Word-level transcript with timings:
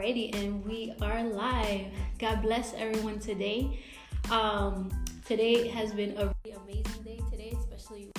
Alrighty, 0.00 0.34
and 0.34 0.64
we 0.64 0.94
are 1.02 1.22
live. 1.22 1.88
God 2.18 2.40
bless 2.40 2.72
everyone 2.72 3.18
today. 3.18 3.80
Um, 4.30 4.88
today 5.26 5.68
has 5.68 5.92
been 5.92 6.16
a 6.16 6.32
really 6.42 6.56
amazing 6.56 7.02
day 7.02 7.20
today, 7.30 7.54
especially 7.58 8.10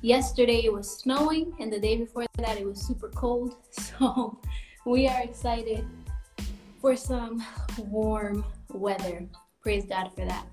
yesterday 0.00 0.64
it 0.64 0.72
was 0.72 0.88
snowing, 0.98 1.52
and 1.60 1.70
the 1.70 1.78
day 1.78 1.98
before 1.98 2.24
that 2.38 2.56
it 2.56 2.64
was 2.64 2.80
super 2.80 3.10
cold. 3.10 3.56
So 3.70 4.40
we 4.86 5.06
are 5.08 5.20
excited 5.20 5.86
for 6.80 6.96
some 6.96 7.44
warm 7.76 8.42
weather. 8.72 9.26
Praise 9.60 9.84
God 9.84 10.08
for 10.14 10.24
that. 10.24 10.46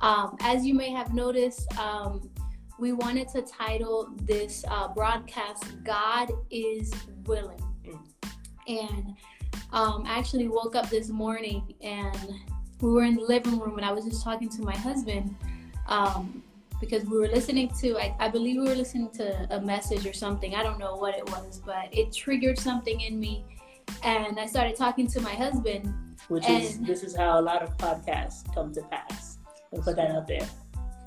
Um, 0.00 0.38
as 0.40 0.64
you 0.64 0.72
may 0.72 0.88
have 0.92 1.12
noticed, 1.12 1.70
um, 1.78 2.30
we 2.78 2.94
wanted 2.94 3.28
to 3.34 3.42
title 3.42 4.14
this 4.22 4.64
uh, 4.66 4.88
broadcast 4.94 5.62
"God 5.84 6.32
is 6.50 6.90
Willing." 7.26 7.69
And 8.66 9.14
um, 9.72 10.04
I 10.06 10.18
actually 10.18 10.48
woke 10.48 10.74
up 10.74 10.88
this 10.90 11.08
morning 11.08 11.74
and 11.80 12.34
we 12.80 12.90
were 12.90 13.04
in 13.04 13.16
the 13.16 13.22
living 13.22 13.58
room 13.58 13.76
and 13.76 13.84
I 13.84 13.92
was 13.92 14.04
just 14.04 14.22
talking 14.22 14.48
to 14.50 14.62
my 14.62 14.76
husband 14.76 15.34
um, 15.86 16.42
because 16.80 17.04
we 17.04 17.18
were 17.18 17.28
listening 17.28 17.70
to, 17.80 17.98
I, 17.98 18.14
I, 18.18 18.28
believe 18.28 18.56
we 18.56 18.68
were 18.68 18.74
listening 18.74 19.10
to 19.10 19.54
a 19.54 19.60
message 19.60 20.06
or 20.06 20.12
something. 20.12 20.54
I 20.54 20.62
don't 20.62 20.78
know 20.78 20.96
what 20.96 21.14
it 21.16 21.28
was, 21.30 21.60
but 21.64 21.88
it 21.92 22.12
triggered 22.12 22.58
something 22.58 23.00
in 23.00 23.20
me. 23.20 23.44
And 24.02 24.38
I 24.38 24.46
started 24.46 24.76
talking 24.76 25.06
to 25.08 25.20
my 25.20 25.34
husband. 25.34 25.92
Which 26.28 26.48
is, 26.48 26.78
this 26.80 27.02
is 27.02 27.14
how 27.14 27.38
a 27.38 27.42
lot 27.42 27.62
of 27.62 27.76
podcasts 27.76 28.52
come 28.54 28.72
to 28.74 28.82
pass. 28.82 29.38
I'll 29.74 29.82
put 29.82 29.96
that 29.96 30.10
out 30.10 30.26
there. 30.26 30.48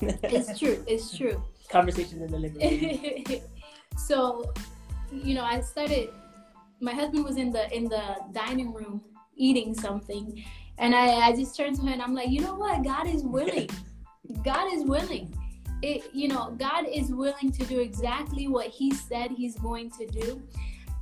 it's 0.00 0.58
true. 0.58 0.84
It's 0.86 1.16
true. 1.16 1.42
Conversations 1.70 2.22
in 2.22 2.30
the 2.30 2.38
living 2.38 3.24
room. 3.24 3.40
so, 3.96 4.52
you 5.12 5.34
know, 5.34 5.44
I 5.44 5.60
started 5.60 6.10
my 6.84 6.94
husband 6.94 7.24
was 7.24 7.36
in 7.36 7.50
the 7.52 7.74
in 7.74 7.84
the 7.84 8.16
dining 8.32 8.72
room 8.72 9.00
eating 9.36 9.74
something 9.74 10.44
and 10.78 10.94
I, 10.94 11.28
I 11.28 11.32
just 11.36 11.56
turned 11.56 11.76
to 11.76 11.82
him 11.82 11.88
and 11.88 12.02
I'm 12.02 12.14
like, 12.14 12.30
you 12.30 12.40
know 12.40 12.54
what? 12.54 12.82
God 12.82 13.06
is 13.06 13.22
willing. 13.22 13.70
God 14.44 14.72
is 14.72 14.84
willing. 14.84 15.32
It, 15.82 16.10
you 16.12 16.28
know, 16.28 16.54
God 16.58 16.86
is 16.90 17.10
willing 17.10 17.52
to 17.52 17.64
do 17.66 17.80
exactly 17.80 18.48
what 18.48 18.68
He 18.68 18.92
said 18.92 19.30
He's 19.30 19.56
going 19.56 19.90
to 19.92 20.06
do. 20.06 20.42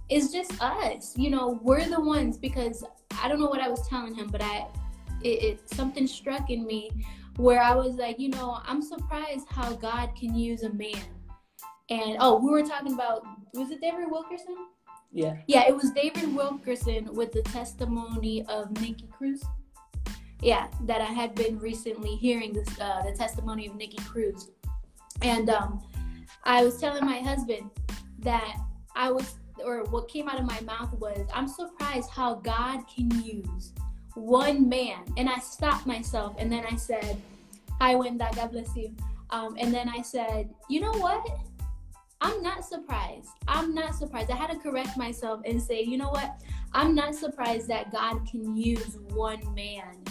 It's 0.08 0.32
just 0.32 0.60
us. 0.60 1.16
You 1.16 1.30
know, 1.30 1.60
we're 1.62 1.88
the 1.88 2.00
ones 2.00 2.36
because 2.36 2.84
I 3.22 3.28
don't 3.28 3.40
know 3.40 3.46
what 3.46 3.60
I 3.60 3.68
was 3.68 3.86
telling 3.88 4.14
him, 4.14 4.28
but 4.28 4.42
I, 4.42 4.66
it, 5.22 5.28
it 5.28 5.70
something 5.70 6.06
struck 6.06 6.50
in 6.50 6.66
me 6.66 6.90
where 7.36 7.62
I 7.62 7.74
was 7.74 7.94
like, 7.94 8.18
you 8.18 8.28
know, 8.28 8.58
I'm 8.66 8.82
surprised 8.82 9.46
how 9.48 9.72
God 9.74 10.10
can 10.18 10.34
use 10.34 10.64
a 10.64 10.72
man. 10.72 11.04
And 11.88 12.16
oh, 12.20 12.38
we 12.38 12.50
were 12.50 12.62
talking 12.62 12.92
about 12.92 13.22
was 13.54 13.70
it 13.70 13.80
David 13.80 14.10
Wilkerson? 14.10 14.56
Yeah. 15.12 15.36
Yeah, 15.46 15.68
it 15.68 15.76
was 15.76 15.90
David 15.90 16.34
Wilkerson 16.34 17.12
with 17.14 17.32
the 17.32 17.42
testimony 17.42 18.44
of 18.46 18.70
Nicky 18.80 19.08
Cruz. 19.12 19.42
Yeah, 20.40 20.68
that 20.82 21.00
I 21.00 21.06
had 21.06 21.34
been 21.34 21.58
recently 21.58 22.16
hearing 22.16 22.52
this 22.52 22.68
uh, 22.80 23.02
the 23.02 23.12
testimony 23.16 23.66
of 23.68 23.76
Nicky 23.76 24.02
Cruz, 24.04 24.50
and 25.20 25.48
um, 25.50 25.80
I 26.42 26.64
was 26.64 26.80
telling 26.80 27.04
my 27.04 27.18
husband 27.18 27.70
that 28.20 28.56
I 28.96 29.12
was, 29.12 29.36
or 29.64 29.84
what 29.84 30.08
came 30.08 30.28
out 30.28 30.40
of 30.40 30.46
my 30.46 30.60
mouth 30.62 30.98
was, 30.98 31.28
I'm 31.32 31.46
surprised 31.46 32.10
how 32.10 32.34
God 32.36 32.82
can 32.92 33.08
use 33.22 33.72
one 34.14 34.68
man, 34.68 35.04
and 35.16 35.28
I 35.28 35.38
stopped 35.38 35.86
myself, 35.86 36.34
and 36.38 36.50
then 36.50 36.64
I 36.68 36.74
said, 36.74 37.20
"Hi, 37.80 37.94
Wenda, 37.94 38.34
God 38.34 38.50
bless 38.50 38.74
you," 38.74 38.96
um, 39.30 39.56
and 39.60 39.72
then 39.72 39.88
I 39.88 40.02
said, 40.02 40.50
"You 40.68 40.80
know 40.80 40.92
what?" 40.94 41.24
I'm 42.24 42.40
not 42.40 42.64
surprised. 42.64 43.30
I'm 43.48 43.74
not 43.74 43.96
surprised. 43.96 44.30
I 44.30 44.36
had 44.36 44.50
to 44.50 44.56
correct 44.56 44.96
myself 44.96 45.40
and 45.44 45.60
say, 45.60 45.82
you 45.82 45.98
know 45.98 46.10
what? 46.10 46.40
I'm 46.72 46.94
not 46.94 47.16
surprised 47.16 47.66
that 47.68 47.90
God 47.90 48.24
can 48.30 48.56
use 48.56 48.96
one 49.08 49.40
man 49.54 50.04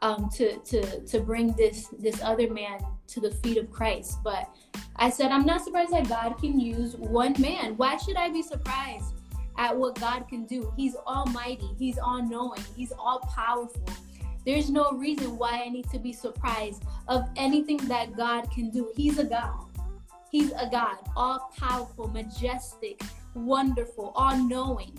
um, 0.00 0.30
to 0.36 0.56
to 0.58 1.00
to 1.00 1.20
bring 1.20 1.52
this 1.52 1.88
this 1.98 2.22
other 2.22 2.48
man 2.50 2.78
to 3.08 3.20
the 3.20 3.30
feet 3.30 3.58
of 3.58 3.70
Christ. 3.70 4.18
But 4.24 4.48
I 4.96 5.10
said 5.10 5.30
I'm 5.30 5.44
not 5.44 5.62
surprised 5.62 5.92
that 5.92 6.08
God 6.08 6.38
can 6.38 6.58
use 6.58 6.96
one 6.96 7.34
man. 7.38 7.76
Why 7.76 7.98
should 7.98 8.16
I 8.16 8.30
be 8.30 8.42
surprised 8.42 9.12
at 9.58 9.76
what 9.76 10.00
God 10.00 10.26
can 10.26 10.46
do? 10.46 10.72
He's 10.74 10.96
almighty. 10.96 11.68
He's 11.78 11.98
all 11.98 12.22
knowing. 12.22 12.62
He's 12.76 12.92
all 12.92 13.18
powerful. 13.20 13.84
There's 14.46 14.70
no 14.70 14.92
reason 14.92 15.36
why 15.36 15.62
I 15.66 15.68
need 15.68 15.90
to 15.90 15.98
be 15.98 16.14
surprised 16.14 16.84
of 17.08 17.28
anything 17.36 17.76
that 17.88 18.16
God 18.16 18.50
can 18.50 18.70
do. 18.70 18.90
He's 18.96 19.18
a 19.18 19.24
God. 19.24 19.67
He's 20.30 20.52
a 20.52 20.68
God, 20.70 20.96
all 21.16 21.50
powerful, 21.56 22.08
majestic, 22.08 23.00
wonderful, 23.34 24.12
all 24.14 24.36
knowing. 24.36 24.96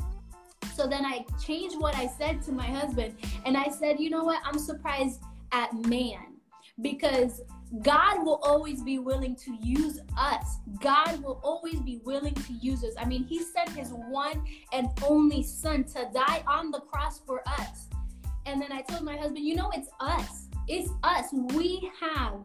So 0.74 0.88
then 0.88 1.06
I 1.06 1.26
changed 1.44 1.80
what 1.80 1.96
I 1.96 2.08
said 2.08 2.42
to 2.44 2.52
my 2.52 2.66
husband 2.66 3.16
and 3.46 3.58
I 3.58 3.70
said, 3.70 4.00
you 4.00 4.10
know 4.10 4.24
what? 4.24 4.42
I'm 4.46 4.58
surprised 4.58 5.22
at 5.52 5.74
man 5.74 6.36
because 6.82 7.42
God 7.82 8.26
will 8.26 8.40
always 8.42 8.82
be 8.82 8.98
willing 8.98 9.36
to 9.36 9.56
use 9.62 10.00
us. 10.18 10.58
God 10.82 11.22
will 11.22 11.40
always 11.44 11.80
be 11.82 12.02
willing 12.04 12.34
to 12.34 12.54
use 12.54 12.84
us. 12.84 12.94
I 12.98 13.06
mean, 13.06 13.26
He 13.26 13.44
sent 13.44 13.70
His 13.70 13.92
one 13.92 14.44
and 14.74 14.90
only 15.06 15.44
Son 15.44 15.84
to 15.84 16.10
die 16.14 16.44
on 16.48 16.72
the 16.72 16.80
cross 16.80 17.20
for 17.20 17.48
us. 17.48 17.90
And 18.46 18.60
then 18.62 18.72
I 18.72 18.82
told 18.82 19.04
my 19.04 19.18
husband, 19.18 19.46
you 19.46 19.56
know, 19.56 19.70
it's 19.76 19.90
us. 20.00 20.48
It's 20.68 20.90
us. 21.04 21.26
We 21.54 21.92
have 22.00 22.44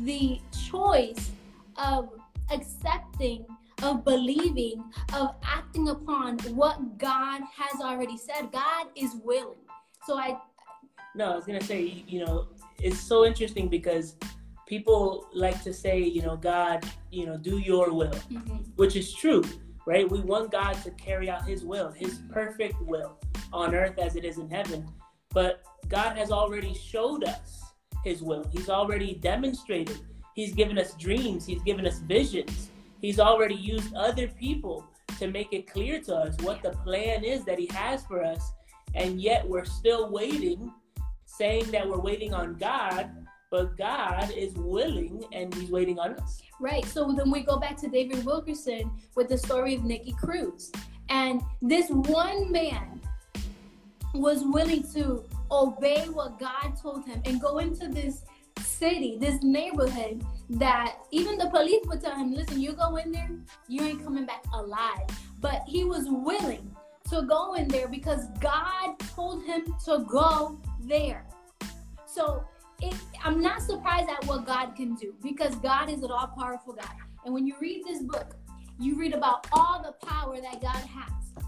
the 0.00 0.40
choice 0.68 1.30
of 1.76 2.10
accepting, 2.50 3.46
of 3.82 4.04
believing, 4.04 4.82
of 5.14 5.34
acting 5.42 5.88
upon 5.88 6.38
what 6.54 6.98
God 6.98 7.42
has 7.56 7.80
already 7.80 8.16
said. 8.16 8.50
God 8.52 8.86
is 8.94 9.16
willing. 9.22 9.58
So 10.06 10.18
I. 10.18 10.38
No, 11.14 11.32
I 11.32 11.36
was 11.36 11.44
going 11.44 11.58
to 11.58 11.64
say, 11.64 12.04
you 12.06 12.24
know, 12.24 12.48
it's 12.78 13.00
so 13.00 13.24
interesting 13.24 13.68
because 13.68 14.16
people 14.66 15.28
like 15.32 15.62
to 15.62 15.72
say, 15.72 16.00
you 16.00 16.22
know, 16.22 16.36
God, 16.36 16.84
you 17.10 17.26
know, 17.26 17.36
do 17.36 17.58
your 17.58 17.92
will, 17.92 18.10
mm-hmm. 18.10 18.56
which 18.76 18.96
is 18.96 19.12
true, 19.14 19.42
right? 19.86 20.10
We 20.10 20.20
want 20.20 20.50
God 20.50 20.74
to 20.82 20.90
carry 20.92 21.30
out 21.30 21.46
his 21.46 21.64
will, 21.64 21.90
his 21.90 22.20
perfect 22.30 22.80
will 22.82 23.18
on 23.52 23.74
earth 23.74 23.98
as 23.98 24.16
it 24.16 24.24
is 24.24 24.38
in 24.38 24.50
heaven. 24.50 24.86
But 25.30 25.62
God 25.88 26.16
has 26.16 26.30
already 26.30 26.74
showed 26.74 27.24
us 27.24 27.62
his 28.04 28.22
will. 28.22 28.44
He's 28.52 28.68
already 28.68 29.14
demonstrated 29.14 30.00
He's 30.36 30.54
given 30.54 30.78
us 30.78 30.92
dreams, 30.94 31.46
He's 31.46 31.62
given 31.62 31.86
us 31.86 31.98
visions. 32.00 32.70
He's 33.00 33.18
already 33.18 33.54
used 33.54 33.94
other 33.94 34.28
people 34.28 34.86
to 35.18 35.28
make 35.28 35.52
it 35.52 35.66
clear 35.66 36.00
to 36.02 36.14
us 36.14 36.36
what 36.42 36.62
the 36.62 36.70
plan 36.70 37.24
is 37.24 37.44
that 37.46 37.58
He 37.58 37.66
has 37.72 38.04
for 38.04 38.22
us. 38.22 38.52
And 38.94 39.20
yet 39.20 39.48
we're 39.48 39.64
still 39.64 40.10
waiting, 40.10 40.70
saying 41.24 41.70
that 41.70 41.88
we're 41.88 42.00
waiting 42.00 42.34
on 42.34 42.56
God, 42.56 43.10
but 43.50 43.78
God 43.78 44.30
is 44.30 44.52
willing 44.54 45.24
and 45.32 45.54
He's 45.54 45.70
waiting 45.70 45.98
on 45.98 46.14
us. 46.16 46.42
Right. 46.60 46.84
So 46.84 47.10
then 47.12 47.30
we 47.30 47.40
go 47.40 47.56
back 47.56 47.78
to 47.78 47.88
David 47.88 48.24
Wilkerson 48.26 48.90
with 49.14 49.30
the 49.30 49.38
story 49.38 49.74
of 49.74 49.84
Nicky 49.84 50.12
Cruz. 50.12 50.70
And 51.08 51.40
this 51.62 51.88
one 51.88 52.52
man 52.52 53.00
was 54.12 54.42
willing 54.44 54.82
to 54.94 55.24
obey 55.50 56.08
what 56.10 56.38
God 56.38 56.76
told 56.80 57.06
him 57.06 57.22
and 57.24 57.40
go 57.40 57.58
into 57.58 57.88
this 57.88 58.24
city, 58.60 59.16
this 59.20 59.42
neighborhood 59.42 60.24
that 60.50 60.96
even 61.10 61.38
the 61.38 61.48
police 61.50 61.84
would 61.86 62.00
tell 62.00 62.16
him, 62.16 62.32
listen, 62.32 62.60
you 62.60 62.72
go 62.72 62.96
in 62.96 63.12
there, 63.12 63.30
you 63.68 63.82
ain't 63.82 64.02
coming 64.04 64.26
back 64.26 64.44
alive. 64.52 65.06
But 65.40 65.62
he 65.66 65.84
was 65.84 66.04
willing 66.08 66.74
to 67.10 67.22
go 67.22 67.54
in 67.54 67.68
there 67.68 67.88
because 67.88 68.26
God 68.40 68.98
told 69.14 69.44
him 69.44 69.74
to 69.84 70.04
go 70.08 70.60
there. 70.80 71.26
So 72.06 72.44
it, 72.82 72.94
I'm 73.22 73.40
not 73.40 73.62
surprised 73.62 74.08
at 74.08 74.24
what 74.26 74.46
God 74.46 74.74
can 74.76 74.94
do 74.94 75.14
because 75.22 75.54
God 75.56 75.90
is 75.90 76.02
an 76.02 76.10
all 76.10 76.28
powerful 76.28 76.74
God. 76.74 76.90
And 77.24 77.34
when 77.34 77.46
you 77.46 77.54
read 77.60 77.84
this 77.84 78.02
book, 78.02 78.36
you 78.78 78.96
read 78.98 79.14
about 79.14 79.46
all 79.52 79.82
the 79.82 80.06
power 80.06 80.40
that 80.40 80.60
God 80.60 80.76
has 80.76 81.44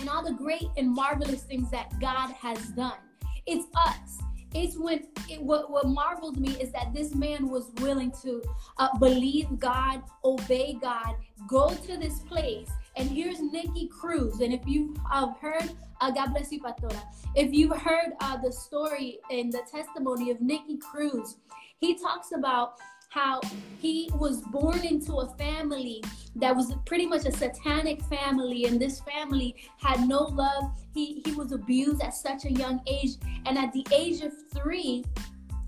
and 0.00 0.08
all 0.08 0.24
the 0.24 0.32
great 0.32 0.68
and 0.76 0.90
marvelous 0.90 1.42
things 1.42 1.70
that 1.70 1.98
God 2.00 2.32
has 2.32 2.58
done. 2.70 2.98
It's 3.46 3.66
us 3.76 4.18
it's 4.56 4.76
when 4.78 5.06
it, 5.28 5.42
what, 5.42 5.70
what 5.70 5.86
marvels 5.86 6.36
me 6.36 6.50
is 6.60 6.72
that 6.72 6.94
this 6.94 7.14
man 7.14 7.48
was 7.48 7.70
willing 7.80 8.10
to 8.22 8.42
uh, 8.78 8.96
believe 8.98 9.58
God, 9.58 10.02
obey 10.24 10.78
God, 10.80 11.14
go 11.46 11.70
to 11.74 11.96
this 11.96 12.20
place. 12.20 12.68
And 12.96 13.10
here's 13.10 13.40
Nicky 13.40 13.88
Cruz. 13.88 14.40
And 14.40 14.54
if 14.54 14.66
you've 14.66 14.96
uh, 15.12 15.28
heard, 15.40 15.70
uh, 16.00 16.10
God 16.10 16.32
bless 16.32 16.50
you, 16.50 16.62
Pastora. 16.62 17.02
If 17.34 17.52
you've 17.52 17.76
heard 17.76 18.14
uh, 18.20 18.38
the 18.38 18.50
story 18.50 19.18
and 19.30 19.52
the 19.52 19.60
testimony 19.70 20.30
of 20.30 20.40
Nicky 20.40 20.78
Cruz, 20.78 21.36
he 21.78 21.98
talks 21.98 22.32
about 22.32 22.78
how 23.16 23.40
he 23.78 24.10
was 24.14 24.42
born 24.42 24.84
into 24.84 25.14
a 25.14 25.28
family 25.36 26.04
that 26.36 26.54
was 26.54 26.74
pretty 26.84 27.06
much 27.06 27.24
a 27.24 27.32
satanic 27.32 28.02
family 28.02 28.66
and 28.66 28.78
this 28.78 29.00
family 29.00 29.56
had 29.78 30.06
no 30.06 30.24
love. 30.24 30.64
He 30.92 31.22
he 31.24 31.32
was 31.32 31.52
abused 31.52 32.02
at 32.02 32.12
such 32.14 32.44
a 32.44 32.52
young 32.52 32.80
age. 32.86 33.12
And 33.46 33.56
at 33.56 33.72
the 33.72 33.86
age 33.90 34.20
of 34.20 34.32
three 34.52 35.04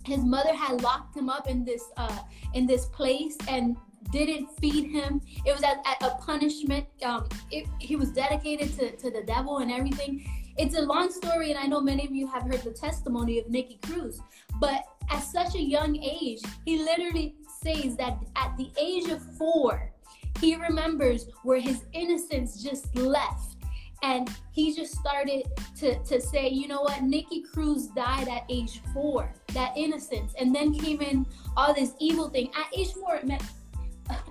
his 0.05 0.23
mother 0.25 0.55
had 0.55 0.83
locked 0.83 1.17
him 1.17 1.31
up 1.31 1.49
in 1.49 1.65
this 1.65 1.85
uh 1.97 2.19
in 2.53 2.67
this 2.67 2.85
place 2.87 3.39
and 3.49 3.77
didn't 4.13 4.49
feed 4.61 4.91
him. 4.91 5.21
It 5.47 5.53
was 5.53 5.63
at 5.63 5.79
a 6.03 6.11
punishment. 6.31 6.87
Um 7.03 7.29
it, 7.51 7.67
he 7.79 7.97
was 7.97 8.11
dedicated 8.11 8.77
to, 8.79 8.97
to 8.97 9.11
the 9.11 9.23
devil 9.23 9.59
and 9.59 9.71
everything 9.73 10.13
it's 10.59 10.77
a 10.77 10.83
long 10.83 11.11
story, 11.11 11.51
and 11.51 11.59
I 11.59 11.67
know 11.67 11.81
many 11.81 12.05
of 12.05 12.13
you 12.13 12.27
have 12.27 12.43
heard 12.43 12.63
the 12.63 12.73
testimony 12.73 13.39
of 13.39 13.49
Nicky 13.49 13.79
Cruz. 13.83 14.21
But 14.61 14.85
at 15.09 15.21
such 15.21 15.55
a 15.55 15.61
young 15.61 15.97
age, 15.97 16.41
he 16.65 16.79
literally 16.83 17.37
says 17.63 17.97
that 17.97 18.19
at 18.37 18.57
the 18.57 18.71
age 18.79 19.09
of 19.09 19.23
four, 19.37 19.93
he 20.41 20.57
remembers 20.57 21.27
where 21.45 21.61
his 21.61 21.85
innocence 21.93 22.63
just 22.63 22.95
left. 22.97 23.55
And 24.03 24.31
he 24.53 24.75
just 24.75 24.95
started 24.95 25.45
to, 25.79 25.99
to 26.05 26.21
say, 26.21 26.49
you 26.49 26.69
know 26.69 26.83
what, 26.83 27.03
Nicky 27.03 27.43
Cruz 27.43 27.89
died 27.89 28.29
at 28.29 28.45
age 28.49 28.81
four, 28.93 29.33
that 29.55 29.77
innocence. 29.77 30.35
And 30.39 30.55
then 30.55 30.73
came 30.73 31.03
in 31.03 31.27
all 31.57 31.75
this 31.75 31.95
evil 31.99 32.29
thing. 32.29 32.51
At 32.57 32.67
age 32.77 32.93
four, 32.93 33.17
it 33.17 33.27
meant 33.27 33.43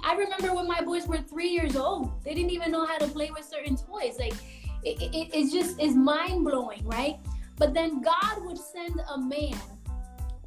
I 0.03 0.15
remember 0.15 0.55
when 0.55 0.67
my 0.67 0.81
boys 0.81 1.07
were 1.07 1.17
three 1.17 1.49
years 1.49 1.75
old. 1.75 2.23
They 2.23 2.33
didn't 2.33 2.51
even 2.51 2.71
know 2.71 2.85
how 2.85 2.97
to 2.97 3.07
play 3.07 3.29
with 3.29 3.45
certain 3.45 3.75
toys. 3.75 4.17
Like 4.19 4.33
it, 4.87 5.15
it, 5.15 5.29
it 5.33 5.51
just 5.51 5.79
is 5.81 5.95
mind 5.95 6.43
blowing, 6.45 6.85
right? 6.85 7.19
But 7.57 7.73
then 7.73 8.01
God 8.01 8.45
would 8.45 8.57
send 8.57 9.01
a 9.13 9.17
man 9.17 9.57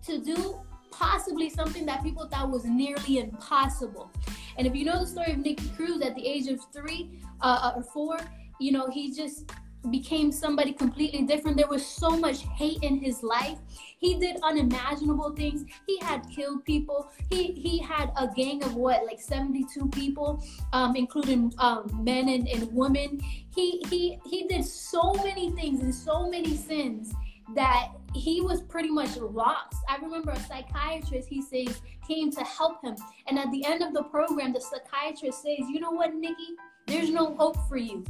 to 0.06 0.18
do 0.18 0.60
possibly 0.90 1.48
something 1.50 1.86
that 1.86 2.02
people 2.02 2.26
thought 2.26 2.50
was 2.50 2.64
nearly 2.64 3.18
impossible. 3.18 4.10
And 4.56 4.66
if 4.66 4.74
you 4.74 4.84
know 4.84 5.00
the 5.00 5.06
story 5.06 5.32
of 5.32 5.38
Nicky 5.38 5.68
Cruz 5.70 6.02
at 6.02 6.14
the 6.14 6.26
age 6.26 6.46
of 6.48 6.60
three 6.72 7.20
uh, 7.40 7.72
or 7.76 7.82
four, 7.82 8.18
you 8.58 8.72
know, 8.72 8.88
he 8.88 9.12
just 9.12 9.50
became 9.90 10.30
somebody 10.30 10.72
completely 10.72 11.22
different. 11.22 11.56
There 11.56 11.68
was 11.68 11.84
so 11.84 12.10
much 12.10 12.42
hate 12.54 12.82
in 12.82 12.98
his 12.98 13.22
life. 13.22 13.58
He 13.98 14.18
did 14.18 14.36
unimaginable 14.42 15.30
things. 15.30 15.64
He 15.86 15.98
had 16.00 16.28
killed 16.28 16.64
people. 16.64 17.10
He 17.30 17.52
he 17.52 17.78
had 17.78 18.10
a 18.16 18.28
gang 18.28 18.62
of 18.64 18.74
what, 18.74 19.06
like 19.06 19.20
72 19.20 19.88
people, 19.88 20.42
um, 20.72 20.96
including 20.96 21.52
um, 21.58 21.90
men 22.02 22.28
and, 22.28 22.48
and 22.48 22.72
women. 22.72 23.20
He 23.54 23.82
he 23.88 24.18
he 24.26 24.46
did 24.48 24.64
so 24.64 25.14
many 25.14 25.50
things 25.52 25.80
and 25.80 25.94
so 25.94 26.28
many 26.28 26.56
sins 26.56 27.14
that 27.54 27.88
he 28.14 28.40
was 28.40 28.62
pretty 28.62 28.90
much 28.90 29.16
lost. 29.16 29.76
I 29.88 29.96
remember 29.96 30.32
a 30.32 30.40
psychiatrist, 30.40 31.28
he 31.28 31.42
says, 31.42 31.80
came 32.06 32.30
to 32.32 32.40
help 32.42 32.82
him. 32.82 32.96
And 33.26 33.38
at 33.38 33.50
the 33.50 33.64
end 33.64 33.82
of 33.82 33.92
the 33.92 34.04
program, 34.04 34.52
the 34.52 34.60
psychiatrist 34.60 35.42
says, 35.42 35.68
You 35.68 35.80
know 35.80 35.90
what, 35.90 36.14
Nicky? 36.14 36.56
There's 36.86 37.10
no 37.10 37.34
hope 37.34 37.56
for 37.68 37.76
you. 37.76 38.04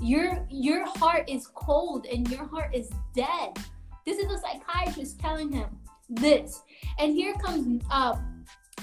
Your 0.00 0.46
your 0.50 0.86
heart 0.98 1.28
is 1.28 1.46
cold 1.54 2.06
and 2.06 2.28
your 2.30 2.46
heart 2.46 2.74
is 2.74 2.90
dead. 3.14 3.58
This 4.04 4.18
is 4.18 4.30
a 4.30 4.38
psychiatrist 4.38 5.18
telling 5.18 5.50
him 5.50 5.68
this. 6.08 6.62
And 6.98 7.14
here 7.14 7.34
comes 7.34 7.82
uh, 7.90 8.16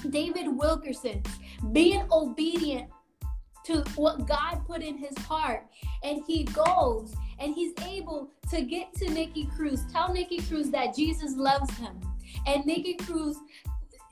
David 0.09 0.47
Wilkerson 0.47 1.23
being 1.71 2.05
obedient 2.11 2.89
to 3.65 3.83
what 3.95 4.27
God 4.27 4.65
put 4.65 4.81
in 4.81 4.97
his 4.97 5.17
heart. 5.19 5.65
And 6.03 6.21
he 6.27 6.43
goes 6.43 7.15
and 7.39 7.53
he's 7.53 7.73
able 7.85 8.29
to 8.49 8.61
get 8.61 8.93
to 8.95 9.09
Nicky 9.09 9.45
Cruz, 9.45 9.83
tell 9.91 10.13
Nicky 10.13 10.39
Cruz 10.41 10.69
that 10.71 10.95
Jesus 10.95 11.35
loves 11.35 11.73
him. 11.77 11.99
And 12.45 12.65
Nicky 12.65 12.95
Cruz 12.95 13.37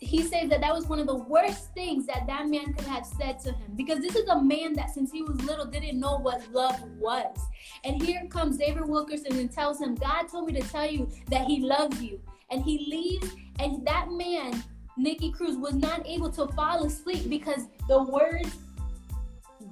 he 0.01 0.23
says 0.23 0.49
that 0.49 0.61
that 0.61 0.73
was 0.73 0.87
one 0.87 0.97
of 0.97 1.05
the 1.05 1.15
worst 1.15 1.75
things 1.75 2.07
that 2.07 2.25
that 2.25 2.47
man 2.47 2.73
could 2.73 2.87
have 2.87 3.05
said 3.05 3.39
to 3.41 3.51
him. 3.51 3.71
Because 3.75 3.99
this 3.99 4.15
is 4.15 4.27
a 4.27 4.41
man 4.41 4.73
that 4.73 4.89
since 4.89 5.11
he 5.11 5.21
was 5.21 5.39
little 5.43 5.65
didn't 5.65 5.99
know 5.99 6.17
what 6.17 6.51
love 6.51 6.81
was. 6.97 7.37
And 7.83 8.01
here 8.01 8.25
comes 8.29 8.57
david 8.57 8.87
wilkerson 8.87 9.37
and 9.37 9.51
tells 9.51 9.79
him 9.79 9.93
god 9.93 10.23
told 10.23 10.47
me 10.47 10.59
to 10.59 10.67
tell 10.69 10.89
you 10.89 11.07
that 11.29 11.45
he 11.45 11.59
loves 11.59 12.01
you. 12.01 12.19
And 12.49 12.63
he 12.63 12.87
leaves 12.89 13.33
and 13.59 13.85
that 13.85 14.07
man 14.11 14.63
Nicky 14.97 15.31
Cruz 15.31 15.55
was 15.55 15.75
not 15.75 16.05
able 16.05 16.31
to 16.31 16.47
fall 16.47 16.83
asleep 16.83 17.29
because 17.29 17.67
the 17.87 18.01
words 18.01 18.57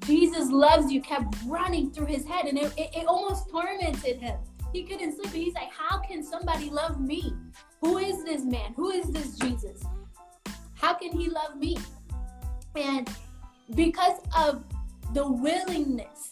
jesus 0.05 0.51
loves 0.51 0.91
you 0.91 1.01
kept 1.01 1.35
running 1.47 1.89
through 1.91 2.05
his 2.05 2.23
head 2.25 2.45
and 2.45 2.57
it, 2.57 2.71
it, 2.77 2.91
it 2.95 3.07
almost 3.07 3.49
tormented 3.49 4.17
him. 4.17 4.37
He 4.71 4.83
couldn't 4.83 5.15
sleep 5.15 5.33
and 5.33 5.43
he's 5.43 5.55
like 5.55 5.73
how 5.73 5.97
can 6.01 6.21
somebody 6.23 6.69
love 6.69 7.01
me? 7.01 7.33
Who 7.81 7.97
is 7.97 8.23
this 8.23 8.43
man? 8.43 8.73
Who 8.75 8.91
is 8.91 9.07
this 9.07 9.35
jesus 9.39 9.83
how 10.79 10.93
can 10.93 11.11
he 11.11 11.29
love 11.29 11.57
me? 11.57 11.77
And 12.75 13.09
because 13.75 14.19
of 14.37 14.63
the 15.13 15.29
willingness 15.29 16.31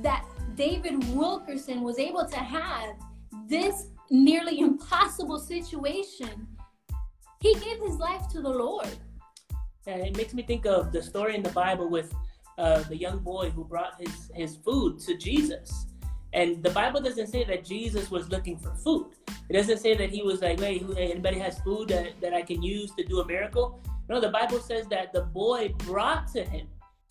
that 0.00 0.24
David 0.54 1.06
Wilkerson 1.14 1.82
was 1.82 1.98
able 1.98 2.26
to 2.26 2.36
have, 2.36 2.94
this 3.46 3.88
nearly 4.10 4.60
impossible 4.68 5.38
situation, 5.38 6.48
he 7.40 7.54
gave 7.54 7.80
his 7.80 7.96
life 7.96 8.28
to 8.28 8.40
the 8.40 8.48
Lord. 8.48 8.88
And 9.86 10.00
it 10.00 10.16
makes 10.16 10.32
me 10.32 10.42
think 10.42 10.64
of 10.64 10.92
the 10.92 11.02
story 11.02 11.34
in 11.34 11.42
the 11.42 11.50
Bible 11.50 11.88
with 11.90 12.14
uh, 12.56 12.82
the 12.84 12.96
young 12.96 13.18
boy 13.18 13.50
who 13.50 13.64
brought 13.64 14.00
his, 14.00 14.30
his 14.34 14.56
food 14.56 14.98
to 15.00 15.16
Jesus. 15.16 15.86
And 16.32 16.62
the 16.62 16.70
Bible 16.70 17.00
doesn't 17.00 17.26
say 17.26 17.44
that 17.44 17.64
Jesus 17.64 18.10
was 18.10 18.30
looking 18.30 18.58
for 18.58 18.74
food. 18.74 19.10
It 19.48 19.52
doesn't 19.52 19.78
say 19.78 19.94
that 19.96 20.10
he 20.10 20.22
was 20.22 20.40
like, 20.40 20.60
hey, 20.60 20.82
anybody 20.96 21.38
has 21.38 21.58
food 21.58 21.88
that, 21.88 22.20
that 22.20 22.32
I 22.32 22.42
can 22.42 22.62
use 22.62 22.90
to 22.92 23.04
do 23.04 23.20
a 23.20 23.26
miracle? 23.26 23.80
No, 24.08 24.20
the 24.20 24.30
Bible 24.30 24.58
says 24.58 24.86
that 24.88 25.12
the 25.12 25.22
boy 25.22 25.74
brought 25.78 26.28
to 26.32 26.44
him, 26.44 26.66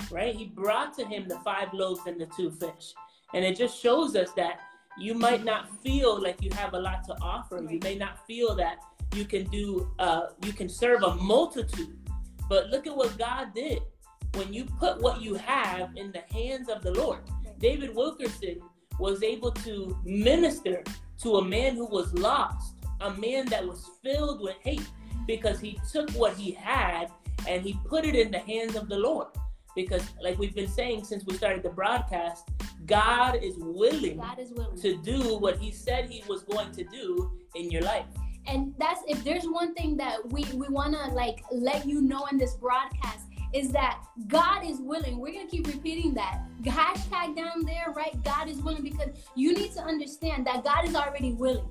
right? 0.10 0.36
He 0.36 0.46
brought 0.46 0.94
to 0.98 1.06
him 1.06 1.28
the 1.28 1.40
five 1.40 1.74
loaves 1.74 2.02
and 2.08 2.20
the 2.20 2.28
two 2.36 2.52
fish. 2.52 2.94
And 3.34 3.46
it 3.46 3.56
just 3.56 3.80
shows 3.80 4.16
us 4.16 4.32
that 4.34 4.60
you 4.98 5.14
might 5.14 5.46
not 5.46 5.70
feel 5.82 6.22
like 6.22 6.42
you 6.42 6.52
have 6.54 6.74
a 6.74 6.80
lot 6.80 7.04
to 7.06 7.16
offer. 7.22 7.64
You 7.70 7.80
may 7.84 7.96
not 7.96 8.26
feel 8.26 8.56
that 8.56 8.80
you 9.14 9.26
can 9.26 9.46
do, 9.46 9.90
uh, 10.00 10.28
you 10.44 10.54
can 10.54 10.68
serve 10.68 11.04
a 11.04 11.16
multitude. 11.16 11.98
But 12.50 12.70
look 12.70 12.88
at 12.88 12.96
what 12.96 13.18
God 13.18 13.54
did 13.54 13.82
when 14.34 14.52
you 14.52 14.66
put 14.66 15.00
what 15.02 15.22
you 15.22 15.36
have 15.36 15.92
in 15.96 16.12
the 16.12 16.24
hands 16.34 16.70
of 16.70 16.82
the 16.82 16.92
Lord. 16.92 17.20
David 17.60 17.96
Wilkerson 17.96 18.60
was 19.02 19.24
able 19.24 19.52
to 19.52 19.98
minister 20.06 20.84
to 21.24 21.38
a 21.38 21.44
man 21.44 21.76
who 21.76 21.88
was 21.88 22.14
lost, 22.14 22.76
a 23.02 23.12
man 23.16 23.48
that 23.48 23.66
was 23.68 23.90
filled 24.04 24.42
with 24.42 24.56
hate, 24.62 24.88
because 25.26 25.60
he 25.60 25.80
took 25.92 26.10
what 26.12 26.36
he 26.38 26.52
had 26.52 27.12
and 27.48 27.64
he 27.64 27.78
put 27.86 28.06
it 28.06 28.16
in 28.16 28.32
the 28.32 28.40
hands 28.40 28.76
of 28.76 28.88
the 28.88 28.98
Lord. 28.98 29.28
Because, 29.76 30.04
like 30.22 30.38
we've 30.38 30.54
been 30.54 30.68
saying 30.68 31.06
since 31.06 31.26
we 31.26 31.34
started 31.34 31.64
the 31.64 31.70
broadcast, 31.70 32.50
God 32.86 33.40
is 33.42 33.56
willing, 33.58 34.18
God 34.18 34.38
is 34.38 34.52
willing. 34.52 34.80
to 34.82 34.98
do 34.98 35.38
what 35.38 35.58
He 35.58 35.72
said 35.72 36.10
He 36.10 36.24
was 36.28 36.44
going 36.44 36.72
to 36.74 36.84
do 36.84 37.32
in 37.56 37.72
your 37.72 37.82
life. 37.82 38.06
And 38.48 38.74
that's 38.78 39.02
if 39.08 39.24
there's 39.24 39.46
one 39.46 39.74
thing 39.74 39.96
that 39.98 40.18
we 40.32 40.44
we 40.54 40.68
want 40.68 40.94
to 40.94 41.08
like 41.14 41.42
let 41.52 41.88
you 41.88 42.02
know 42.02 42.26
in 42.32 42.38
this 42.38 42.56
broadcast 42.56 43.31
is 43.54 43.70
that 43.72 44.02
God 44.28 44.66
is 44.66 44.80
willing. 44.80 45.20
We're 45.20 45.34
going 45.34 45.48
to 45.48 45.52
keep 45.52 45.68
repeating 45.68 46.14
that. 46.16 46.42
Hashtag 46.64 47.36
down 47.36 47.66
there, 47.66 47.94
right? 47.96 48.22
God 48.24 48.48
is 48.48 48.58
willing 48.58 48.84
because 48.84 49.10
you 49.36 49.54
need 49.54 49.74
to 49.74 49.82
understand 49.82 50.48
that 50.48 50.64
God 50.64 50.88
is 50.88 50.96
already 50.96 51.34
willing. 51.34 51.70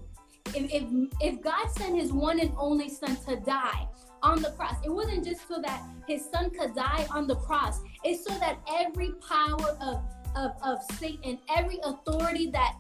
If, 0.55 0.73
if, 0.73 0.85
if 1.21 1.43
God 1.43 1.71
sent 1.71 1.97
his 1.97 2.13
one 2.13 2.41
and 2.41 2.53
only 2.59 2.89
son 2.89 3.17
to 3.29 3.37
die 3.37 3.89
on 4.23 4.43
the 4.43 4.51
cross, 4.53 4.77
it 4.85 4.91
wasn't 4.91 5.25
just 5.25 5.47
so 5.47 5.61
that 5.63 5.83
his 6.07 6.29
son 6.31 6.51
could 6.51 6.75
die 6.75 7.07
on 7.11 7.27
the 7.27 7.37
cross, 7.37 7.81
it's 8.05 8.25
so 8.25 8.35
that 8.41 8.59
every 8.69 9.13
power 9.27 9.77
of, 9.81 10.03
of, 10.37 10.51
of 10.63 10.79
Satan, 10.99 11.39
every 11.57 11.79
authority 11.85 12.51
that 12.51 12.77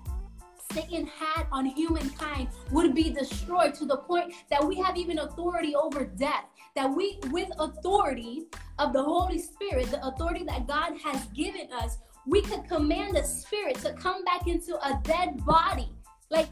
Satan 0.73 1.07
had 1.07 1.47
on 1.51 1.67
humankind 1.67 2.49
would 2.71 2.95
be 2.95 3.11
destroyed 3.11 3.75
to 3.75 3.85
the 3.85 3.97
point 3.97 4.35
that 4.51 4.65
we 4.65 4.77
have 4.77 4.97
even 4.97 5.19
authority 5.19 5.75
over 5.75 6.05
death. 6.05 6.45
That 6.77 6.95
we, 6.95 7.19
with 7.31 7.49
authority 7.59 8.47
of 8.79 8.93
the 8.93 9.03
Holy 9.03 9.39
Spirit, 9.39 9.91
the 9.91 10.05
authority 10.07 10.45
that 10.45 10.67
God 10.67 10.97
has 11.03 11.25
given 11.27 11.69
us, 11.73 11.99
we 12.27 12.43
could 12.43 12.69
command 12.69 13.17
the 13.17 13.25
spirit 13.25 13.77
to 13.77 13.93
come 13.95 14.25
back 14.25 14.47
into 14.47 14.77
a 14.87 15.01
dead 15.03 15.45
body. 15.45 15.91
Like, 16.31 16.49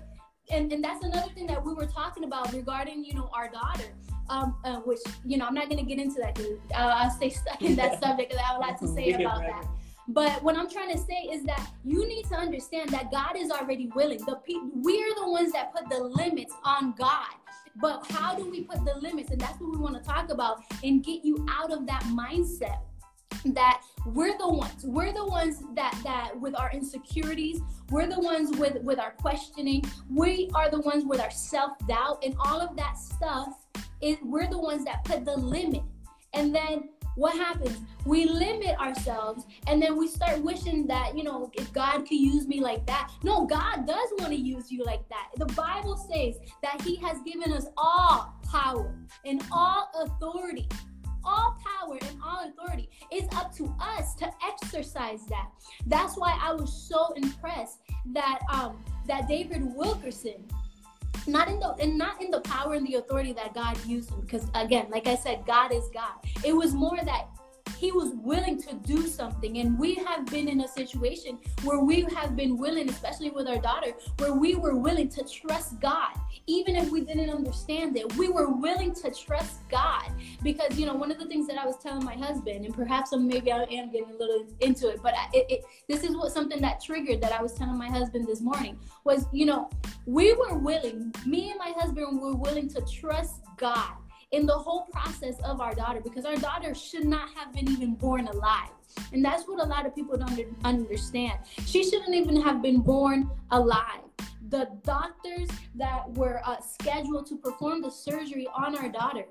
and, 0.51 0.73
and 0.73 0.83
that's 0.83 1.05
another 1.05 1.31
thing 1.33 1.47
that 1.47 1.65
we 1.65 1.75
were 1.75 1.87
talking 1.87 2.25
about 2.25 2.53
regarding, 2.53 3.05
you 3.05 3.15
know, 3.15 3.31
our 3.33 3.49
daughter. 3.49 3.85
Um, 4.31 4.57
uh, 4.63 4.77
which 4.81 4.99
you 5.25 5.39
know, 5.39 5.47
I'm 5.47 5.55
not 5.55 5.71
gonna 5.71 5.85
get 5.85 5.99
into 5.99 6.21
that 6.21 6.35
because 6.35 6.59
I'll, 6.75 7.11
stay 7.11 7.31
stuck 7.31 7.63
in 7.63 7.75
that 7.77 7.99
subject 7.99 8.29
because 8.29 8.37
I 8.37 8.47
have 8.47 8.57
a 8.57 8.61
lot 8.61 8.79
to 8.81 8.87
say 8.87 9.13
about 9.15 9.41
that. 9.41 9.65
But 10.09 10.43
what 10.43 10.57
I'm 10.57 10.69
trying 10.71 10.91
to 10.93 10.99
say 10.99 11.29
is 11.31 11.45
that 11.45 11.67
you 11.85 12.07
need 12.07 12.25
to 12.27 12.35
understand 12.35 12.89
that 12.91 13.11
God 13.11 13.37
is 13.37 13.51
already 13.51 13.91
willing. 13.95 14.19
The 14.19 14.37
pe- 14.37 14.55
we're 14.75 15.15
the 15.15 15.31
ones 15.31 15.53
that 15.53 15.75
put 15.75 15.89
the 15.91 16.03
limits 16.03 16.55
on 16.65 16.95
God. 16.99 17.35
But 17.81 18.11
how 18.11 18.35
do 18.35 18.51
we 18.51 18.65
put 18.65 18.85
the 18.85 18.97
limits? 18.97 19.31
And 19.31 19.41
that's 19.41 19.61
what 19.61 19.71
we 19.71 19.79
want 19.79 19.97
to 19.97 20.03
talk 20.03 20.31
about 20.31 20.63
and 20.83 21.03
get 21.05 21.25
you 21.25 21.47
out 21.49 21.73
of 21.73 21.87
that 21.87 22.03
mindset 22.05 22.79
that 23.45 23.83
we're 24.05 24.37
the 24.39 24.49
ones 24.49 24.85
we're 24.85 25.13
the 25.13 25.25
ones 25.25 25.63
that 25.75 25.97
that 26.03 26.39
with 26.41 26.59
our 26.59 26.73
insecurities 26.73 27.61
we're 27.91 28.07
the 28.07 28.19
ones 28.19 28.57
with 28.59 28.83
with 28.83 28.99
our 28.99 29.13
questioning 29.13 29.83
we 30.13 30.51
are 30.55 30.69
the 30.71 30.81
ones 30.81 31.05
with 31.05 31.21
our 31.21 31.31
self-doubt 31.31 32.23
and 32.25 32.35
all 32.45 32.61
of 32.61 32.77
that 32.77 32.99
stuff 32.99 33.67
is 34.01 34.17
we're 34.23 34.49
the 34.49 34.59
ones 34.59 34.85
that 34.85 35.05
put 35.05 35.25
the 35.25 35.37
limit 35.37 35.83
and 36.35 36.55
then 36.55 36.89
what 37.19 37.37
happens? 37.37 37.79
We 38.05 38.27
limit 38.27 38.79
ourselves 38.79 39.45
and 39.67 39.83
then 39.83 39.97
we 39.97 40.07
start 40.07 40.41
wishing 40.41 40.87
that, 40.87 41.17
you 41.19 41.25
know, 41.25 41.51
if 41.55 41.73
God 41.73 42.03
could 42.03 42.13
use 42.13 42.47
me 42.47 42.61
like 42.61 42.87
that. 42.87 43.11
No, 43.25 43.45
God 43.45 43.87
does 43.87 44.09
want 44.19 44.31
to 44.31 44.37
use 44.37 44.71
you 44.71 44.85
like 44.85 45.07
that. 45.09 45.31
The 45.37 45.47
Bible 45.47 45.97
says 45.97 46.37
that 46.63 46.81
He 46.83 46.95
has 46.97 47.19
given 47.23 47.53
us 47.53 47.67
all 47.77 48.35
power 48.51 48.95
and 49.25 49.43
all 49.51 49.91
authority 50.03 50.69
all 51.25 51.59
power 51.63 51.99
and 52.01 52.19
all 52.25 52.49
authority. 52.49 52.89
It's 53.11 53.35
up 53.37 53.55
to 53.57 53.75
us 53.79 54.15
to 54.15 54.31
exercise 54.47 55.27
that. 55.27 55.51
That's 55.87 56.17
why 56.17 56.39
I 56.41 56.55
was 56.55 56.73
so 56.73 57.13
impressed 57.17 57.81
that 58.15 58.39
um 58.51 58.83
that 59.07 59.29
David 59.29 59.63
Wilkerson 59.75 60.47
not 61.27 61.49
in 61.49 61.59
the 61.59 61.75
and 61.81 61.97
not 61.97 62.23
in 62.23 62.31
the 62.31 62.41
power 62.41 62.75
and 62.75 62.87
the 62.87 62.95
authority 62.95 63.33
that 63.33 63.55
God 63.55 63.77
used 63.87 64.11
him 64.11 64.21
because 64.21 64.47
again 64.55 64.87
like 64.91 65.07
I 65.07 65.17
said 65.17 65.45
God 65.47 65.73
is 65.73 65.89
God. 65.93 66.13
It 66.45 66.53
was 66.55 66.75
more 66.75 66.99
that 67.05 67.27
he 67.77 67.93
was 67.93 68.13
willing 68.15 68.61
to 68.63 68.75
do 68.75 69.07
something. 69.07 69.59
And 69.59 69.79
we 69.79 69.95
have 69.95 70.27
been 70.27 70.49
in 70.49 70.61
a 70.63 70.69
situation 70.69 71.39
where 71.65 71.81
we 71.81 72.03
have 72.15 72.37
been 72.37 72.57
willing, 72.57 72.89
especially 72.89 73.31
with 73.31 73.49
our 73.49 73.59
daughter, 73.59 73.93
where 74.19 74.33
we 74.33 74.55
were 74.55 74.77
willing 74.77 75.09
to 75.11 75.25
trust 75.25 75.81
God. 75.81 76.13
Even 76.47 76.77
if 76.77 76.91
we 76.91 77.01
didn't 77.03 77.31
understand 77.31 77.97
it, 77.97 78.15
we 78.17 78.29
were 78.29 78.49
willing 78.49 78.95
to 78.95 79.11
trust 79.11 79.69
God. 79.69 80.11
Because, 80.43 80.79
you 80.79 80.87
know, 80.87 80.95
one 80.95 81.11
of 81.11 81.19
the 81.19 81.27
things 81.27 81.47
that 81.49 81.59
I 81.59 81.67
was 81.67 81.77
telling 81.79 82.05
my 82.05 82.15
husband, 82.15 82.65
and 82.65 82.75
perhaps 82.75 83.13
I'm, 83.13 83.27
maybe 83.27 83.53
I 83.53 83.63
am 83.65 83.91
getting 83.91 84.11
a 84.11 84.17
little 84.17 84.47
into 84.61 84.89
it, 84.89 85.01
but 85.03 85.15
it, 85.33 85.47
it, 85.49 85.65
this 85.89 86.03
is 86.03 86.17
what 86.17 86.33
something 86.33 86.61
that 86.63 86.83
triggered 86.83 87.21
that 87.23 87.33
I 87.33 87.43
was 87.43 87.55
telling 87.55 87.77
my 87.77 87.91
husband 87.91 88.27
this 88.27 88.41
morning 88.41 88.79
was, 89.05 89.27
you 89.33 89.47
know, 89.47 89.69
we 90.07 90.33
were 90.33 90.57
willing, 90.57 91.13
me 91.27 91.51
and 91.51 91.59
my 91.59 91.73
husband 91.77 92.21
were 92.21 92.35
willing 92.35 92.69
to 92.71 92.81
trust 92.83 93.43
God 93.57 93.93
in 94.33 94.47
the 94.47 94.53
whole 94.53 94.83
process 94.93 95.39
of 95.45 95.61
our 95.61 95.75
daughter 95.75 96.01
because 96.03 96.25
our 96.25 96.37
daughter 96.37 96.75
should 96.75 97.05
not 97.05 97.29
have 97.35 97.53
been 97.53 97.69
even 97.69 97.95
born 97.95 98.29
alive. 98.29 98.69
And 99.13 99.25
that's 99.25 99.45
what 99.45 99.63
a 99.65 99.67
lot 99.67 99.87
of 99.87 99.95
people 99.95 100.17
don't 100.17 100.57
understand. 100.65 101.39
She 101.65 101.89
shouldn't 101.89 102.15
even 102.15 102.41
have 102.43 102.61
been 102.61 102.81
born 102.81 103.31
alive. 103.51 104.03
The 104.49 104.69
doctors 104.85 105.49
that 105.75 106.11
were 106.15 106.41
uh, 106.45 106.61
scheduled 106.61 107.27
to 107.27 107.37
perform 107.37 107.83
the 107.83 107.91
surgery 107.91 108.47
on 108.55 108.77
our 108.77 108.89
daughter 108.89 109.27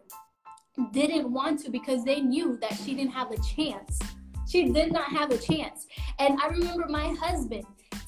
didn't 0.91 1.31
want 1.31 1.63
to 1.63 1.71
because 1.71 2.03
they 2.03 2.21
knew 2.21 2.57
that 2.61 2.73
she 2.73 2.93
didn't 2.93 3.11
have 3.11 3.31
a 3.31 3.37
chance. 3.55 3.99
She 4.47 4.69
did 4.69 4.91
not 4.91 5.11
have 5.11 5.31
a 5.31 5.37
chance. 5.37 5.87
And 6.19 6.39
I 6.39 6.47
remember 6.47 6.87
my 6.87 7.13
husband 7.19 7.65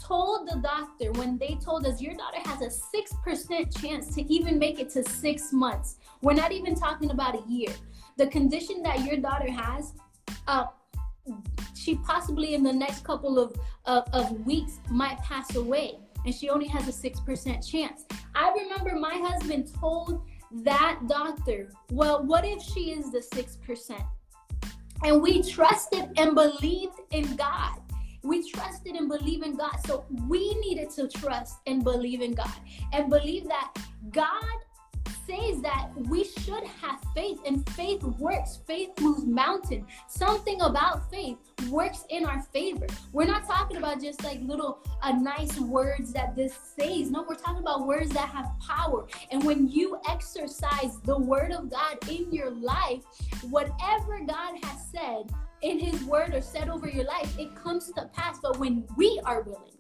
told 0.10 0.48
the 0.48 0.58
doctor 0.58 1.12
when 1.14 1.38
they 1.38 1.56
told 1.64 1.86
us 1.86 2.02
your 2.02 2.16
daughter 2.16 2.40
has 2.46 2.62
a 2.62 2.70
6% 2.70 3.82
chance 3.82 4.16
to 4.16 4.22
even 4.34 4.58
make 4.58 4.80
it 4.80 4.90
to 4.92 5.04
six 5.04 5.54
months. 5.54 5.98
We're 6.22 6.34
not 6.34 6.52
even 6.52 6.76
talking 6.76 7.12
about 7.12 7.36
a 7.36 7.50
year. 7.50 7.70
The 8.18 8.28
condition 8.28 8.82
that 8.84 9.06
your 9.06 9.18
daughter 9.18 9.52
has, 9.52 9.94
uh, 10.48 10.66
she 11.76 11.96
possibly 11.96 12.56
in 12.56 12.64
the 12.64 12.74
next 12.74 13.04
couple 13.04 13.40
of, 13.40 13.56
of, 13.86 14.04
of 14.14 14.46
weeks 14.46 14.80
might 14.90 15.18
pass 15.20 15.56
away 15.56 16.00
and 16.26 16.34
she 16.34 16.50
only 16.50 16.68
has 16.68 16.88
a 16.88 17.10
6% 17.10 17.70
chance. 17.70 18.06
I 18.36 18.52
remember 18.52 18.96
my 19.00 19.16
husband 19.16 19.72
told 19.80 20.22
that 20.64 21.00
doctor, 21.08 21.72
well, 21.92 22.24
what 22.24 22.46
if 22.46 22.62
she 22.62 22.92
is 22.92 23.12
the 23.12 23.20
6%? 23.20 24.06
And 25.04 25.22
we 25.22 25.42
trusted 25.42 26.12
and 26.18 26.36
believed 26.36 27.00
in 27.12 27.36
God. 27.36 27.80
We 28.24 28.52
trusted 28.52 28.96
and 28.96 29.08
believed 29.08 29.46
in 29.46 29.56
God. 29.56 29.78
So 29.86 30.06
we 30.28 30.54
needed 30.56 30.90
to 30.92 31.08
trust 31.08 31.60
and 31.68 31.84
believe 31.84 32.22
in 32.22 32.34
God 32.34 32.52
and 32.92 33.10
believe 33.10 33.48
that 33.48 33.74
God 34.12 34.44
says 35.26 35.62
that 35.62 35.90
we 35.96 36.24
should 36.24 36.64
have 36.64 37.00
faith 37.14 37.40
and 37.46 37.68
faith 37.72 38.04
works. 38.04 38.60
Faith 38.66 38.90
moves 39.00 39.26
mountain. 39.26 39.86
Something 40.08 40.62
about 40.62 41.10
faith 41.12 41.38
works 41.70 42.06
in 42.10 42.26
our 42.26 42.42
favor. 42.54 42.88
We're 43.12 43.26
not 43.26 43.46
talking 43.46 43.78
about 43.78 44.02
just 44.02 44.24
like 44.24 44.40
little 44.42 44.80
uh, 45.02 45.12
nice 45.12 45.60
words 45.60 46.14
that 46.14 46.36
this 46.36 46.54
says. 46.78 47.12
No, 47.12 47.26
we're 47.28 47.36
talking 47.36 47.62
about 47.62 47.86
words 47.86 48.12
that 48.12 48.30
have 48.30 48.52
power. 48.60 49.08
And 49.32 49.44
when 49.44 49.68
you 49.68 50.00
exercise 50.08 51.00
the 51.04 51.18
word 51.18 51.52
of 51.52 51.70
God 51.70 51.98
in 52.10 52.32
your 52.32 52.52
life, 52.52 53.04
whatever 53.50 54.20
God 54.26 54.64
has 54.64 54.88
said 54.92 55.32
in 55.62 55.80
his 55.80 56.04
word 56.04 56.34
or 56.34 56.42
said 56.42 56.70
over 56.70 56.88
your 56.88 57.06
life, 57.06 57.38
it 57.38 57.56
comes 57.56 57.92
to 57.94 58.10
pass. 58.14 58.40
But 58.42 58.58
when 58.60 58.86
we 58.96 59.20
are 59.26 59.42
willing, 59.42 59.74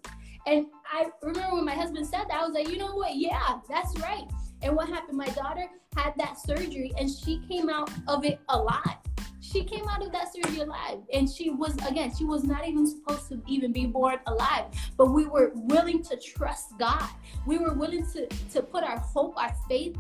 and 0.46 0.66
I 0.92 1.08
remember 1.22 1.56
when 1.56 1.66
my 1.66 1.76
husband 1.76 2.08
said 2.08 2.26
that, 2.30 2.42
I 2.42 2.46
was 2.46 2.56
like, 2.56 2.70
you 2.70 2.78
know 2.78 2.96
what? 2.96 3.16
Yeah, 3.16 3.60
that's 3.70 3.98
right. 4.00 4.26
And 4.62 4.76
what 4.76 4.90
happened? 4.90 5.18
My 5.18 5.30
daughter 5.30 5.68
had 5.96 6.14
that 6.18 6.38
surgery 6.40 6.92
and 6.98 7.10
she 7.10 7.42
came 7.48 7.70
out 7.70 7.92
of 8.08 8.26
it 8.26 8.40
alive. 8.50 8.98
She 9.42 9.64
came 9.64 9.88
out 9.88 10.06
of 10.06 10.12
that 10.12 10.34
surgery 10.34 10.60
alive. 10.60 11.00
And 11.12 11.30
she 11.30 11.50
was, 11.50 11.76
again, 11.88 12.14
she 12.16 12.24
was 12.24 12.44
not 12.44 12.68
even 12.68 12.86
supposed 12.86 13.30
to 13.30 13.42
even 13.48 13.72
be 13.72 13.88
born 13.88 14.20
alive. 14.28 14.66
But 14.96 15.08
we 15.08 15.26
were 15.26 15.52
willing 15.56 16.04
to 16.04 16.18
trust 16.18 16.78
God. 16.78 17.10
We 17.46 17.58
were 17.58 17.74
willing 17.74 18.06
to, 18.14 18.28
to 18.28 18.62
put 18.62 18.84
our 18.84 19.00
hope, 19.00 19.34
our 19.38 19.54
faith, 19.68 19.98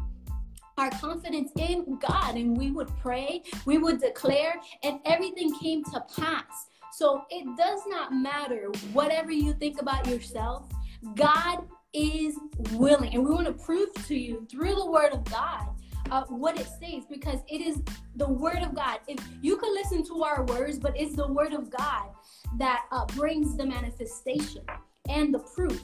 our 0.77 0.91
confidence 0.91 1.51
in 1.57 1.97
God. 1.99 2.35
And 2.35 2.55
we 2.55 2.71
would 2.71 2.89
pray, 2.97 3.43
we 3.65 3.77
would 3.77 3.99
declare, 3.99 4.55
and 4.83 4.99
everything 5.05 5.57
came 5.57 5.83
to 5.85 6.03
pass. 6.15 6.67
So 6.91 7.23
it 7.29 7.45
does 7.57 7.81
not 7.87 8.13
matter 8.13 8.71
whatever 8.93 9.31
you 9.31 9.53
think 9.53 9.81
about 9.81 10.07
yourself. 10.07 10.67
God 11.15 11.65
is 11.93 12.37
willing. 12.71 13.13
And 13.13 13.25
we 13.25 13.31
want 13.33 13.47
to 13.47 13.53
prove 13.53 13.89
to 14.07 14.15
you 14.15 14.47
through 14.49 14.75
the 14.75 14.89
word 14.89 15.11
of 15.11 15.23
God 15.25 15.69
uh, 16.11 16.23
what 16.25 16.59
it 16.59 16.67
says 16.67 17.03
because 17.09 17.39
it 17.47 17.61
is 17.61 17.81
the 18.15 18.27
word 18.27 18.59
of 18.59 18.75
God. 18.75 18.99
If 19.07 19.19
you 19.41 19.57
can 19.57 19.73
listen 19.73 20.05
to 20.07 20.23
our 20.23 20.43
words, 20.45 20.79
but 20.79 20.99
it's 20.99 21.15
the 21.15 21.27
word 21.27 21.53
of 21.53 21.69
God 21.69 22.09
that 22.57 22.85
uh, 22.91 23.05
brings 23.07 23.55
the 23.55 23.65
manifestation 23.65 24.61
and 25.07 25.33
the 25.33 25.39
proof. 25.39 25.81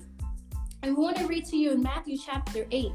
And 0.83 0.95
we 0.95 1.03
want 1.03 1.17
to 1.17 1.27
read 1.27 1.45
to 1.47 1.57
you 1.57 1.71
in 1.71 1.81
Matthew 1.81 2.17
chapter 2.17 2.65
8. 2.71 2.91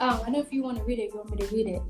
Oh, 0.00 0.24
I 0.26 0.30
know 0.30 0.40
if 0.40 0.52
you 0.52 0.62
want 0.62 0.78
to 0.78 0.84
read 0.84 0.98
it, 0.98 1.10
you 1.12 1.16
want 1.16 1.30
me 1.30 1.46
to 1.46 1.54
read 1.54 1.68
it. 1.68 1.82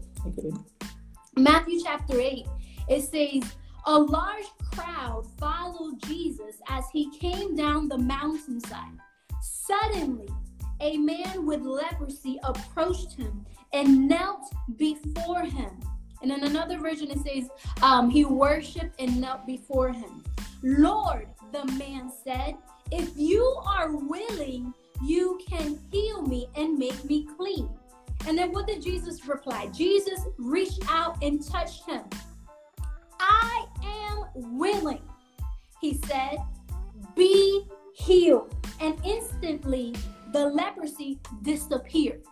Matthew 1.37 1.81
chapter 1.83 2.19
8, 2.19 2.47
it 2.88 3.02
says, 3.02 3.52
A 3.87 3.99
large 3.99 4.47
crowd 4.73 5.26
followed 5.38 6.02
Jesus 6.07 6.57
as 6.69 6.85
he 6.93 7.11
came 7.19 7.55
down 7.55 7.88
the 7.88 7.99
mountainside. 7.99 8.99
Suddenly, 9.68 10.28
a 10.80 10.96
man 10.96 11.44
with 11.44 11.60
leprosy 11.60 12.38
approached 12.42 13.12
him 13.12 13.44
and 13.75 14.08
knelt 14.08 14.50
before 14.76 15.42
him. 15.42 15.70
And 16.22 16.32
in 16.32 16.44
another 16.44 16.78
version, 16.78 17.10
it 17.10 17.18
says, 17.18 17.50
um, 17.82 18.08
he 18.08 18.25
worshiped 18.25 18.98
and 18.98 19.20
knelt 19.20 19.46
before 19.46 19.90
him. 19.92 20.25
Lord, 20.62 21.28
the 21.52 21.64
man 21.72 22.10
said, 22.25 22.56
if 22.90 23.10
you 23.14 23.44
are 23.66 23.94
willing, 23.94 24.72
you 25.04 25.38
can 25.46 25.78
heal 25.92 26.22
me 26.22 26.48
and 26.56 26.78
make 26.78 27.04
me 27.04 27.26
clean. 27.37 27.68
And 28.26 28.38
then 28.38 28.52
what 28.52 28.66
did 28.66 28.82
Jesus 28.82 29.28
reply? 29.28 29.66
Jesus 29.66 30.20
reached 30.38 30.82
out 30.88 31.22
and 31.22 31.46
touched 31.46 31.84
him. 31.87 32.04
I 33.20 33.66
am 33.84 34.25
willing, 34.58 35.02
he 35.80 35.94
said, 36.06 36.38
be 37.14 37.66
healed. 37.94 38.54
And 38.80 38.99
instantly 39.04 39.94
the 40.32 40.47
leprosy 40.47 41.20
disappeared. 41.42 42.23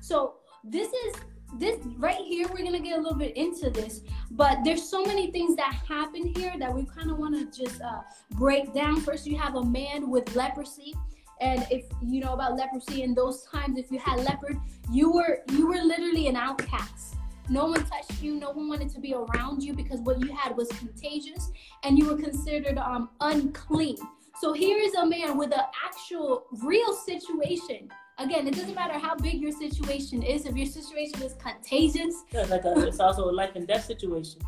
So 0.00 0.34
this 0.64 0.92
is 0.92 1.14
this 1.54 1.78
right 1.96 2.24
here 2.24 2.46
we're 2.48 2.64
gonna 2.64 2.80
get 2.80 2.98
a 2.98 3.00
little 3.00 3.16
bit 3.16 3.36
into 3.36 3.70
this 3.70 4.00
but 4.32 4.58
there's 4.64 4.82
so 4.82 5.04
many 5.04 5.30
things 5.30 5.54
that 5.56 5.72
happen 5.88 6.34
here 6.34 6.52
that 6.58 6.74
we 6.74 6.84
kind 6.84 7.10
of 7.10 7.18
want 7.18 7.34
to 7.34 7.64
just 7.64 7.80
uh, 7.80 8.00
break 8.32 8.74
down. 8.74 9.00
First 9.00 9.26
you 9.26 9.36
have 9.36 9.54
a 9.54 9.64
man 9.64 10.10
with 10.10 10.34
leprosy 10.34 10.94
and 11.40 11.66
if 11.70 11.84
you 12.02 12.20
know 12.20 12.32
about 12.32 12.56
leprosy 12.56 13.02
in 13.02 13.14
those 13.14 13.44
times 13.44 13.78
if 13.78 13.90
you 13.92 13.98
had 13.98 14.20
leopard 14.20 14.58
you 14.90 15.12
were 15.12 15.40
you 15.52 15.68
were 15.68 15.82
literally 15.82 16.26
an 16.26 16.36
outcast. 16.36 17.16
No 17.48 17.66
one 17.66 17.84
touched 17.84 18.20
you 18.20 18.34
no 18.34 18.50
one 18.50 18.68
wanted 18.68 18.90
to 18.90 19.00
be 19.00 19.14
around 19.14 19.62
you 19.62 19.72
because 19.72 20.00
what 20.00 20.20
you 20.20 20.34
had 20.34 20.56
was 20.56 20.68
contagious 20.70 21.52
and 21.84 21.96
you 21.96 22.06
were 22.06 22.16
considered 22.16 22.76
um 22.78 23.10
unclean 23.20 23.96
so 24.40 24.52
here 24.52 24.78
is 24.78 24.94
a 24.94 25.06
man 25.06 25.38
with 25.38 25.52
an 25.52 25.64
actual 25.84 26.46
real 26.62 26.92
situation. 26.92 27.88
Again, 28.18 28.46
it 28.46 28.54
doesn't 28.54 28.74
matter 28.74 28.98
how 28.98 29.14
big 29.14 29.40
your 29.40 29.52
situation 29.52 30.22
is. 30.22 30.46
If 30.46 30.56
your 30.56 30.66
situation 30.66 31.22
is 31.22 31.34
contagious, 31.34 32.22
yeah, 32.32 32.42
like 32.42 32.64
a, 32.64 32.86
it's 32.86 33.00
also 33.00 33.30
a 33.30 33.32
life 33.32 33.52
and 33.54 33.66
death 33.66 33.84
situation. 33.84 34.40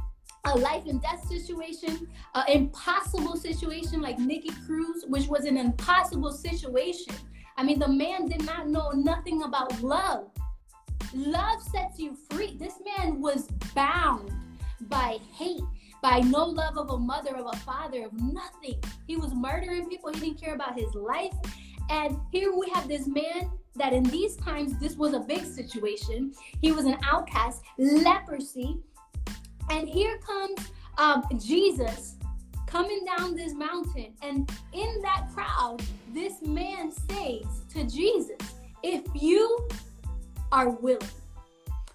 A 0.45 0.57
life 0.57 0.85
and 0.87 1.03
death 1.03 1.27
situation, 1.27 2.07
an 2.35 2.45
impossible 2.49 3.37
situation 3.37 4.01
like 4.01 4.19
Nicky 4.19 4.51
Cruz, 4.67 5.05
which 5.09 5.27
was 5.27 5.45
an 5.45 5.57
impossible 5.57 6.33
situation. 6.33 7.15
I 7.57 7.63
mean, 7.63 7.79
the 7.79 7.89
man 7.89 8.27
did 8.27 8.45
not 8.45 8.69
know 8.69 8.91
nothing 8.91 9.43
about 9.43 9.83
love. 9.83 10.31
Love 11.15 11.63
sets 11.63 11.99
you 11.99 12.17
free. 12.31 12.57
This 12.59 12.75
man 12.97 13.21
was 13.21 13.49
bound 13.75 14.31
by 14.83 15.19
hate 15.35 15.61
by 16.03 16.21
no 16.21 16.45
love 16.45 16.79
of 16.79 16.91
a 16.91 16.99
mother, 16.99 17.37
of 17.37 17.47
a 17.53 17.57
father, 17.59 18.05
of 18.05 18.13
nothing. 18.13 18.81
He 19.07 19.17
was 19.17 19.35
murdering 19.35 19.89
people. 19.89 20.13
He 20.13 20.21
didn't 20.21 20.41
care 20.41 20.55
about 20.55 20.79
his 20.79 20.95
life. 20.95 21.35
And 21.91 22.19
here 22.31 22.53
we 22.55 22.69
have 22.71 22.89
this 22.89 23.07
man 23.07 23.51
that 23.77 23.93
in 23.93 24.05
these 24.05 24.37
times, 24.37 24.79
this 24.79 24.97
was 24.97 25.15
a 25.15 25.21
big 25.21 25.45
situation. 25.45 26.33
He 26.61 26.73
was 26.73 26.85
an 26.85 26.99
outcast, 27.03 27.63
leprosy. 27.79 28.79
And 29.71 29.89
here 29.89 30.19
comes 30.19 30.71
um, 30.99 31.25
Jesus 31.39 32.17
coming 32.67 33.05
down 33.05 33.35
this 33.35 33.55
mountain. 33.55 34.15
And 34.23 34.51
in 34.73 35.03
that 35.03 35.27
crowd, 35.35 35.83
this 36.13 36.43
man 36.43 36.93
says 36.93 37.65
to 37.75 37.85
Jesus, 37.85 38.39
If 38.83 39.03
you 39.15 39.69
are 40.53 40.71
willing. 40.71 41.01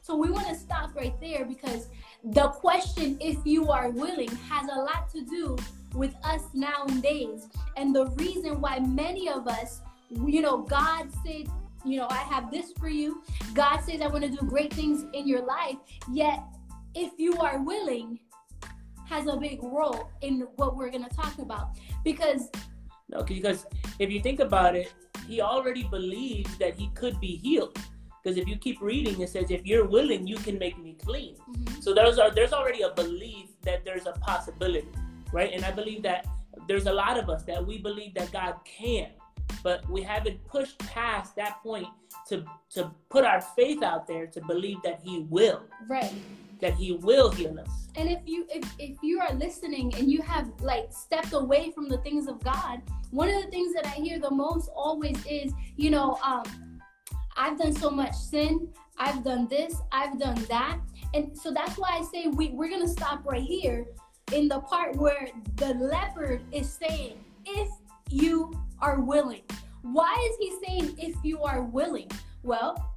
So 0.01 0.15
we 0.15 0.29
want 0.29 0.47
to 0.47 0.55
stop 0.55 0.95
right 0.95 1.17
there 1.21 1.45
because 1.45 1.87
the 2.23 2.47
question, 2.49 3.17
if 3.19 3.37
you 3.45 3.69
are 3.69 3.89
willing, 3.89 4.33
has 4.49 4.69
a 4.69 4.79
lot 4.79 5.09
to 5.11 5.21
do 5.21 5.57
with 5.93 6.15
us 6.23 6.41
nowadays. 6.53 7.47
And 7.75 7.93
the 7.93 8.07
reason 8.11 8.61
why 8.61 8.79
many 8.79 9.29
of 9.29 9.47
us, 9.47 9.81
you 10.09 10.41
know, 10.41 10.59
God 10.59 11.09
said, 11.25 11.47
you 11.85 11.97
know, 11.97 12.07
I 12.09 12.19
have 12.19 12.49
this 12.49 12.71
for 12.79 12.87
you. 12.87 13.21
God 13.53 13.81
says, 13.81 14.01
I 14.01 14.07
want 14.07 14.23
to 14.23 14.29
do 14.29 14.37
great 14.37 14.73
things 14.73 15.05
in 15.13 15.27
your 15.27 15.45
life. 15.45 15.75
Yet, 16.09 16.41
if 16.95 17.11
you 17.17 17.37
are 17.39 17.61
willing, 17.61 18.19
has 19.05 19.27
a 19.27 19.35
big 19.35 19.61
role 19.61 20.09
in 20.21 20.47
what 20.55 20.77
we're 20.77 20.89
going 20.89 21.03
to 21.03 21.15
talk 21.15 21.37
about. 21.39 21.71
Because, 22.05 22.49
no, 23.09 23.23
because 23.23 23.65
if 23.99 24.09
you 24.09 24.21
think 24.21 24.39
about 24.39 24.75
it, 24.75 24.93
he 25.27 25.41
already 25.41 25.83
believed 25.83 26.57
that 26.59 26.75
he 26.75 26.87
could 26.95 27.19
be 27.19 27.35
healed. 27.35 27.77
Because 28.23 28.37
if 28.37 28.47
you 28.47 28.55
keep 28.55 28.81
reading, 28.81 29.19
it 29.19 29.29
says, 29.29 29.51
if 29.51 29.65
you're 29.65 29.85
willing, 29.85 30.25
you 30.25 30.37
can 30.37 30.57
make 30.57 30.77
me 30.77 30.95
clean. 31.03 31.35
Mm-hmm. 31.35 31.81
So 31.81 31.93
there's, 31.93 32.17
a, 32.17 32.31
there's 32.33 32.53
already 32.53 32.83
a 32.83 32.91
belief 32.91 33.49
that 33.63 33.83
there's 33.83 34.07
a 34.07 34.13
possibility 34.13 34.87
right? 35.33 35.51
And 35.51 35.65
I 35.65 35.71
believe 35.71 36.03
that 36.03 36.27
there's 36.67 36.85
a 36.85 36.93
lot 36.93 37.19
of 37.19 37.29
us 37.29 37.43
that 37.43 37.65
we 37.65 37.79
believe 37.79 38.13
that 38.13 38.31
God 38.31 38.55
can, 38.63 39.09
but 39.63 39.87
we 39.89 40.01
haven't 40.01 40.45
pushed 40.47 40.77
past 40.79 41.35
that 41.35 41.61
point 41.61 41.87
to 42.29 42.45
to 42.69 42.91
put 43.09 43.25
our 43.25 43.41
faith 43.41 43.83
out 43.83 44.07
there 44.07 44.27
to 44.27 44.41
believe 44.41 44.77
that 44.83 45.01
He 45.03 45.25
will. 45.29 45.63
Right. 45.89 46.13
That 46.61 46.75
He 46.75 46.93
will 46.93 47.31
heal 47.31 47.59
us. 47.59 47.89
And 47.95 48.09
if 48.09 48.21
you 48.25 48.45
if, 48.49 48.63
if 48.79 48.97
you 49.01 49.19
are 49.19 49.33
listening 49.33 49.93
and 49.95 50.09
you 50.09 50.21
have 50.21 50.49
like 50.61 50.93
stepped 50.93 51.33
away 51.33 51.71
from 51.71 51.89
the 51.89 51.97
things 51.97 52.27
of 52.27 52.41
God, 52.43 52.81
one 53.11 53.27
of 53.27 53.43
the 53.43 53.49
things 53.49 53.73
that 53.73 53.85
I 53.85 53.95
hear 53.95 54.19
the 54.19 54.31
most 54.31 54.69
always 54.73 55.17
is, 55.25 55.51
you 55.75 55.89
know, 55.89 56.17
um, 56.23 56.72
I've 57.35 57.57
done 57.57 57.73
so 57.73 57.89
much 57.89 58.15
sin. 58.15 58.69
I've 58.97 59.23
done 59.23 59.47
this. 59.47 59.75
I've 59.91 60.19
done 60.19 60.43
that. 60.49 60.79
And 61.13 61.37
so 61.37 61.51
that's 61.51 61.77
why 61.77 61.99
I 61.99 62.03
say 62.03 62.27
we, 62.27 62.49
we're 62.49 62.69
going 62.69 62.81
to 62.81 62.87
stop 62.87 63.25
right 63.25 63.41
here 63.41 63.85
in 64.31 64.47
the 64.47 64.59
part 64.61 64.95
where 64.95 65.27
the 65.55 65.73
leopard 65.75 66.41
is 66.51 66.71
saying, 66.71 67.17
if 67.45 67.69
you 68.09 68.51
are 68.79 68.99
willing. 68.99 69.43
Why 69.81 70.15
is 70.29 70.37
he 70.39 70.65
saying, 70.65 70.95
if 70.97 71.15
you 71.23 71.41
are 71.43 71.63
willing? 71.63 72.09
Well, 72.43 72.93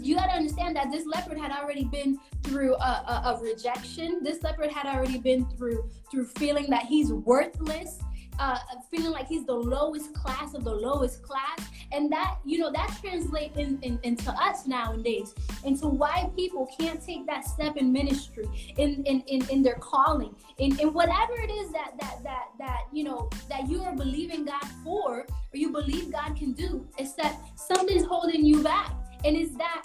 you 0.00 0.16
got 0.16 0.26
to 0.26 0.32
understand 0.32 0.74
that 0.76 0.90
this 0.90 1.06
leopard 1.06 1.38
had 1.38 1.52
already 1.52 1.84
been 1.84 2.18
through 2.42 2.74
a, 2.74 2.78
a, 2.78 3.22
a, 3.34 3.40
rejection. 3.40 4.20
This 4.22 4.42
leopard 4.42 4.70
had 4.70 4.86
already 4.86 5.18
been 5.18 5.46
through 5.50 5.88
through 6.10 6.26
feeling 6.26 6.68
that 6.70 6.84
he's 6.84 7.12
worthless 7.12 7.98
uh, 8.38 8.58
feeling 8.90 9.12
like 9.12 9.26
he's 9.26 9.44
the 9.44 9.54
lowest 9.54 10.14
class 10.14 10.54
of 10.54 10.64
the 10.64 10.74
lowest 10.74 11.22
class. 11.22 11.60
And 11.92 12.10
that 12.12 12.38
you 12.44 12.58
know 12.58 12.72
that 12.72 12.96
translates 13.00 13.56
in, 13.56 13.78
in, 13.82 13.98
into 14.02 14.30
us 14.32 14.66
nowadays 14.66 15.34
into 15.64 15.86
why 15.86 16.30
people 16.36 16.68
can't 16.78 17.04
take 17.04 17.26
that 17.26 17.44
step 17.44 17.76
in 17.76 17.92
ministry 17.92 18.46
in 18.76 19.04
in, 19.04 19.20
in, 19.22 19.48
in 19.50 19.62
their 19.62 19.76
calling 19.76 20.34
in, 20.58 20.78
in 20.80 20.92
whatever 20.92 21.34
it 21.34 21.50
is 21.50 21.70
that 21.72 21.92
that 22.00 22.22
that 22.24 22.46
that 22.58 22.82
you 22.92 23.04
know 23.04 23.30
that 23.48 23.68
you 23.68 23.82
are 23.82 23.94
believing 23.94 24.44
god 24.44 24.66
for 24.82 25.20
or 25.20 25.26
you 25.52 25.70
believe 25.70 26.10
god 26.10 26.36
can 26.36 26.52
do 26.52 26.86
that 27.16 27.36
something's 27.56 28.04
holding 28.04 28.44
you 28.44 28.62
back. 28.62 28.92
And 29.24 29.36
is 29.36 29.54
that 29.56 29.82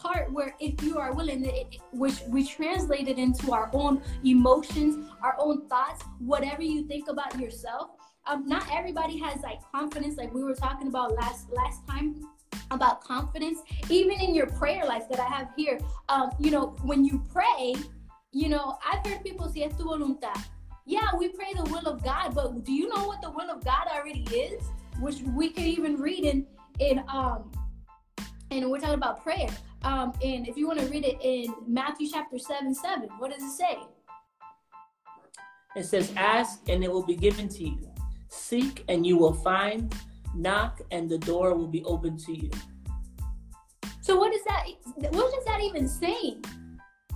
part 0.00 0.32
where 0.32 0.54
if 0.60 0.82
you 0.82 0.98
are 0.98 1.12
willing 1.12 1.44
it, 1.44 1.78
which 1.92 2.20
we 2.28 2.46
translate 2.46 3.08
it 3.08 3.18
into 3.18 3.52
our 3.52 3.70
own 3.72 4.02
emotions 4.24 5.06
our 5.22 5.36
own 5.38 5.66
thoughts 5.68 6.04
whatever 6.18 6.62
you 6.62 6.86
think 6.86 7.08
about 7.08 7.38
yourself. 7.38 7.90
Um, 8.26 8.46
not 8.46 8.66
everybody 8.72 9.18
has 9.18 9.40
like 9.42 9.60
confidence 9.72 10.16
like 10.16 10.32
we 10.32 10.44
were 10.44 10.54
talking 10.54 10.88
about 10.88 11.14
last 11.14 11.50
last 11.50 11.86
time 11.86 12.26
about 12.70 13.02
confidence. 13.02 13.60
Even 13.88 14.20
in 14.20 14.34
your 14.34 14.46
prayer 14.46 14.84
life 14.84 15.04
that 15.10 15.20
i 15.20 15.24
have 15.24 15.48
here 15.56 15.78
um, 16.08 16.30
you 16.38 16.50
know 16.50 16.76
when 16.82 17.04
you 17.04 17.22
pray 17.32 17.74
you 18.32 18.48
know 18.48 18.78
i've 18.86 19.04
heard 19.06 19.22
people 19.24 19.48
say 19.48 19.68
tu 19.68 19.84
voluntad. 19.84 20.38
Yeah 20.86 21.08
we 21.18 21.28
pray 21.28 21.52
the 21.54 21.64
will 21.64 21.86
of 21.86 22.02
god 22.04 22.34
but 22.34 22.64
do 22.64 22.72
you 22.72 22.88
know 22.88 23.04
what 23.04 23.20
the 23.22 23.30
will 23.30 23.50
of 23.50 23.64
god 23.64 23.86
already 23.88 24.24
is? 24.32 24.62
Which 25.00 25.20
we 25.34 25.50
can 25.50 25.64
even 25.64 25.96
read 25.96 26.24
in 26.24 26.46
in 26.78 27.02
um 27.08 27.50
and 28.50 28.68
we're 28.70 28.80
talking 28.80 28.94
about 28.94 29.22
prayer 29.22 29.48
um, 29.82 30.12
and 30.22 30.46
if 30.46 30.56
you 30.56 30.66
want 30.66 30.80
to 30.80 30.86
read 30.86 31.04
it 31.04 31.18
in 31.22 31.54
Matthew 31.66 32.08
chapter 32.10 32.38
7 32.38 32.74
7, 32.74 33.08
what 33.18 33.30
does 33.32 33.42
it 33.42 33.50
say? 33.50 33.78
It 35.76 35.84
says, 35.84 36.12
Ask 36.16 36.68
and 36.68 36.82
it 36.84 36.90
will 36.90 37.04
be 37.04 37.16
given 37.16 37.48
to 37.48 37.64
you. 37.64 37.90
Seek 38.28 38.84
and 38.88 39.06
you 39.06 39.16
will 39.16 39.34
find. 39.34 39.94
Knock 40.34 40.80
and 40.90 41.08
the 41.08 41.18
door 41.18 41.54
will 41.54 41.66
be 41.66 41.82
open 41.84 42.16
to 42.18 42.32
you. 42.36 42.50
So 44.00 44.16
what 44.16 44.34
is 44.34 44.42
that? 44.44 44.66
What 45.12 45.38
is 45.38 45.44
that 45.44 45.60
even 45.60 45.88
saying? 45.88 46.44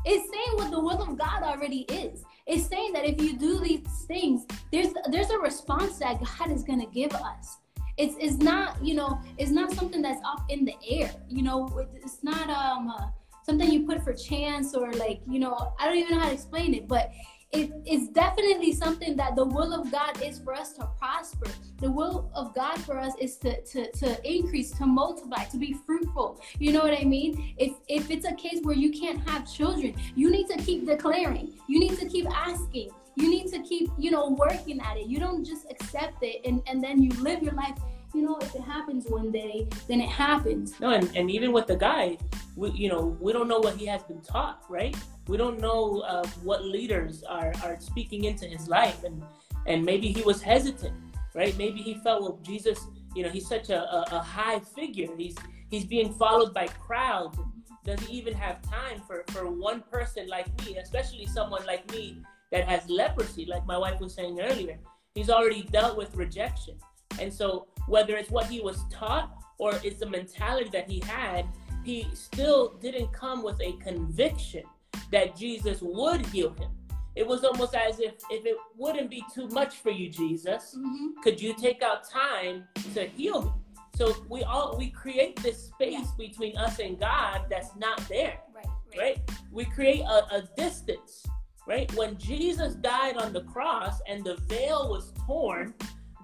It's 0.04 0.30
saying 0.30 0.56
what 0.56 0.70
the 0.70 0.80
will 0.80 1.02
of 1.02 1.16
God 1.18 1.42
already 1.42 1.82
is. 1.88 2.22
It's 2.46 2.66
saying 2.66 2.92
that 2.92 3.04
if 3.06 3.20
you 3.20 3.36
do 3.38 3.58
these 3.60 4.04
things, 4.06 4.44
there's 4.70 4.92
there's 5.10 5.30
a 5.30 5.38
response 5.38 5.98
that 5.98 6.20
God 6.20 6.50
is 6.50 6.62
gonna 6.62 6.86
give 6.86 7.12
us 7.12 7.58
it's 7.96 8.16
it's 8.18 8.36
not 8.36 8.82
you 8.84 8.94
know 8.94 9.20
it's 9.38 9.50
not 9.50 9.72
something 9.72 10.02
that's 10.02 10.22
up 10.24 10.44
in 10.48 10.64
the 10.64 10.74
air 10.88 11.12
you 11.28 11.42
know 11.42 11.86
it's 11.94 12.22
not 12.22 12.50
um 12.50 12.88
uh, 12.88 13.06
something 13.44 13.70
you 13.70 13.86
put 13.86 14.02
for 14.02 14.12
chance 14.12 14.74
or 14.74 14.92
like 14.94 15.20
you 15.28 15.38
know 15.38 15.74
i 15.78 15.86
don't 15.86 15.96
even 15.96 16.12
know 16.12 16.20
how 16.20 16.28
to 16.28 16.34
explain 16.34 16.74
it 16.74 16.88
but 16.88 17.10
it, 17.54 17.70
it's 17.84 18.08
definitely 18.08 18.72
something 18.72 19.16
that 19.16 19.36
the 19.36 19.44
will 19.44 19.72
of 19.72 19.90
God 19.92 20.20
is 20.20 20.40
for 20.40 20.54
us 20.54 20.72
to 20.72 20.88
prosper. 20.98 21.46
The 21.80 21.88
will 21.88 22.28
of 22.34 22.52
God 22.52 22.76
for 22.78 22.98
us 22.98 23.12
is 23.20 23.36
to, 23.38 23.62
to, 23.62 23.92
to 23.92 24.28
increase, 24.28 24.72
to 24.72 24.86
multiply, 24.86 25.44
to 25.44 25.56
be 25.56 25.76
fruitful. 25.86 26.40
You 26.58 26.72
know 26.72 26.80
what 26.80 26.98
I 26.98 27.04
mean? 27.04 27.54
If 27.56 27.74
if 27.86 28.10
it's 28.10 28.26
a 28.26 28.34
case 28.34 28.60
where 28.62 28.74
you 28.74 28.90
can't 28.90 29.20
have 29.28 29.50
children, 29.50 29.94
you 30.16 30.30
need 30.30 30.48
to 30.48 30.56
keep 30.58 30.84
declaring. 30.84 31.54
You 31.68 31.78
need 31.78 31.96
to 32.00 32.08
keep 32.08 32.26
asking 32.28 32.90
you 33.16 33.30
need 33.30 33.48
to 33.48 33.60
keep 33.60 33.90
you 33.98 34.10
know 34.10 34.28
working 34.30 34.80
at 34.80 34.96
it. 34.96 35.06
You 35.06 35.18
don't 35.18 35.44
just 35.44 35.70
accept 35.70 36.22
it 36.22 36.40
and, 36.44 36.62
and 36.66 36.82
then 36.82 37.02
you 37.02 37.10
live 37.22 37.42
your 37.42 37.54
life. 37.54 37.78
You 38.12 38.22
know 38.22 38.38
if 38.38 38.54
it 38.54 38.62
happens 38.62 39.06
one 39.06 39.30
day 39.30 39.66
then 39.88 40.00
it 40.00 40.08
happens. 40.08 40.78
No 40.80 40.90
and, 40.90 41.10
and 41.16 41.30
even 41.30 41.52
with 41.52 41.66
the 41.66 41.76
guy 41.76 42.18
we 42.56 42.70
you 42.70 42.88
know 42.88 43.16
we 43.20 43.32
don't 43.32 43.48
know 43.48 43.58
what 43.58 43.76
he 43.76 43.86
has 43.86 44.02
been 44.02 44.20
taught 44.20 44.62
right? 44.68 44.96
We 45.26 45.36
don't 45.36 45.58
know 45.60 46.00
uh, 46.00 46.26
what 46.42 46.64
leaders 46.64 47.22
are 47.24 47.52
are 47.62 47.78
speaking 47.80 48.24
into 48.24 48.46
his 48.46 48.68
life. 48.68 49.04
And 49.04 49.22
and 49.66 49.84
maybe 49.84 50.12
he 50.12 50.22
was 50.22 50.42
hesitant 50.42 50.94
right? 51.34 51.56
Maybe 51.56 51.80
he 51.80 51.94
felt 51.94 52.22
well 52.22 52.38
jesus 52.42 52.86
you 53.14 53.22
know 53.22 53.28
he's 53.28 53.48
such 53.48 53.70
a, 53.70 53.80
a, 53.80 54.06
a 54.12 54.18
high 54.18 54.60
figure. 54.60 55.08
He's 55.16 55.36
he's 55.70 55.84
being 55.84 56.12
followed 56.12 56.52
by 56.52 56.66
crowds. 56.66 57.38
Does 57.84 58.00
he 58.00 58.16
even 58.16 58.34
have 58.34 58.62
time 58.62 59.00
for 59.06 59.24
for 59.28 59.50
one 59.50 59.82
person 59.90 60.26
like 60.28 60.46
me 60.64 60.78
especially 60.78 61.26
someone 61.26 61.64
like 61.66 61.90
me 61.92 62.22
that 62.54 62.68
has 62.68 62.88
leprosy, 62.88 63.46
like 63.46 63.66
my 63.66 63.76
wife 63.76 63.98
was 63.98 64.14
saying 64.14 64.40
earlier. 64.40 64.78
He's 65.16 65.28
already 65.28 65.62
dealt 65.72 65.98
with 65.98 66.14
rejection. 66.14 66.76
And 67.20 67.32
so, 67.32 67.66
whether 67.88 68.16
it's 68.16 68.30
what 68.30 68.46
he 68.46 68.60
was 68.60 68.78
taught 68.92 69.34
or 69.58 69.72
it's 69.82 69.98
the 69.98 70.08
mentality 70.08 70.70
that 70.70 70.88
he 70.88 71.00
had, 71.00 71.46
he 71.82 72.06
still 72.14 72.74
didn't 72.80 73.12
come 73.12 73.42
with 73.42 73.60
a 73.60 73.72
conviction 73.82 74.62
that 75.10 75.36
Jesus 75.36 75.80
would 75.82 76.24
heal 76.26 76.50
him. 76.50 76.70
It 77.16 77.26
was 77.26 77.42
almost 77.42 77.74
as 77.74 77.98
if 77.98 78.14
if 78.30 78.46
it 78.46 78.56
wouldn't 78.76 79.10
be 79.10 79.24
too 79.34 79.48
much 79.48 79.74
for 79.78 79.90
you, 79.90 80.08
Jesus, 80.08 80.76
mm-hmm. 80.78 81.20
could 81.24 81.40
you 81.40 81.54
take 81.54 81.82
out 81.82 82.08
time 82.08 82.68
to 82.94 83.06
heal 83.08 83.42
me? 83.42 83.50
So 83.96 84.14
we 84.28 84.44
all 84.44 84.76
we 84.78 84.90
create 84.90 85.42
this 85.42 85.58
space 85.70 85.92
yeah. 85.92 86.26
between 86.28 86.56
us 86.56 86.78
and 86.78 87.00
God 87.00 87.46
that's 87.50 87.74
not 87.76 88.00
there. 88.08 88.38
Right. 88.54 88.66
Right. 88.96 88.98
right? 88.98 89.30
We 89.50 89.64
create 89.64 90.02
a, 90.02 90.36
a 90.36 90.48
distance 90.56 91.26
right? 91.66 91.92
When 91.94 92.18
Jesus 92.18 92.74
died 92.74 93.16
on 93.16 93.32
the 93.32 93.42
cross 93.44 94.00
and 94.08 94.24
the 94.24 94.36
veil 94.48 94.90
was 94.90 95.12
torn, 95.26 95.74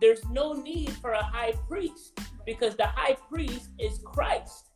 there's 0.00 0.24
no 0.30 0.52
need 0.54 0.92
for 0.94 1.12
a 1.12 1.22
high 1.22 1.52
priest 1.68 2.18
because 2.46 2.76
the 2.76 2.86
high 2.86 3.16
priest 3.28 3.70
is 3.78 4.00
Christ. 4.04 4.70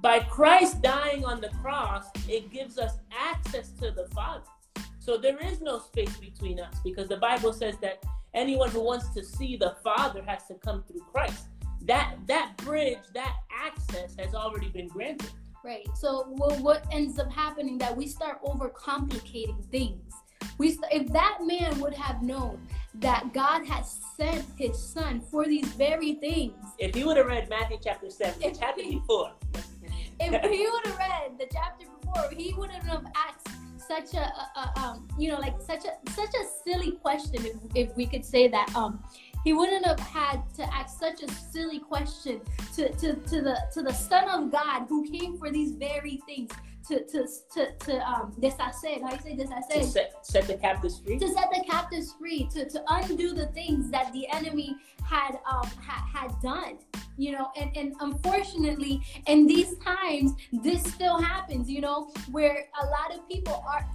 By 0.00 0.20
Christ 0.20 0.82
dying 0.82 1.24
on 1.24 1.40
the 1.40 1.48
cross, 1.62 2.06
it 2.28 2.52
gives 2.52 2.78
us 2.78 2.98
access 3.10 3.70
to 3.80 3.90
the 3.90 4.06
Father. 4.14 4.44
So 4.98 5.16
there 5.16 5.38
is 5.38 5.60
no 5.60 5.78
space 5.78 6.16
between 6.16 6.60
us 6.60 6.80
because 6.84 7.08
the 7.08 7.16
Bible 7.16 7.52
says 7.52 7.76
that 7.80 8.04
anyone 8.34 8.70
who 8.70 8.82
wants 8.82 9.08
to 9.10 9.24
see 9.24 9.56
the 9.56 9.76
Father 9.82 10.22
has 10.26 10.46
to 10.48 10.54
come 10.54 10.84
through 10.84 11.00
Christ. 11.12 11.46
That 11.82 12.16
that 12.26 12.56
bridge, 12.58 12.98
that 13.14 13.34
access 13.50 14.16
has 14.18 14.34
already 14.34 14.68
been 14.68 14.88
granted. 14.88 15.30
Right. 15.64 15.86
So 15.94 16.26
well, 16.36 16.56
what 16.62 16.86
ends 16.92 17.18
up 17.18 17.32
happening 17.32 17.78
that 17.78 17.96
we 17.96 18.06
start 18.06 18.42
overcomplicating 18.44 19.64
things. 19.70 20.05
We 20.58 20.78
if 20.90 21.12
that 21.12 21.38
man 21.42 21.80
would 21.80 21.94
have 21.94 22.22
known 22.22 22.60
that 22.94 23.32
God 23.32 23.66
has 23.66 24.00
sent 24.16 24.44
His 24.56 24.78
Son 24.78 25.20
for 25.20 25.44
these 25.44 25.66
very 25.72 26.14
things. 26.14 26.54
If 26.78 26.94
he 26.94 27.04
would 27.04 27.16
have 27.16 27.26
read 27.26 27.48
Matthew 27.48 27.78
chapter 27.82 28.10
seven, 28.10 28.40
which 28.40 28.58
happened 28.58 28.90
before. 28.90 29.32
if 30.20 30.50
he 30.50 30.68
would 30.70 30.86
have 30.86 30.98
read 30.98 31.38
the 31.38 31.46
chapter 31.52 31.86
before, 32.00 32.30
he 32.36 32.54
wouldn't 32.54 32.82
have 32.84 33.04
asked 33.16 33.48
such 33.86 34.14
a, 34.14 34.20
a, 34.20 34.60
a, 34.60 34.80
um, 34.80 35.08
you 35.18 35.30
know, 35.30 35.38
like 35.38 35.60
such 35.60 35.84
a 35.84 36.10
such 36.10 36.34
a 36.34 36.44
silly 36.64 36.92
question, 36.92 37.44
if, 37.44 37.56
if 37.74 37.96
we 37.96 38.06
could 38.06 38.24
say 38.24 38.48
that. 38.48 38.74
Um, 38.74 39.02
he 39.44 39.52
wouldn't 39.52 39.86
have 39.86 40.00
had 40.00 40.42
to 40.54 40.74
ask 40.74 40.98
such 40.98 41.22
a 41.22 41.30
silly 41.30 41.78
question 41.78 42.40
to, 42.74 42.88
to, 42.94 43.14
to 43.14 43.42
the 43.42 43.56
to 43.72 43.82
the 43.82 43.92
Son 43.92 44.28
of 44.28 44.50
God 44.50 44.86
who 44.88 45.08
came 45.08 45.38
for 45.38 45.52
these 45.52 45.70
very 45.70 46.20
things 46.26 46.50
to 46.88 47.04
to 47.04 47.26
to, 47.54 47.72
to 47.86 48.08
um 48.08 48.34
deshacer. 48.40 49.02
How 49.02 49.12
you 49.12 49.20
say 49.20 49.36
deshacer? 49.36 49.80
To 49.80 49.84
set, 49.84 50.26
set 50.26 50.46
the 50.46 50.54
captives 50.54 51.00
free. 51.00 51.18
To 51.18 51.28
set 51.28 51.50
the 51.50 51.64
captives 51.68 52.14
free. 52.18 52.48
To 52.54 52.68
to 52.68 52.82
undo 52.88 53.32
the 53.32 53.46
things 53.48 53.90
that 53.90 54.12
the 54.12 54.28
enemy 54.28 54.76
had 55.04 55.38
um 55.50 55.68
ha, 55.80 56.08
had 56.12 56.32
done. 56.42 56.78
You 57.16 57.32
know, 57.32 57.50
and 57.56 57.76
and 57.76 57.94
unfortunately, 58.00 59.02
in 59.26 59.46
these 59.46 59.76
times, 59.78 60.32
this 60.52 60.82
still 60.84 61.20
happens. 61.20 61.70
You 61.70 61.80
know, 61.80 62.10
where 62.30 62.68
a 62.82 62.86
lot 62.86 63.14
of 63.14 63.28
people 63.28 63.64
are 63.68 63.86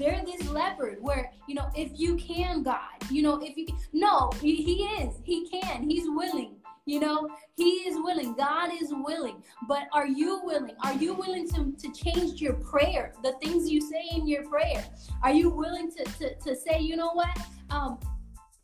they're 0.00 0.22
this 0.24 0.48
leopard 0.48 0.96
where 1.02 1.30
you 1.46 1.54
know 1.54 1.70
if 1.76 1.90
you 1.94 2.16
can 2.16 2.62
god 2.62 2.96
you 3.10 3.22
know 3.22 3.38
if 3.42 3.54
you 3.54 3.66
can, 3.66 3.76
no 3.92 4.30
he, 4.40 4.56
he 4.56 4.84
is 4.84 5.14
he 5.24 5.46
can 5.50 5.82
he's 5.88 6.08
willing 6.08 6.56
you 6.86 7.00
know, 7.00 7.28
He 7.56 7.70
is 7.88 7.96
willing. 7.96 8.34
God 8.34 8.70
is 8.72 8.92
willing. 8.92 9.42
But 9.68 9.84
are 9.92 10.06
you 10.06 10.40
willing? 10.44 10.74
Are 10.82 10.94
you 10.94 11.14
willing 11.14 11.48
to, 11.50 11.72
to 11.72 11.92
change 11.92 12.40
your 12.40 12.54
prayer, 12.54 13.14
the 13.22 13.32
things 13.42 13.70
you 13.70 13.80
say 13.80 14.08
in 14.12 14.26
your 14.26 14.48
prayer? 14.48 14.84
Are 15.22 15.32
you 15.32 15.50
willing 15.50 15.90
to, 15.92 16.04
to, 16.04 16.34
to 16.34 16.56
say, 16.56 16.80
you 16.80 16.96
know 16.96 17.12
what? 17.12 17.36
Um, 17.70 17.98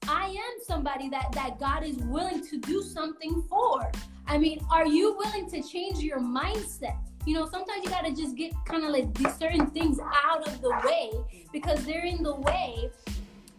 I 0.09 0.29
am 0.29 0.65
somebody 0.65 1.09
that, 1.11 1.33
that 1.33 1.59
God 1.59 1.85
is 1.85 1.97
willing 1.97 2.47
to 2.47 2.59
do 2.59 2.83
something 2.83 3.43
for. 3.49 3.91
I 4.27 4.39
mean, 4.39 4.61
are 4.71 4.87
you 4.87 5.17
willing 5.17 5.49
to 5.51 5.63
change 5.63 5.99
your 5.99 6.21
mindset? 6.21 6.97
You 7.27 7.35
know, 7.35 7.49
sometimes 7.49 7.85
you 7.85 7.91
gotta 7.91 8.15
just 8.15 8.37
get 8.37 8.53
kind 8.65 8.85
of 8.85 8.91
like 8.91 9.13
these 9.15 9.35
certain 9.37 9.67
things 9.71 9.99
out 10.25 10.47
of 10.47 10.61
the 10.61 10.71
way 10.85 11.13
because 11.53 11.85
they're 11.85 12.05
in 12.05 12.23
the 12.23 12.37
way 12.37 12.91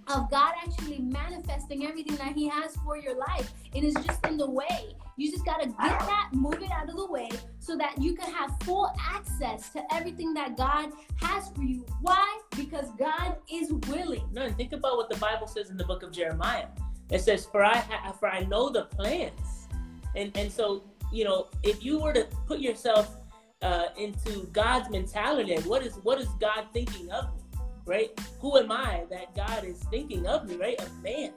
of 0.10 0.30
God 0.30 0.54
actually 0.63 1.00
manifesting 1.00 1.86
everything 1.86 2.15
that 2.17 2.34
He 2.34 2.48
has 2.48 2.76
for 2.78 2.98
your 2.98 3.15
life. 3.15 3.54
It 3.74 3.84
is 3.84 3.93
just 4.06 4.26
in 4.26 4.38
the 4.38 4.50
way. 4.50 4.96
You 5.17 5.32
just 5.32 5.46
got 5.46 5.62
to 5.62 5.67
get 5.67 5.78
that, 5.78 6.30
move 6.32 6.62
it 6.62 6.72
out 6.72 6.89
of 6.89 6.96
the 6.96 7.08
way 7.08 7.30
so 7.60 7.76
that 7.78 7.96
you 8.00 8.13
can 8.13 8.32
have 8.32 8.56
full 8.63 8.93
access 9.00 9.70
to 9.70 9.84
everything 9.93 10.34
that 10.36 10.56
God 10.56 10.91
has 11.22 11.50
for 11.50 11.63
you. 11.63 11.86
Why? 12.02 12.39
Because 12.56 12.91
God 13.00 13.38
is 13.52 13.74
willing. 13.89 14.24
No, 14.32 14.43
and 14.43 14.56
think 14.56 14.74
about 14.74 14.98
what 14.98 15.10
the 15.10 15.17
Bible 15.17 15.48
says 15.48 15.70
in 15.70 15.78
the 15.78 15.86
book 15.86 16.04
of 16.04 16.12
Jeremiah. 16.12 16.67
It 17.10 17.20
says, 17.20 17.46
"For 17.46 17.63
I 17.63 17.78
ha- 17.78 18.12
for 18.12 18.28
I 18.28 18.43
know 18.43 18.70
the 18.70 18.84
plans," 18.84 19.67
and 20.15 20.36
and 20.38 20.52
so 20.52 20.84
you 21.12 21.24
know, 21.24 21.48
if 21.63 21.84
you 21.84 22.00
were 22.00 22.13
to 22.13 22.28
put 22.46 22.60
yourself 22.60 23.15
uh, 23.62 23.88
into 23.98 24.48
God's 24.52 24.89
mentality, 24.89 25.56
what 25.62 25.84
is 25.84 25.96
what 26.04 26.20
is 26.20 26.28
God 26.39 26.67
thinking 26.74 27.10
of 27.12 27.34
me? 27.36 27.41
Right? 27.88 28.12
Who 28.41 28.58
am 28.58 28.71
I 28.71 29.06
that 29.10 29.36
God 29.36 29.63
is 29.63 29.80
thinking 29.89 30.28
of 30.28 30.47
me, 30.47 30.58
right? 30.58 30.80
A 30.80 30.89
man. 31.02 31.32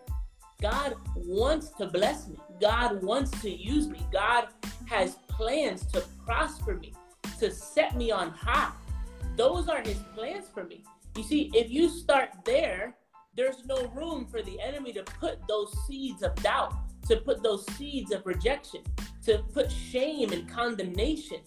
God 0.60 0.94
wants 1.16 1.70
to 1.70 1.86
bless 1.86 2.28
me. 2.28 2.36
God 2.60 3.02
wants 3.02 3.30
to 3.40 3.50
use 3.50 3.88
me. 3.88 4.04
God 4.12 4.48
has 4.86 5.16
plans 5.28 5.86
to 5.86 6.04
prosper 6.26 6.74
me, 6.74 6.92
to 7.38 7.50
set 7.50 7.96
me 7.96 8.10
on 8.10 8.30
high. 8.30 8.72
Those 9.36 9.68
are 9.68 9.80
his 9.80 9.98
plans 10.14 10.46
for 10.52 10.64
me. 10.64 10.84
You 11.16 11.22
see, 11.22 11.50
if 11.54 11.70
you 11.70 11.88
start 11.88 12.30
there, 12.44 12.94
there's 13.34 13.64
no 13.64 13.86
room 13.94 14.26
for 14.26 14.42
the 14.42 14.60
enemy 14.60 14.92
to 14.92 15.02
put 15.02 15.38
those 15.48 15.74
seeds 15.86 16.22
of 16.22 16.34
doubt, 16.36 16.74
to 17.08 17.16
put 17.16 17.42
those 17.42 17.64
seeds 17.76 18.12
of 18.12 18.26
rejection, 18.26 18.82
to 19.24 19.38
put 19.54 19.70
shame 19.70 20.32
and 20.32 20.48
condemnation, 20.48 21.38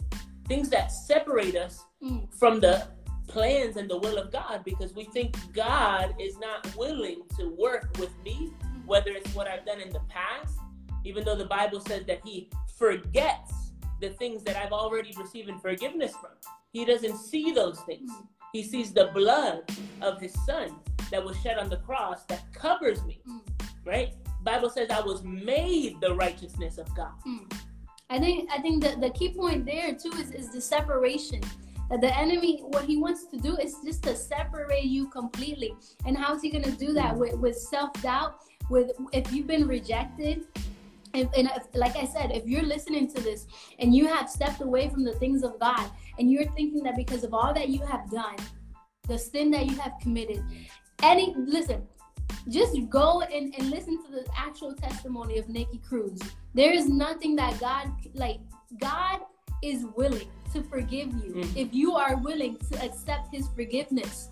things 0.48 0.70
that 0.70 0.92
separate 0.92 1.56
us 1.56 1.86
mm. 2.02 2.28
from 2.34 2.60
the 2.60 2.88
plans 3.28 3.78
and 3.78 3.90
the 3.90 3.98
will 3.98 4.18
of 4.18 4.32
God 4.32 4.64
because 4.64 4.94
we 4.94 5.06
think 5.06 5.36
God 5.54 6.16
is 6.20 6.38
not 6.40 6.76
willing 6.76 7.24
to 7.38 7.50
work 7.50 7.90
with 8.00 8.12
me, 8.24 8.54
whether 8.86 9.12
it's 9.12 9.34
what 9.34 9.48
I've 9.48 9.66
done 9.66 9.82
in 9.82 9.92
the 9.92 10.02
past, 10.10 10.58
even 11.04 11.24
though 11.24 11.36
the 11.36 11.46
Bible 11.46 11.80
says 11.80 12.06
that 12.06 12.22
He 12.24 12.50
forgets 12.78 13.72
the 14.02 14.10
things 14.12 14.44
that 14.44 14.58
I've 14.58 14.74
already 14.74 15.14
received 15.18 15.50
in 15.50 15.60
forgiveness 15.60 16.12
from. 16.12 16.32
He 16.72 16.86
doesn't 16.86 17.18
see 17.18 17.52
those 17.52 17.80
things. 17.82 18.12
He 18.52 18.64
sees 18.64 18.92
the 18.92 19.12
blood 19.14 19.64
of 20.02 20.20
His 20.20 20.34
Son 20.46 20.76
that 21.12 21.24
was 21.24 21.40
shed 21.42 21.58
on 21.58 21.70
the 21.70 21.78
cross 21.78 22.24
that 22.26 22.52
covers 22.54 23.04
me, 23.06 23.22
right? 23.86 24.14
Bible 24.44 24.70
says 24.70 24.90
I 24.90 25.00
was 25.00 25.24
made 25.24 26.02
the 26.02 26.14
righteousness 26.16 26.78
of 26.78 26.94
God. 26.96 27.12
Hmm. 27.24 27.46
I 28.10 28.20
think 28.20 28.50
I 28.52 28.60
think 28.60 28.84
the, 28.84 28.96
the 29.00 29.10
key 29.12 29.30
point 29.30 29.66
there 29.66 29.94
too 29.96 30.12
is, 30.20 30.32
is 30.32 30.52
the 30.52 30.62
separation 30.62 31.42
the 32.02 32.18
enemy 32.18 32.62
what 32.66 32.86
he 32.86 32.98
wants 32.98 33.26
to 33.28 33.38
do 33.38 33.58
is 33.58 33.76
just 33.84 34.04
to 34.04 34.16
separate 34.16 34.86
you 34.86 35.08
completely. 35.08 35.76
And 36.06 36.18
how's 36.18 36.42
he 36.42 36.50
going 36.50 36.64
to 36.64 36.72
do 36.72 36.94
that? 36.94 37.16
With, 37.16 37.36
with 37.36 37.58
self-doubt? 37.58 38.40
With 38.70 38.92
if 39.12 39.32
you've 39.32 39.48
been 39.48 39.68
rejected? 39.68 40.46
And, 41.14 41.30
and 41.38 41.52
if, 41.56 41.68
like 41.76 41.96
I 41.96 42.06
said, 42.06 42.32
if 42.32 42.48
you're 42.48 42.64
listening 42.64 43.14
to 43.14 43.22
this 43.22 43.46
and 43.80 43.96
you 43.96 44.08
have 44.08 44.30
stepped 44.30 44.62
away 44.62 44.90
from 44.90 45.04
the 45.04 45.14
things 45.14 45.44
of 45.44 45.60
God 45.60 45.92
and 46.18 46.32
you're 46.32 46.50
thinking 46.54 46.82
that 46.84 46.96
because 46.96 47.24
of 47.24 47.34
all 47.34 47.54
that 47.54 47.70
you 47.70 47.86
have 47.86 48.10
done, 48.10 48.36
the 49.08 49.18
sin 49.18 49.52
that 49.52 49.68
you 49.68 49.78
have 49.78 49.94
committed, 50.02 50.44
any 51.04 51.36
listen, 51.38 51.84
just 52.50 52.76
go 52.90 53.22
and, 53.22 53.54
and 53.58 53.70
listen 53.70 54.04
to 54.06 54.12
the 54.12 54.26
actual 54.36 54.74
testimony 54.74 55.38
of 55.38 55.50
Nicky 55.50 55.80
Cruz. 55.88 56.20
There 56.54 56.74
is 56.74 56.90
nothing 56.90 57.36
that 57.36 57.60
God 57.60 57.92
like 58.16 58.40
God 58.80 59.20
is 59.62 59.86
willing 59.96 60.30
to 60.54 60.64
forgive 60.64 61.10
you. 61.24 61.34
Mm. 61.36 61.58
if 61.58 61.74
you 61.74 61.94
are 61.94 62.16
willing 62.18 62.58
to 62.72 62.84
accept 62.84 63.34
his 63.34 63.48
forgiveness 63.50 64.30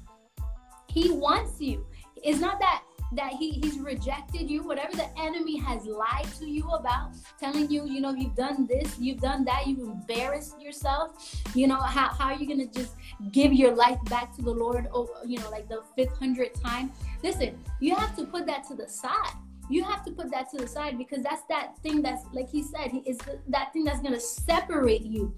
he 0.91 1.11
wants 1.11 1.59
you. 1.59 1.85
It's 2.23 2.39
not 2.39 2.59
that 2.59 2.83
that 3.13 3.33
he, 3.33 3.51
he's 3.51 3.77
rejected 3.77 4.49
you 4.49 4.63
whatever 4.63 4.95
the 4.95 5.09
enemy 5.19 5.57
has 5.57 5.85
lied 5.85 6.27
to 6.39 6.49
you 6.49 6.63
about 6.69 7.09
telling 7.37 7.69
you 7.69 7.85
you 7.85 7.99
know 7.99 8.13
you've 8.13 8.35
done 8.35 8.65
this 8.65 8.97
you've 8.97 9.19
done 9.19 9.43
that 9.43 9.67
you've 9.67 9.79
embarrassed 9.79 10.61
yourself. 10.61 11.41
You 11.53 11.67
know 11.67 11.75
how, 11.75 12.09
how 12.09 12.27
are 12.27 12.35
you 12.35 12.47
gonna 12.47 12.67
just 12.67 12.95
give 13.31 13.51
your 13.51 13.75
life 13.75 13.97
back 14.05 14.33
to 14.37 14.41
the 14.41 14.51
lord 14.51 14.87
oh, 14.93 15.09
you 15.25 15.39
know 15.39 15.49
like 15.49 15.67
the 15.67 15.81
fifth 15.95 16.17
hundred 16.19 16.53
time? 16.53 16.91
Listen 17.23 17.57
you 17.79 17.95
have 17.95 18.15
to 18.15 18.25
put 18.25 18.45
that 18.45 18.65
to 18.67 18.75
the 18.75 18.87
side. 18.87 19.35
You 19.69 19.83
have 19.83 20.03
to 20.05 20.11
put 20.11 20.31
that 20.31 20.49
to 20.51 20.57
the 20.57 20.67
side 20.67 20.97
because 20.97 21.23
that's 21.23 21.43
that 21.49 21.77
thing 21.79 22.01
that's 22.01 22.25
like 22.33 22.49
he 22.49 22.61
said 22.61 22.91
is 23.05 23.17
that 23.47 23.73
thing 23.73 23.83
that's 23.83 24.01
going 24.01 24.13
to 24.13 24.19
separate 24.19 25.01
you 25.01 25.33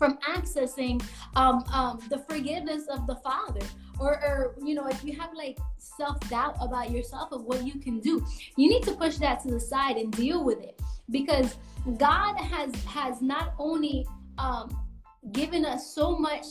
from 0.00 0.16
accessing 0.34 1.00
um, 1.36 1.62
um, 1.74 2.00
the 2.08 2.18
forgiveness 2.20 2.86
of 2.88 3.06
the 3.06 3.16
father. 3.16 3.60
Or, 4.00 4.12
or 4.24 4.54
you 4.64 4.74
know 4.74 4.86
if 4.86 5.04
you 5.04 5.12
have 5.20 5.34
like 5.34 5.58
self-doubt 5.76 6.56
about 6.58 6.90
yourself 6.90 7.32
of 7.32 7.44
what 7.44 7.66
you 7.66 7.78
can 7.78 8.00
do 8.00 8.24
you 8.56 8.66
need 8.66 8.82
to 8.84 8.92
push 8.92 9.18
that 9.18 9.42
to 9.42 9.48
the 9.48 9.60
side 9.60 9.98
and 9.98 10.10
deal 10.10 10.42
with 10.42 10.60
it. 10.62 10.80
Because 11.10 11.56
god 11.98 12.34
has 12.36 12.74
has 12.84 13.20
not 13.20 13.52
only 13.58 14.06
um, 14.38 14.74
given 15.32 15.66
us 15.66 15.94
so 15.94 16.16
much 16.16 16.46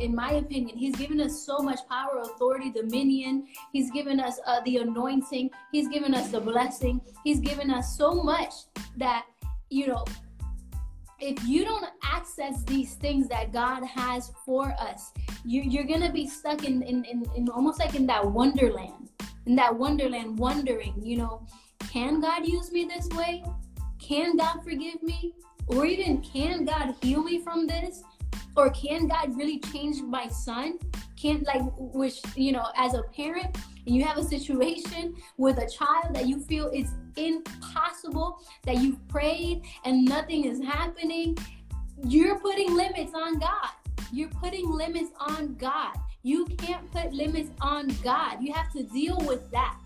in 0.00 0.12
my 0.12 0.32
opinion 0.32 0.76
he's 0.76 0.96
given 0.96 1.20
us 1.20 1.40
so 1.46 1.58
much 1.58 1.78
power 1.88 2.18
authority 2.22 2.72
dominion. 2.72 3.46
He's 3.72 3.92
given 3.92 4.18
us 4.18 4.40
uh, 4.44 4.60
the 4.64 4.78
anointing. 4.78 5.50
He's 5.70 5.86
given 5.86 6.14
us 6.14 6.32
the 6.32 6.40
blessing. 6.40 7.00
He's 7.22 7.38
given 7.38 7.70
us 7.70 7.96
so 7.96 8.12
much 8.32 8.54
that 8.96 9.24
you 9.70 9.86
know 9.86 10.04
if 11.20 11.42
you 11.46 11.64
don't 11.64 11.86
access 12.02 12.62
these 12.64 12.94
things 12.94 13.28
that 13.28 13.52
god 13.52 13.84
has 13.84 14.32
for 14.44 14.74
us 14.80 15.12
you, 15.44 15.62
you're 15.62 15.84
gonna 15.84 16.12
be 16.12 16.26
stuck 16.26 16.64
in, 16.64 16.82
in, 16.82 17.04
in, 17.04 17.24
in 17.36 17.48
almost 17.48 17.78
like 17.78 17.94
in 17.94 18.06
that 18.06 18.24
wonderland 18.24 19.10
in 19.46 19.56
that 19.56 19.74
wonderland 19.74 20.38
wondering 20.38 20.94
you 21.02 21.16
know 21.16 21.46
can 21.90 22.20
god 22.20 22.46
use 22.46 22.70
me 22.72 22.84
this 22.84 23.08
way 23.16 23.44
can 23.98 24.36
god 24.36 24.62
forgive 24.62 25.02
me 25.02 25.34
or 25.68 25.84
even 25.84 26.22
can 26.22 26.64
God 26.64 26.94
heal 27.02 27.22
me 27.22 27.40
from 27.40 27.66
this? 27.66 28.02
Or 28.56 28.70
can 28.70 29.08
God 29.08 29.36
really 29.36 29.58
change 29.58 30.02
my 30.02 30.28
son? 30.28 30.78
Can't 31.16 31.44
like 31.44 31.62
which 31.76 32.20
you 32.36 32.52
know, 32.52 32.66
as 32.76 32.94
a 32.94 33.02
parent, 33.02 33.56
you 33.84 34.04
have 34.04 34.18
a 34.18 34.24
situation 34.24 35.14
with 35.36 35.58
a 35.58 35.68
child 35.68 36.14
that 36.14 36.26
you 36.26 36.40
feel 36.40 36.70
it's 36.72 36.92
impossible, 37.16 38.40
that 38.64 38.76
you've 38.76 39.06
prayed 39.08 39.62
and 39.84 40.04
nothing 40.04 40.44
is 40.44 40.60
happening, 40.60 41.36
you're 42.04 42.38
putting 42.38 42.74
limits 42.76 43.12
on 43.14 43.38
God. 43.38 43.70
You're 44.12 44.28
putting 44.28 44.70
limits 44.70 45.10
on 45.18 45.54
God. 45.56 45.96
You 46.22 46.46
can't 46.46 46.90
put 46.92 47.12
limits 47.12 47.50
on 47.60 47.88
God. 48.02 48.38
You 48.40 48.52
have 48.52 48.72
to 48.72 48.82
deal 48.84 49.18
with 49.26 49.50
that. 49.50 49.76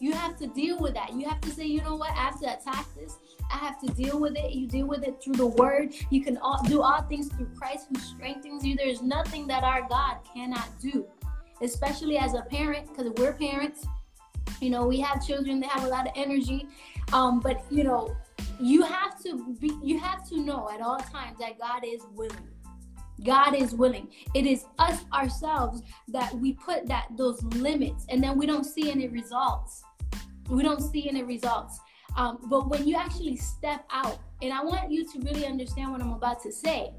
You 0.00 0.12
have 0.12 0.36
to 0.38 0.46
deal 0.46 0.78
with 0.78 0.94
that. 0.94 1.12
You 1.12 1.28
have 1.28 1.40
to 1.42 1.50
say, 1.50 1.66
you 1.66 1.82
know 1.82 1.96
what, 1.96 2.10
have 2.10 2.40
to 2.40 2.46
attack 2.46 2.86
this. 2.96 3.16
I 3.52 3.56
have 3.58 3.80
to 3.80 3.88
deal 3.88 4.20
with 4.20 4.36
it. 4.36 4.52
You 4.52 4.66
deal 4.66 4.86
with 4.86 5.02
it 5.02 5.22
through 5.22 5.34
the 5.34 5.46
word. 5.46 5.94
You 6.10 6.22
can 6.22 6.38
all, 6.38 6.62
do 6.64 6.82
all 6.82 7.02
things 7.02 7.28
through 7.28 7.50
Christ 7.56 7.86
who 7.88 8.00
strengthens 8.00 8.64
you. 8.64 8.76
There's 8.76 9.02
nothing 9.02 9.46
that 9.48 9.64
our 9.64 9.86
God 9.88 10.18
cannot 10.34 10.68
do, 10.80 11.06
especially 11.62 12.18
as 12.18 12.34
a 12.34 12.42
parent, 12.42 12.88
because 12.88 13.12
we're 13.16 13.32
parents. 13.32 13.86
You 14.60 14.70
know, 14.70 14.86
we 14.86 15.00
have 15.00 15.26
children 15.26 15.60
that 15.60 15.70
have 15.70 15.84
a 15.84 15.88
lot 15.88 16.06
of 16.06 16.12
energy. 16.16 16.68
Um, 17.12 17.40
but 17.40 17.64
you 17.70 17.84
know, 17.84 18.16
you 18.60 18.82
have 18.82 19.22
to 19.24 19.56
be 19.60 19.72
you 19.82 19.98
have 19.98 20.28
to 20.28 20.40
know 20.40 20.68
at 20.72 20.80
all 20.80 20.98
times 20.98 21.38
that 21.38 21.58
God 21.58 21.82
is 21.84 22.02
willing. 22.14 22.48
God 23.24 23.54
is 23.54 23.74
willing. 23.74 24.08
It 24.34 24.46
is 24.46 24.64
us 24.78 25.04
ourselves 25.12 25.82
that 26.08 26.32
we 26.34 26.54
put 26.54 26.86
that 26.86 27.08
those 27.16 27.42
limits 27.42 28.06
and 28.08 28.22
then 28.22 28.38
we 28.38 28.46
don't 28.46 28.64
see 28.64 28.90
any 28.90 29.08
results 29.08 29.82
we 30.50 30.62
don't 30.62 30.80
see 30.80 31.08
any 31.08 31.22
results. 31.22 31.80
Um, 32.16 32.38
but 32.48 32.68
when 32.68 32.86
you 32.86 32.96
actually 32.96 33.36
step 33.36 33.84
out, 33.90 34.18
and 34.42 34.52
I 34.52 34.62
want 34.62 34.90
you 34.90 35.10
to 35.12 35.20
really 35.20 35.46
understand 35.46 35.92
what 35.92 36.00
I'm 36.00 36.12
about 36.12 36.42
to 36.42 36.52
say, 36.52 36.92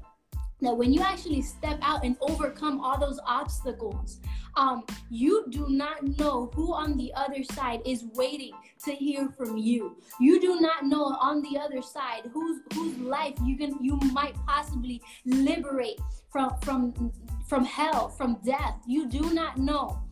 that 0.60 0.76
when 0.76 0.92
you 0.92 1.02
actually 1.02 1.42
step 1.42 1.78
out 1.82 2.04
and 2.04 2.16
overcome 2.20 2.80
all 2.80 2.98
those 2.98 3.18
obstacles, 3.26 4.20
um, 4.54 4.84
you 5.10 5.46
do 5.50 5.66
not 5.68 6.02
know 6.18 6.50
who 6.54 6.72
on 6.74 6.96
the 6.96 7.12
other 7.14 7.42
side 7.42 7.80
is 7.84 8.04
waiting 8.14 8.52
to 8.84 8.92
hear 8.92 9.28
from 9.36 9.56
you. 9.56 9.96
You 10.20 10.40
do 10.40 10.60
not 10.60 10.84
know 10.84 11.04
on 11.04 11.42
the 11.42 11.58
other 11.58 11.82
side 11.82 12.30
whose 12.32 12.60
whose 12.74 12.96
life 12.98 13.34
you 13.44 13.56
can 13.56 13.76
you 13.82 13.96
might 14.12 14.34
possibly 14.46 15.00
liberate 15.24 16.00
from 16.30 16.56
from 16.62 17.12
from 17.48 17.64
hell, 17.64 18.08
from 18.08 18.38
death. 18.44 18.76
You 18.86 19.08
do 19.08 19.32
not 19.32 19.58
know. 19.58 20.02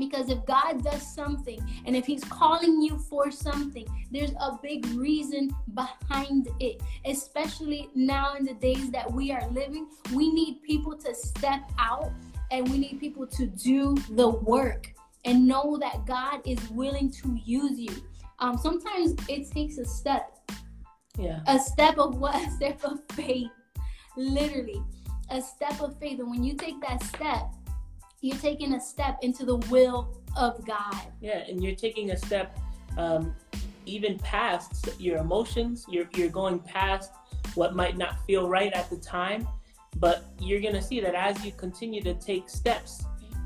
Because 0.00 0.30
if 0.30 0.44
God 0.46 0.82
does 0.82 1.14
something 1.14 1.60
and 1.86 1.94
if 1.94 2.06
He's 2.06 2.24
calling 2.24 2.82
you 2.82 2.98
for 2.98 3.30
something, 3.30 3.86
there's 4.10 4.32
a 4.32 4.58
big 4.62 4.84
reason 4.86 5.50
behind 5.74 6.48
it. 6.58 6.82
Especially 7.04 7.88
now 7.94 8.34
in 8.34 8.44
the 8.44 8.54
days 8.54 8.90
that 8.90 9.10
we 9.12 9.30
are 9.30 9.46
living, 9.50 9.86
we 10.12 10.32
need 10.32 10.62
people 10.62 10.96
to 10.96 11.14
step 11.14 11.60
out 11.78 12.10
and 12.50 12.68
we 12.68 12.78
need 12.78 12.98
people 12.98 13.26
to 13.26 13.46
do 13.46 13.94
the 14.10 14.28
work 14.28 14.92
and 15.24 15.46
know 15.46 15.78
that 15.78 16.06
God 16.06 16.40
is 16.44 16.58
willing 16.70 17.10
to 17.12 17.38
use 17.44 17.78
you. 17.78 17.94
Um, 18.38 18.56
sometimes 18.56 19.14
it 19.28 19.50
takes 19.50 19.78
a 19.78 19.84
step. 19.84 20.38
Yeah. 21.18 21.40
A 21.46 21.58
step 21.58 21.98
of 21.98 22.16
what? 22.16 22.34
A 22.46 22.50
step 22.50 22.84
of 22.84 23.00
faith. 23.12 23.50
Literally. 24.16 24.82
A 25.30 25.40
step 25.40 25.80
of 25.80 25.98
faith. 25.98 26.18
And 26.20 26.30
when 26.30 26.42
you 26.42 26.54
take 26.54 26.80
that 26.80 27.02
step, 27.04 27.52
you're 28.20 28.36
taking 28.36 28.74
a 28.74 28.80
step 28.80 29.18
into 29.22 29.44
the 29.44 29.56
will 29.70 30.22
of 30.36 30.64
God. 30.66 30.94
Yeah, 31.20 31.38
and 31.48 31.62
you're 31.62 31.74
taking 31.74 32.10
a 32.10 32.16
step 32.16 32.58
um, 32.98 33.34
even 33.86 34.18
past 34.18 34.90
your 34.98 35.18
emotions. 35.18 35.86
You're 35.88 36.08
you're 36.14 36.28
going 36.28 36.58
past 36.60 37.12
what 37.54 37.74
might 37.74 37.96
not 37.96 38.24
feel 38.26 38.48
right 38.48 38.72
at 38.72 38.90
the 38.90 38.96
time, 38.96 39.48
but 39.96 40.24
you're 40.38 40.60
gonna 40.60 40.82
see 40.82 41.00
that 41.00 41.14
as 41.14 41.44
you 41.44 41.52
continue 41.52 42.02
to 42.02 42.14
take 42.14 42.48
steps 42.48 43.04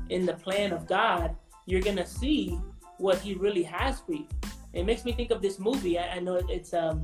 in 0.09 0.25
the 0.25 0.33
plan 0.33 0.73
of 0.73 0.87
God, 0.87 1.35
you're 1.65 1.81
gonna 1.81 2.05
see 2.05 2.59
what 2.97 3.17
He 3.19 3.33
really 3.33 3.63
has 3.63 4.01
for 4.01 4.13
you. 4.13 4.27
It 4.73 4.85
makes 4.85 5.05
me 5.05 5.13
think 5.13 5.31
of 5.31 5.41
this 5.41 5.57
movie. 5.57 5.97
I, 5.97 6.17
I 6.17 6.19
know 6.19 6.35
it's 6.49 6.73
um 6.73 7.01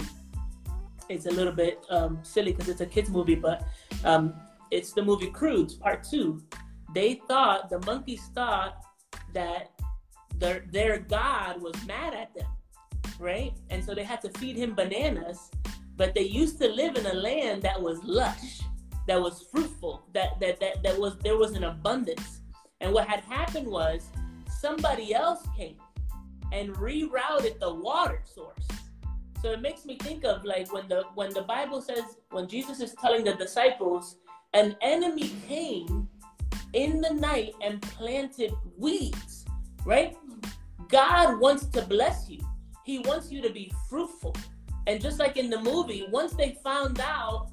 it's 1.10 1.26
a 1.26 1.32
little 1.32 1.54
bit 1.54 1.84
um, 1.90 2.20
silly 2.24 2.52
because 2.52 2.70
it's 2.70 2.82
a 2.82 2.86
kids 2.86 3.10
movie, 3.10 3.36
but 3.36 3.68
um, 4.06 4.34
it's 4.72 4.94
the 4.94 5.04
movie 5.04 5.28
Croods 5.28 5.74
Part 5.74 6.04
Two 6.04 6.42
they 6.94 7.22
thought 7.28 7.70
the 7.70 7.80
monkeys 7.86 8.30
thought 8.36 8.84
that 9.34 9.72
their 10.36 10.64
their 10.72 11.00
god 11.00 11.62
was 11.62 11.76
mad 11.86 12.14
at 12.14 12.34
them 12.36 12.48
right? 13.20 13.54
And 13.70 13.86
so 13.86 13.94
they 13.94 14.04
had 14.04 14.20
to 14.22 14.30
feed 14.40 14.58
him 14.58 14.74
bananas 14.74 15.52
but 15.96 16.16
they 16.16 16.24
used 16.24 16.60
to 16.60 16.68
live 16.68 16.96
in 16.96 17.06
a 17.06 17.14
land 17.14 17.62
that 17.62 17.80
was 17.80 18.04
lush 18.04 18.62
that 19.08 19.22
was 19.22 19.46
fruitful 19.52 20.04
that 20.14 20.40
that 20.40 20.60
that, 20.60 20.82
that 20.84 20.98
was 20.98 21.18
there 21.20 21.38
was 21.38 21.52
an 21.52 21.64
abundance. 21.64 22.42
And 22.80 22.94
what 22.94 23.08
had 23.08 23.22
happened 23.22 23.68
was 23.68 24.10
somebody 24.50 25.14
else 25.14 25.46
came 25.56 25.78
and 26.52 26.74
rerouted 26.76 27.60
the 27.60 27.74
water 27.74 28.24
source. 28.26 28.68
So 29.42 29.52
it 29.52 29.62
makes 29.62 29.86
me 29.86 29.98
think 29.98 30.24
of 30.24 30.44
like 30.44 30.72
when 30.74 30.88
the 30.88 31.04
when 31.16 31.34
the 31.34 31.44
bible 31.44 31.82
says 31.82 32.04
when 32.30 32.48
jesus 32.48 32.80
is 32.80 32.94
telling 33.02 33.24
the 33.24 33.34
disciples 33.34 34.18
an 34.54 34.76
enemy 34.82 35.32
came 35.48 36.08
in 36.74 37.02
the 37.02 37.14
night 37.14 37.54
and 37.62 37.82
planted 37.82 38.54
weeds, 38.78 39.46
right? 39.86 40.16
God 40.88 41.40
wants 41.40 41.66
to 41.68 41.82
bless 41.82 42.30
you. 42.30 42.40
He 42.86 43.00
wants 43.00 43.32
you 43.32 43.42
to 43.42 43.50
be 43.50 43.74
fruitful. 43.90 44.36
And 44.88 45.02
just 45.02 45.20
like 45.20 45.38
in 45.38 45.50
the 45.50 45.60
movie, 45.60 46.08
once 46.10 46.34
they 46.34 46.58
found 46.64 47.00
out 47.00 47.50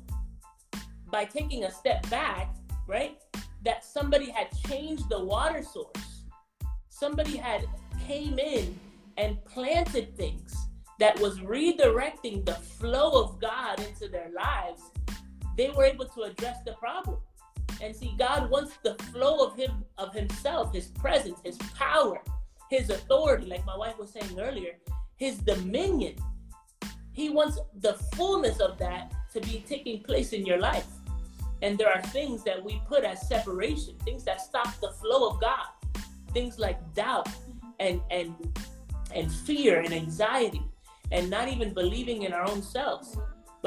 by 1.11 1.25
taking 1.25 1.65
a 1.65 1.71
step 1.71 2.09
back, 2.11 2.55
right, 2.87 3.19
that 3.65 3.85
somebody 3.85 4.31
had 4.31 4.49
changed 4.67 5.09
the 5.09 5.23
water 5.23 5.63
source, 5.63 6.25
somebody 6.89 7.37
had 7.37 7.67
came 8.07 8.39
in 8.39 8.79
and 9.17 9.45
planted 9.45 10.17
things 10.17 10.55
that 10.99 11.19
was 11.21 11.39
redirecting 11.41 12.45
the 12.45 12.55
flow 12.55 13.23
of 13.23 13.41
God 13.41 13.81
into 13.81 14.09
their 14.09 14.31
lives, 14.35 14.83
they 15.57 15.71
were 15.71 15.85
able 15.85 16.07
to 16.07 16.23
address 16.23 16.59
the 16.65 16.73
problem. 16.73 17.19
And 17.81 17.95
see, 17.95 18.15
God 18.19 18.51
wants 18.51 18.77
the 18.83 18.95
flow 19.13 19.47
of 19.47 19.57
Him, 19.57 19.85
of 19.99 20.13
Himself, 20.13 20.75
His 20.75 20.89
presence, 20.89 21.39
His 21.45 21.57
power, 21.77 22.21
His 22.71 22.91
authority, 22.91 23.47
like 23.47 23.65
my 23.65 23.77
wife 23.77 23.99
was 23.99 24.11
saying 24.11 24.39
earlier, 24.39 24.73
His 25.17 25.39
dominion. 25.39 26.17
He 27.13 27.31
wants 27.31 27.59
the 27.81 27.95
fullness 28.15 28.61
of 28.61 28.79
that 28.79 29.13
to 29.33 29.41
be 29.41 29.65
taking 29.69 30.03
place 30.03 30.33
in 30.33 30.47
your 30.47 30.59
life. 30.59 30.87
And 31.63 31.77
there 31.77 31.93
are 31.93 32.03
things 32.03 32.45
that 32.45 32.63
we 32.63 32.81
put 32.87 33.05
as 33.05 33.27
separation, 33.29 33.97
things 34.05 34.25
that 34.25 34.41
stop 34.41 34.73
the 34.81 34.93
flow 34.93 35.29
of 35.31 35.41
God, 35.41 35.67
things 36.33 36.59
like 36.59 36.79
doubt 36.95 37.29
and 37.81 38.01
and 38.11 38.35
and 39.15 39.33
fear 39.33 39.81
and 39.81 39.93
anxiety, 39.93 40.63
and 41.11 41.31
not 41.31 41.49
even 41.49 41.73
believing 41.73 42.23
in 42.23 42.33
our 42.33 42.49
own 42.49 42.63
selves. 42.63 43.17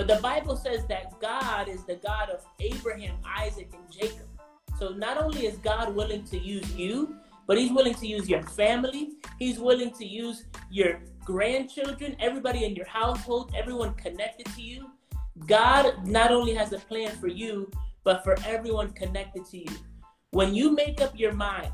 But 0.01 0.15
the 0.15 0.19
Bible 0.23 0.55
says 0.55 0.87
that 0.87 1.19
God 1.21 1.69
is 1.69 1.83
the 1.83 1.97
God 1.97 2.31
of 2.31 2.43
Abraham, 2.59 3.17
Isaac, 3.37 3.69
and 3.71 3.83
Jacob. 3.91 4.27
So 4.79 4.89
not 4.89 5.21
only 5.21 5.45
is 5.45 5.57
God 5.57 5.93
willing 5.93 6.23
to 6.23 6.39
use 6.39 6.73
you, 6.73 7.17
but 7.45 7.55
He's 7.55 7.71
willing 7.71 7.93
to 7.93 8.07
use 8.07 8.27
your 8.27 8.41
family. 8.41 9.11
He's 9.37 9.59
willing 9.59 9.91
to 9.91 10.03
use 10.03 10.45
your 10.71 11.01
grandchildren, 11.23 12.15
everybody 12.19 12.65
in 12.65 12.75
your 12.75 12.87
household, 12.87 13.53
everyone 13.55 13.93
connected 13.93 14.47
to 14.55 14.61
you. 14.63 14.89
God 15.45 16.07
not 16.07 16.31
only 16.31 16.55
has 16.55 16.73
a 16.73 16.79
plan 16.79 17.11
for 17.17 17.27
you, 17.27 17.69
but 18.03 18.23
for 18.23 18.35
everyone 18.43 18.93
connected 18.93 19.45
to 19.51 19.59
you. 19.59 19.77
When 20.31 20.55
you 20.55 20.71
make 20.71 20.99
up 20.99 21.13
your 21.15 21.33
mind, 21.33 21.71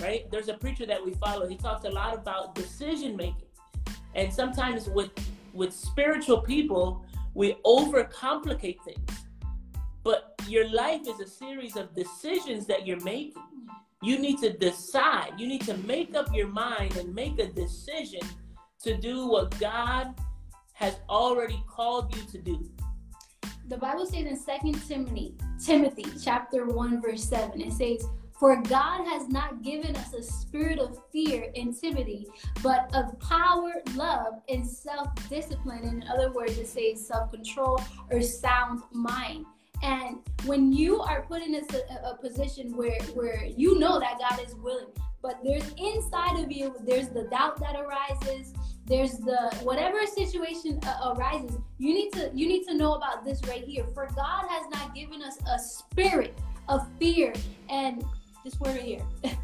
right? 0.00 0.24
There's 0.30 0.48
a 0.48 0.54
preacher 0.54 0.86
that 0.86 1.04
we 1.04 1.12
follow. 1.16 1.46
He 1.46 1.58
talks 1.58 1.84
a 1.84 1.90
lot 1.90 2.14
about 2.14 2.54
decision 2.54 3.14
making. 3.14 3.50
And 4.14 4.32
sometimes 4.32 4.88
with 4.88 5.10
with 5.52 5.72
spiritual 5.72 6.40
people, 6.40 7.04
we 7.34 7.54
overcomplicate 7.64 8.82
things. 8.82 9.26
But 10.02 10.34
your 10.46 10.68
life 10.70 11.02
is 11.02 11.20
a 11.20 11.26
series 11.26 11.76
of 11.76 11.94
decisions 11.94 12.66
that 12.66 12.86
you're 12.86 13.00
making. 13.00 13.42
You 14.02 14.18
need 14.18 14.38
to 14.38 14.52
decide, 14.52 15.32
you 15.38 15.46
need 15.46 15.62
to 15.62 15.76
make 15.78 16.14
up 16.14 16.34
your 16.34 16.46
mind 16.46 16.96
and 16.96 17.14
make 17.14 17.38
a 17.38 17.46
decision 17.46 18.20
to 18.82 18.96
do 18.96 19.26
what 19.26 19.58
God 19.58 20.14
has 20.72 21.00
already 21.08 21.62
called 21.68 22.14
you 22.14 22.22
to 22.22 22.38
do. 22.38 22.70
The 23.68 23.76
Bible 23.76 24.06
says 24.06 24.24
in 24.24 24.36
Second 24.36 24.80
Timothy, 24.86 25.34
Timothy 25.62 26.06
chapter 26.22 26.66
1, 26.66 27.02
verse 27.02 27.24
7, 27.24 27.60
it 27.60 27.72
says, 27.72 28.08
for 28.38 28.60
God 28.62 29.04
has 29.06 29.28
not 29.28 29.62
given 29.62 29.96
us 29.96 30.14
a 30.14 30.22
spirit 30.22 30.78
of 30.78 30.98
fear 31.12 31.50
and 31.56 31.76
timidity, 31.78 32.26
but 32.62 32.88
of 32.94 33.18
power, 33.20 33.74
love, 33.94 34.34
and 34.48 34.66
self 34.66 35.08
discipline. 35.28 35.84
In 35.84 36.04
other 36.08 36.32
words, 36.32 36.56
it 36.56 36.68
says 36.68 37.06
self 37.06 37.32
control 37.32 37.80
or 38.10 38.22
sound 38.22 38.82
mind. 38.92 39.44
And 39.82 40.18
when 40.44 40.72
you 40.72 41.00
are 41.00 41.22
put 41.22 41.42
in 41.42 41.54
a, 41.54 42.08
a, 42.08 42.16
position 42.16 42.76
where, 42.76 43.00
where 43.14 43.44
you 43.44 43.78
know 43.78 44.00
that 44.00 44.18
God 44.18 44.44
is 44.44 44.56
willing, 44.56 44.88
but 45.22 45.38
there's 45.44 45.72
inside 45.76 46.40
of 46.40 46.50
you, 46.50 46.74
there's 46.84 47.08
the 47.10 47.24
doubt 47.24 47.60
that 47.60 47.76
arises, 47.76 48.54
there's 48.88 49.18
the 49.18 49.54
whatever 49.62 50.04
situation 50.06 50.80
uh, 50.84 51.14
arises 51.14 51.58
you 51.76 51.92
need 51.92 52.10
to 52.10 52.30
you 52.34 52.48
need 52.48 52.64
to 52.66 52.74
know 52.74 52.94
about 52.94 53.22
this 53.22 53.40
right 53.46 53.64
here 53.64 53.84
for 53.92 54.08
god 54.16 54.46
has 54.48 54.66
not 54.72 54.94
given 54.94 55.22
us 55.22 55.36
a 55.52 55.58
spirit 55.58 56.34
of 56.68 56.86
fear 56.98 57.32
and 57.68 58.02
this 58.48 58.60
word 58.60 58.80
here. 58.80 59.02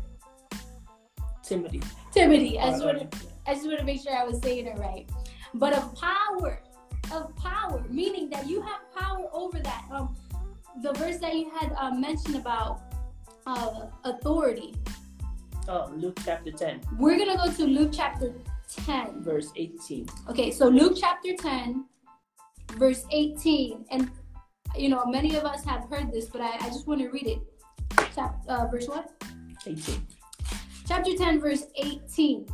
Timothy. 1.43 1.83
Timothy. 2.13 2.59
I 2.59 2.71
just, 2.71 2.85
want 2.85 3.11
to, 3.11 3.19
I 3.47 3.55
just 3.55 3.67
want 3.67 3.79
to 3.79 3.85
make 3.85 4.03
sure 4.03 4.17
I 4.17 4.25
was 4.25 4.41
saying 4.43 4.67
it 4.67 4.79
right. 4.79 5.09
But 5.53 5.75
of 5.75 5.95
power, 5.95 6.63
of 7.13 7.37
power, 7.37 7.85
meaning 7.91 8.31
that 8.31 8.49
you 8.49 8.63
have 8.63 8.81
power 8.97 9.29
over 9.33 9.59
that. 9.61 9.85
Um, 9.91 10.17
the 10.83 10.93
verse 10.95 11.19
that 11.19 11.35
you 11.35 11.51
had 11.51 11.73
uh, 11.79 11.91
mentioned 11.91 12.37
about 12.37 12.81
uh, 13.47 13.87
authority. 14.05 14.75
Oh, 15.69 15.93
Luke 15.95 16.19
chapter 16.25 16.51
10. 16.51 16.81
We're 16.99 17.17
going 17.17 17.31
to 17.31 17.37
go 17.37 17.53
to 17.53 17.65
Luke 17.65 17.93
chapter 17.95 18.33
10. 18.85 19.23
Verse 19.23 19.53
18. 19.55 20.09
Okay, 20.31 20.51
so 20.51 20.67
Luke 20.67 20.97
chapter 20.99 21.37
10, 21.37 21.85
verse 22.73 23.05
18. 23.13 23.85
And, 23.91 24.11
you 24.77 24.89
know, 24.89 25.05
many 25.07 25.37
of 25.37 25.45
us 25.45 25.65
have 25.65 25.89
heard 25.89 26.13
this, 26.13 26.27
but 26.27 26.41
I, 26.41 26.57
I 26.57 26.69
just 26.69 26.87
want 26.87 27.01
to 27.01 27.09
read 27.09 27.27
it 27.27 27.39
chapter, 28.15 28.51
uh, 28.51 28.67
verse 28.67 28.89
what? 28.89 29.11
18. 29.67 30.07
Chapter 30.87 31.17
10, 31.17 31.41
verse 31.41 31.67
18. 31.77 32.47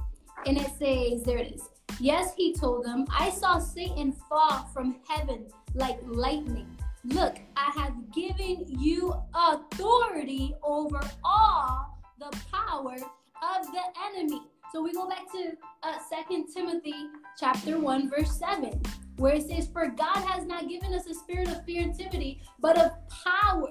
And 0.46 0.56
it 0.56 0.70
says, 0.78 1.22
there 1.24 1.38
it 1.38 1.52
is. 1.54 1.68
Yes, 1.98 2.32
he 2.36 2.54
told 2.54 2.84
them, 2.84 3.04
I 3.10 3.30
saw 3.30 3.58
Satan 3.58 4.12
fall 4.28 4.68
from 4.72 4.96
heaven 5.08 5.46
like 5.74 5.98
lightning. 6.06 6.66
Look, 7.04 7.36
I 7.56 7.70
have 7.78 7.94
given 8.14 8.64
you 8.66 9.14
authority 9.34 10.54
over 10.62 11.00
all 11.24 11.98
the 12.18 12.30
power 12.52 12.94
of 12.94 13.66
the 13.66 13.82
enemy. 14.12 14.42
So 14.72 14.82
we 14.82 14.92
go 14.92 15.08
back 15.08 15.30
to 15.32 15.52
uh, 15.82 15.96
2 16.28 16.46
Timothy 16.54 16.94
chapter 17.38 17.78
1, 17.78 18.08
verse 18.10 18.38
7. 18.38 18.80
where 19.16 19.34
it 19.34 19.48
says, 19.48 19.68
For 19.72 19.88
God 19.88 20.16
has 20.16 20.46
not 20.46 20.68
given 20.68 20.94
us 20.94 21.06
a 21.06 21.14
spirit 21.14 21.48
of 21.48 21.64
fear 21.64 21.82
and 21.82 21.94
timidity, 21.94 22.40
but 22.60 22.78
of 22.78 22.92
power. 23.24 23.68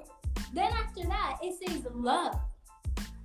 Then 0.52 0.72
after 0.72 1.04
that, 1.04 1.38
it 1.42 1.54
says 1.66 1.86
love. 1.92 2.38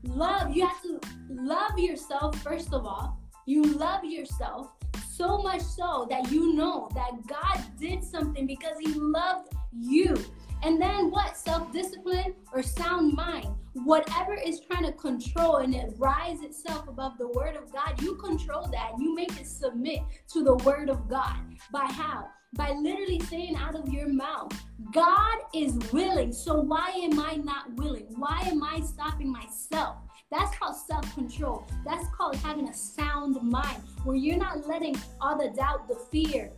Love, 0.03 0.55
you 0.55 0.67
have 0.67 0.81
to 0.83 0.99
love 1.29 1.77
yourself 1.79 2.37
first 2.41 2.73
of 2.73 2.85
all. 2.85 3.19
You 3.47 3.63
love 3.63 4.03
yourself 4.03 4.71
so 5.15 5.37
much 5.37 5.61
so 5.61 6.07
that 6.09 6.31
you 6.31 6.53
know 6.53 6.89
that 6.93 7.11
God 7.27 7.63
did 7.79 8.03
something 8.03 8.45
because 8.45 8.77
He 8.79 8.93
loved 8.93 9.53
you. 9.71 10.15
And 10.63 10.81
then 10.81 11.11
what? 11.11 11.37
Self 11.37 11.71
discipline 11.71 12.35
or 12.53 12.61
sound 12.63 13.13
mind. 13.13 13.47
Whatever 13.73 14.35
is 14.35 14.61
trying 14.61 14.85
to 14.85 14.93
control 14.93 15.57
and 15.57 15.75
it 15.75 15.93
rise 15.97 16.41
itself 16.41 16.87
above 16.87 17.17
the 17.17 17.27
word 17.29 17.55
of 17.55 17.71
God, 17.71 18.01
you 18.01 18.15
control 18.15 18.67
that. 18.71 18.91
You 18.99 19.13
make 19.13 19.39
it 19.39 19.47
submit 19.47 19.99
to 20.33 20.43
the 20.43 20.55
word 20.57 20.89
of 20.89 21.09
God. 21.09 21.35
By 21.71 21.85
how? 21.85 22.27
By 22.55 22.71
literally 22.71 23.19
saying 23.19 23.55
out 23.57 23.75
of 23.75 23.89
your 23.89 24.07
mouth, 24.07 24.53
God 24.93 25.37
is 25.53 25.75
willing. 25.91 26.31
So 26.31 26.61
why 26.61 26.89
am 27.03 27.19
I 27.19 27.35
not 27.35 27.73
willing? 27.75 28.07
Why 28.15 28.43
am 28.45 28.63
I 28.63 28.79
stopping 28.79 29.31
myself? 29.31 29.97
That's 30.31 30.57
called 30.57 30.75
self 30.75 31.13
control. 31.13 31.67
That's 31.85 32.07
called 32.15 32.35
having 32.37 32.69
a 32.69 32.73
sound 32.73 33.41
mind 33.41 33.81
where 34.03 34.15
you're 34.15 34.37
not 34.37 34.67
letting 34.67 34.95
all 35.19 35.37
the 35.37 35.49
doubt, 35.49 35.87
the 35.87 35.95
fear, 36.11 36.51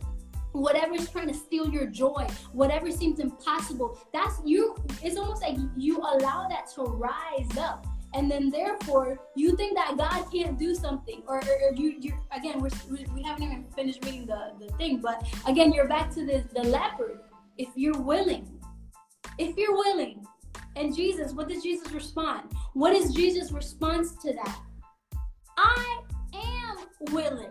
whatever's 0.52 1.10
trying 1.10 1.28
to 1.28 1.34
steal 1.34 1.68
your 1.68 1.86
joy, 1.86 2.26
whatever 2.52 2.90
seems 2.90 3.18
impossible, 3.18 3.98
that's 4.12 4.40
you. 4.44 4.76
It's 5.02 5.16
almost 5.16 5.42
like 5.42 5.56
you 5.76 5.98
allow 5.98 6.48
that 6.48 6.70
to 6.74 6.82
rise 6.82 7.56
up. 7.58 7.86
And 8.14 8.30
then, 8.30 8.50
therefore, 8.50 9.20
you 9.36 9.54
think 9.56 9.76
that 9.76 9.96
God 9.98 10.24
can't 10.32 10.58
do 10.58 10.74
something, 10.74 11.22
or, 11.26 11.36
or, 11.36 11.68
or 11.68 11.74
you, 11.74 11.96
you 12.00 12.14
again, 12.32 12.60
we're, 12.60 12.70
we 13.14 13.22
haven't 13.22 13.42
even 13.42 13.66
finished 13.76 14.04
reading 14.04 14.26
the, 14.26 14.52
the 14.58 14.72
thing, 14.74 15.00
but 15.00 15.26
again, 15.46 15.72
you're 15.72 15.88
back 15.88 16.10
to 16.14 16.24
this 16.24 16.44
the 16.54 16.62
leopard. 16.62 17.20
If 17.58 17.68
you're 17.74 18.00
willing, 18.00 18.48
if 19.36 19.56
you're 19.56 19.74
willing, 19.74 20.26
and 20.76 20.94
Jesus, 20.94 21.32
what 21.32 21.48
does 21.48 21.62
Jesus 21.62 21.90
respond? 21.92 22.50
What 22.72 22.94
is 22.94 23.12
Jesus' 23.12 23.52
response 23.52 24.14
to 24.22 24.32
that? 24.32 24.58
I 25.56 26.00
am 26.34 27.12
willing. 27.12 27.50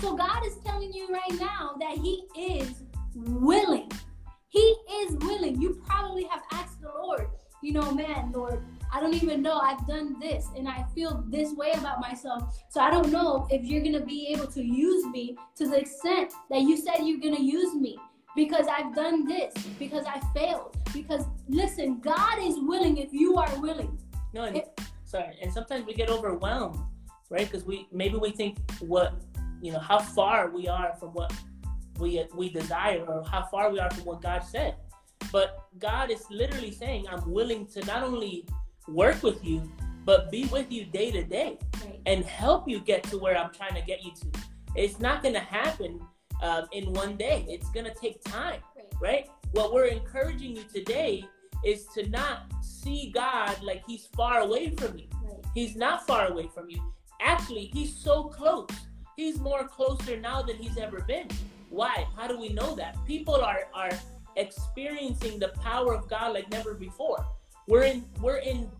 So 0.00 0.16
God 0.16 0.44
is 0.46 0.56
telling 0.64 0.92
you 0.92 1.08
right 1.12 1.38
now 1.38 1.76
that 1.78 1.98
He 1.98 2.24
is 2.36 2.82
willing. 3.14 3.90
He 4.48 4.74
is 5.02 5.16
willing. 5.16 5.60
You 5.60 5.80
probably 5.86 6.24
have 6.24 6.40
asked 6.52 6.80
the 6.80 6.88
Lord, 6.88 7.28
you 7.62 7.72
know, 7.72 7.92
man, 7.92 8.32
Lord, 8.34 8.64
I 8.92 9.00
don't 9.00 9.14
even 9.14 9.42
know. 9.42 9.58
I've 9.58 9.86
done 9.86 10.18
this 10.18 10.46
and 10.56 10.68
I 10.68 10.84
feel 10.94 11.24
this 11.28 11.52
way 11.54 11.72
about 11.72 12.00
myself. 12.00 12.56
So 12.70 12.80
I 12.80 12.90
don't 12.90 13.10
know 13.10 13.46
if 13.50 13.64
you're 13.64 13.82
going 13.82 13.94
to 13.94 14.04
be 14.04 14.28
able 14.28 14.46
to 14.48 14.62
use 14.62 15.06
me 15.06 15.36
to 15.56 15.68
the 15.68 15.78
extent 15.78 16.32
that 16.50 16.62
you 16.62 16.76
said 16.76 16.98
you're 17.02 17.20
going 17.20 17.36
to 17.36 17.42
use 17.42 17.74
me 17.74 17.98
because 18.36 18.66
I've 18.68 18.94
done 18.94 19.26
this, 19.26 19.54
because 19.78 20.04
I 20.06 20.20
failed. 20.34 20.76
Because 20.92 21.24
listen, 21.48 22.00
God 22.00 22.38
is 22.40 22.56
willing 22.58 22.96
if 22.98 23.12
you 23.12 23.36
are 23.36 23.60
willing. 23.60 23.98
No, 24.32 24.44
and, 24.44 24.62
sorry. 25.04 25.36
And 25.42 25.52
sometimes 25.52 25.86
we 25.86 25.94
get 25.94 26.10
overwhelmed, 26.10 26.78
right? 27.28 27.50
Because 27.50 27.64
we 27.64 27.86
maybe 27.92 28.16
we 28.16 28.30
think 28.30 28.58
what 28.80 29.14
you 29.60 29.72
know 29.72 29.78
how 29.78 29.98
far 29.98 30.50
we 30.50 30.68
are 30.68 30.94
from 30.98 31.10
what 31.10 31.32
we 31.98 32.24
we 32.34 32.48
desire 32.48 33.04
or 33.06 33.24
how 33.24 33.42
far 33.42 33.70
we 33.70 33.78
are 33.78 33.90
from 33.90 34.04
what 34.04 34.22
God 34.22 34.40
said. 34.40 34.76
But 35.32 35.66
God 35.78 36.10
is 36.10 36.24
literally 36.30 36.72
saying, 36.72 37.06
I'm 37.08 37.30
willing 37.30 37.66
to 37.68 37.84
not 37.84 38.02
only 38.02 38.46
work 38.92 39.22
with 39.22 39.44
you, 39.44 39.70
but 40.04 40.30
be 40.30 40.46
with 40.46 40.70
you 40.70 40.84
day 40.84 41.10
to 41.10 41.22
day 41.22 41.58
right. 41.84 42.00
and 42.06 42.24
help 42.24 42.68
you 42.68 42.80
get 42.80 43.02
to 43.04 43.18
where 43.18 43.36
I'm 43.36 43.52
trying 43.52 43.74
to 43.74 43.82
get 43.82 44.04
you 44.04 44.12
to. 44.12 44.40
It's 44.76 45.00
not 45.00 45.22
going 45.22 45.34
to 45.34 45.40
happen 45.40 46.00
um, 46.42 46.66
in 46.72 46.92
one 46.92 47.16
day. 47.16 47.44
It's 47.48 47.70
going 47.70 47.86
to 47.86 47.94
take 47.94 48.22
time, 48.24 48.60
right. 48.76 48.94
right? 49.00 49.30
What 49.52 49.72
we're 49.72 49.86
encouraging 49.86 50.56
you 50.56 50.64
today 50.72 51.24
is 51.64 51.86
to 51.94 52.08
not 52.08 52.52
see 52.62 53.10
God 53.14 53.60
like 53.62 53.82
he's 53.86 54.06
far 54.16 54.40
away 54.40 54.74
from 54.76 54.96
you. 54.96 55.06
Right. 55.22 55.44
He's 55.54 55.76
not 55.76 56.06
far 56.06 56.28
away 56.28 56.48
from 56.54 56.70
you. 56.70 56.80
Actually, 57.20 57.70
he's 57.74 57.94
so 57.94 58.24
close 58.24 58.70
he's 59.20 59.38
more 59.38 59.68
closer 59.68 60.18
now 60.18 60.40
than 60.40 60.56
he's 60.56 60.78
ever 60.78 61.00
been. 61.00 61.28
Why? 61.68 62.06
How 62.16 62.26
do 62.26 62.38
we 62.38 62.48
know 62.48 62.74
that? 62.76 62.96
People 63.06 63.34
are 63.34 63.68
are 63.74 63.90
experiencing 64.36 65.38
the 65.38 65.48
power 65.62 65.94
of 65.94 66.08
God 66.08 66.32
like 66.32 66.50
never 66.50 66.74
before. 66.74 67.24
We're 67.68 67.84
in 67.84 68.04
we're 68.20 68.42
in 68.52 68.70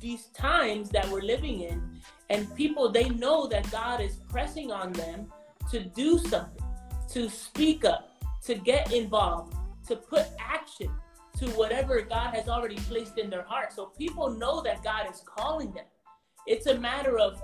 these 0.00 0.26
times 0.28 0.90
that 0.90 1.08
we're 1.08 1.22
living 1.22 1.60
in 1.60 1.82
and 2.28 2.54
people 2.54 2.90
they 2.90 3.08
know 3.10 3.46
that 3.48 3.70
God 3.70 4.00
is 4.00 4.16
pressing 4.28 4.70
on 4.70 4.92
them 4.92 5.26
to 5.70 5.80
do 5.80 6.18
something, 6.18 6.64
to 7.10 7.28
speak 7.28 7.84
up, 7.84 8.22
to 8.44 8.54
get 8.54 8.92
involved, 8.92 9.54
to 9.88 9.96
put 9.96 10.26
action 10.38 10.90
to 11.38 11.46
whatever 11.50 12.00
God 12.02 12.34
has 12.34 12.48
already 12.48 12.76
placed 12.76 13.18
in 13.18 13.30
their 13.30 13.42
heart. 13.42 13.72
So 13.72 13.86
people 13.86 14.30
know 14.30 14.62
that 14.62 14.82
God 14.82 15.10
is 15.10 15.22
calling 15.24 15.72
them. 15.72 15.84
It's 16.46 16.66
a 16.66 16.78
matter 16.78 17.18
of 17.18 17.42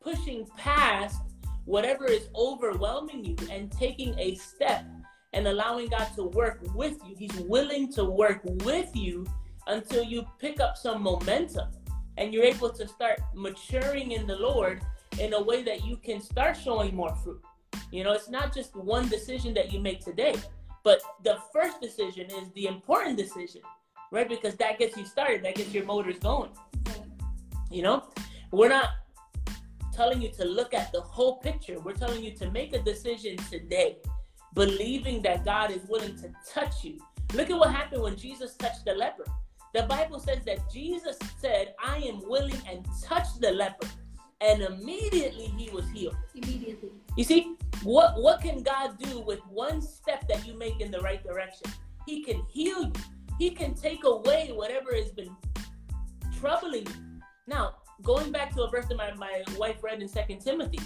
pushing 0.00 0.46
past 0.56 1.20
whatever 1.64 2.06
is 2.06 2.28
overwhelming 2.34 3.24
you 3.24 3.36
and 3.50 3.70
taking 3.70 4.18
a 4.18 4.34
step 4.36 4.86
and 5.34 5.46
allowing 5.46 5.88
God 5.88 6.08
to 6.16 6.24
work 6.24 6.60
with 6.74 6.98
you. 7.06 7.14
He's 7.16 7.36
willing 7.40 7.92
to 7.92 8.04
work 8.04 8.40
with 8.64 8.94
you 8.96 9.26
until 9.68 10.02
you 10.02 10.26
pick 10.38 10.60
up 10.60 10.76
some 10.76 11.02
momentum 11.02 11.68
and 12.16 12.34
you're 12.34 12.44
able 12.44 12.70
to 12.70 12.88
start 12.88 13.20
maturing 13.34 14.12
in 14.12 14.26
the 14.26 14.36
Lord 14.36 14.82
in 15.20 15.34
a 15.34 15.42
way 15.42 15.62
that 15.62 15.84
you 15.84 15.96
can 15.96 16.20
start 16.20 16.56
showing 16.56 16.94
more 16.94 17.14
fruit. 17.16 17.42
You 17.92 18.04
know, 18.04 18.12
it's 18.12 18.28
not 18.28 18.54
just 18.54 18.74
one 18.74 19.08
decision 19.08 19.54
that 19.54 19.72
you 19.72 19.80
make 19.80 20.04
today, 20.04 20.34
but 20.84 21.00
the 21.22 21.38
first 21.52 21.80
decision 21.80 22.26
is 22.26 22.50
the 22.54 22.66
important 22.66 23.16
decision, 23.16 23.62
right? 24.10 24.28
Because 24.28 24.56
that 24.56 24.78
gets 24.78 24.96
you 24.96 25.04
started, 25.04 25.44
that 25.44 25.54
gets 25.54 25.72
your 25.72 25.84
motors 25.84 26.18
going. 26.18 26.50
You 27.70 27.82
know, 27.82 28.08
we're 28.50 28.68
not 28.68 28.90
telling 29.92 30.22
you 30.22 30.30
to 30.32 30.44
look 30.44 30.74
at 30.74 30.92
the 30.92 31.00
whole 31.00 31.38
picture. 31.38 31.78
We're 31.80 31.92
telling 31.92 32.22
you 32.22 32.34
to 32.36 32.50
make 32.50 32.74
a 32.74 32.80
decision 32.80 33.36
today, 33.50 33.98
believing 34.54 35.22
that 35.22 35.44
God 35.44 35.70
is 35.70 35.82
willing 35.88 36.16
to 36.16 36.32
touch 36.48 36.84
you. 36.84 36.98
Look 37.34 37.50
at 37.50 37.58
what 37.58 37.70
happened 37.70 38.02
when 38.02 38.16
Jesus 38.16 38.54
touched 38.54 38.84
the 38.84 38.94
leper. 38.94 39.24
The 39.74 39.82
Bible 39.82 40.18
says 40.18 40.44
that 40.46 40.70
Jesus 40.72 41.18
said, 41.38 41.74
I 41.82 41.98
am 41.98 42.22
willing 42.28 42.60
and 42.68 42.86
touched 43.02 43.40
the 43.40 43.50
leper. 43.50 43.86
And 44.40 44.62
immediately 44.62 45.52
he 45.56 45.68
was 45.70 45.88
healed. 45.90 46.16
Immediately. 46.34 46.90
You 47.16 47.24
see, 47.24 47.56
what, 47.82 48.20
what 48.22 48.40
can 48.40 48.62
God 48.62 48.98
do 48.98 49.20
with 49.20 49.40
one 49.50 49.82
step 49.82 50.26
that 50.28 50.46
you 50.46 50.56
make 50.56 50.80
in 50.80 50.90
the 50.90 51.00
right 51.00 51.22
direction? 51.22 51.70
He 52.06 52.22
can 52.22 52.42
heal 52.48 52.84
you. 52.84 52.92
He 53.38 53.50
can 53.50 53.74
take 53.74 54.04
away 54.04 54.50
whatever 54.52 54.94
has 54.94 55.10
been 55.10 55.34
troubling 56.38 56.86
you. 56.86 57.20
Now, 57.46 57.76
going 58.02 58.32
back 58.32 58.54
to 58.54 58.62
a 58.62 58.70
verse 58.70 58.86
that 58.86 58.96
my, 58.96 59.12
my 59.14 59.42
wife 59.56 59.82
read 59.82 60.00
in 60.00 60.08
Second 60.08 60.40
Timothy, 60.40 60.80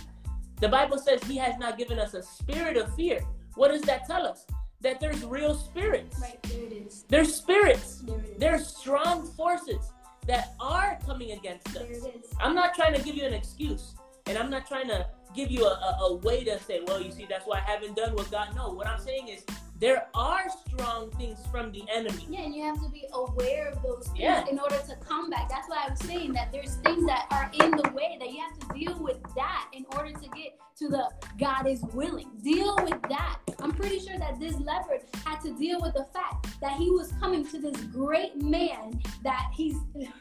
the 0.61 0.69
Bible 0.69 0.99
says 0.99 1.23
he 1.25 1.37
has 1.37 1.59
not 1.59 1.79
given 1.79 1.99
us 1.99 2.15
a 2.15 2.23
spirit 2.23 2.77
of 2.77 2.95
fear. 2.95 3.21
What 3.55 3.69
does 3.69 3.83
that 3.83 4.07
tell 4.07 4.27
us? 4.27 4.47
That 4.83 5.01
there's 5.01 5.25
real 5.25 5.55
spirits. 5.55 6.19
Right, 6.21 6.43
there 6.43 6.61
it 6.65 6.73
is. 6.73 7.05
There's 7.09 7.35
spirits. 7.35 7.99
There 7.99 8.19
it 8.19 8.25
is. 8.31 8.39
There's 8.39 8.67
strong 8.67 9.27
forces 9.29 9.93
that 10.27 10.55
are 10.61 10.99
coming 11.07 11.33
against 11.33 11.69
us. 11.69 11.75
There 11.75 11.91
it 11.93 11.97
is. 12.25 12.33
I'm 12.41 12.55
not 12.55 12.75
trying 12.75 12.95
to 12.95 13.03
give 13.03 13.15
you 13.15 13.25
an 13.25 13.33
excuse. 13.35 13.95
And 14.27 14.37
I'm 14.39 14.51
not 14.51 14.67
trying 14.67 14.89
to 14.89 15.07
give 15.35 15.51
you 15.51 15.65
a, 15.65 15.71
a, 15.71 15.99
a 16.11 16.15
way 16.17 16.45
to 16.45 16.59
say, 16.61 16.81
well, 16.87 17.01
you 17.03 17.11
see, 17.11 17.27
that's 17.29 17.47
why 17.47 17.59
I 17.59 17.71
haven't 17.71 17.97
done 17.97 18.15
what 18.15 18.31
God. 18.31 18.55
No, 18.55 18.71
what 18.71 18.87
I'm 18.87 19.01
saying 19.01 19.29
is 19.29 19.45
there 19.81 20.07
are 20.15 20.45
strong 20.69 21.11
things 21.13 21.39
from 21.51 21.73
the 21.73 21.83
enemy. 21.93 22.27
Yeah, 22.29 22.43
and 22.43 22.55
you 22.55 22.63
have 22.63 22.81
to 22.83 22.89
be 22.89 23.05
aware 23.13 23.69
of 23.71 23.83
those 23.83 24.07
things 24.09 24.21
Yeah. 24.21 24.45
in 24.49 24.61
order 24.61 24.77
to 24.89 24.97
combat. 24.97 25.47
That's 25.49 25.69
why 25.69 25.85
I 25.87 25.91
was 25.91 25.99
saying 26.01 26.33
that 26.35 26.53
there's 26.53 26.77
things 26.77 27.05
that 27.07 27.27
are 27.33 27.51
in 27.65 27.73
the 27.73 27.91
way 27.91 28.17
that 28.21 28.31
you 28.33 28.41
have 28.41 28.59
to 28.61 28.79
deal 28.79 28.97
with 29.03 29.19
that 29.35 29.69
in 29.73 29.85
order 29.97 30.13
to 30.13 30.29
get 30.37 30.57
to 30.79 30.89
the 30.89 31.09
God 31.39 31.67
is 31.67 31.83
willing. 31.93 32.31
Deal 32.43 32.77
with 32.83 33.01
that. 33.09 33.39
I'm 33.61 33.73
pretty 33.73 34.01
sure 34.01 34.19
that 34.19 34.41
this 34.41 34.59
leopard 34.61 35.03
had 35.25 35.41
to 35.43 35.55
deal 35.55 35.81
with 35.81 35.95
the 35.95 36.07
fact 36.13 36.61
that 36.61 36.73
he 36.79 36.91
was 36.91 37.13
coming 37.21 37.47
to 37.49 37.59
this 37.59 37.77
great 37.85 38.41
man 38.43 39.01
that 39.23 39.51
he's 39.55 39.77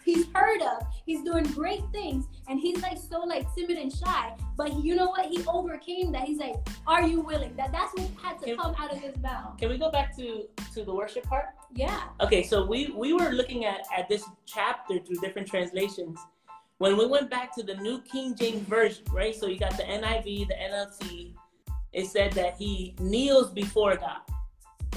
he's 0.06 0.28
heard 0.34 0.62
of. 0.62 0.86
He's 1.06 1.24
doing 1.24 1.46
great 1.46 1.82
things, 1.92 2.26
and 2.48 2.60
he's 2.60 2.82
like 2.82 2.98
so 2.98 3.22
like 3.22 3.48
timid 3.56 3.78
and 3.78 3.92
shy. 3.92 4.36
But 4.58 4.84
you 4.84 4.96
know 4.96 5.08
what? 5.08 5.26
He 5.26 5.44
overcame 5.48 6.12
that. 6.12 6.24
He's 6.24 6.38
like, 6.40 6.56
"Are 6.86 7.06
you 7.08 7.22
willing?" 7.22 7.56
That 7.56 7.72
that's 7.72 7.94
what 7.94 8.10
had 8.22 8.40
to 8.40 8.46
Can- 8.46 8.58
come 8.58 8.76
out 8.78 8.92
of 8.92 9.00
his 9.00 9.18
mouth. 9.18 9.58
Can 9.58 9.70
we 9.70 9.78
go 9.78 9.90
back 9.92 10.16
to 10.18 10.48
to 10.74 10.84
the 10.84 10.94
worship 10.94 11.24
part? 11.24 11.46
Yeah. 11.74 12.04
Okay, 12.20 12.44
so 12.44 12.66
we 12.66 12.92
we 12.96 13.14
were 13.14 13.30
looking 13.30 13.66
at 13.66 13.82
at 13.96 14.08
this 14.10 14.24
chapter 14.46 15.00
through 15.00 15.18
different 15.18 15.48
translations. 15.48 16.20
When 16.82 16.98
we 16.98 17.06
went 17.06 17.30
back 17.30 17.54
to 17.58 17.62
the 17.62 17.76
New 17.76 18.02
King 18.02 18.34
James 18.34 18.68
Version, 18.68 19.04
right? 19.12 19.36
So 19.36 19.46
you 19.46 19.60
got 19.60 19.78
the 19.78 19.84
NIV, 19.84 20.48
the 20.48 20.56
NLT. 20.56 21.36
It 21.94 22.08
said 22.08 22.34
that 22.34 22.56
he 22.58 22.96
kneels 23.00 23.52
before 23.52 23.96
God, 23.98 24.22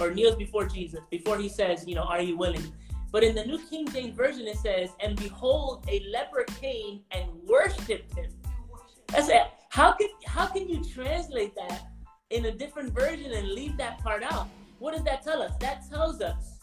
or 0.01 0.11
kneels 0.11 0.35
before 0.37 0.65
Jesus, 0.65 1.01
before 1.11 1.37
he 1.37 1.47
says, 1.47 1.85
you 1.87 1.95
know, 1.95 2.05
"Are 2.05 2.23
you 2.23 2.39
willing?" 2.39 2.73
But 3.13 3.23
in 3.23 3.35
the 3.35 3.45
New 3.45 3.59
King 3.69 3.87
James 3.87 4.17
Version, 4.17 4.47
it 4.47 4.57
says, 4.57 4.93
"And 5.01 5.15
behold, 5.15 5.85
a 5.87 6.01
leper 6.09 6.45
came 6.59 7.03
and 7.11 7.29
worshipped 7.47 8.15
him." 8.15 8.31
That's 9.09 9.29
it. 9.29 9.47
How 9.69 9.93
can 9.93 10.09
how 10.25 10.47
can 10.47 10.67
you 10.71 10.83
translate 10.83 11.55
that 11.57 11.83
in 12.31 12.47
a 12.47 12.53
different 12.53 12.95
version 12.95 13.31
and 13.31 13.49
leave 13.49 13.77
that 13.77 13.99
part 13.99 14.23
out. 14.23 14.49
What 14.79 14.95
does 14.95 15.05
that 15.05 15.23
tell 15.23 15.43
us? 15.43 15.53
That 15.61 15.87
tells 15.91 16.23
us 16.23 16.59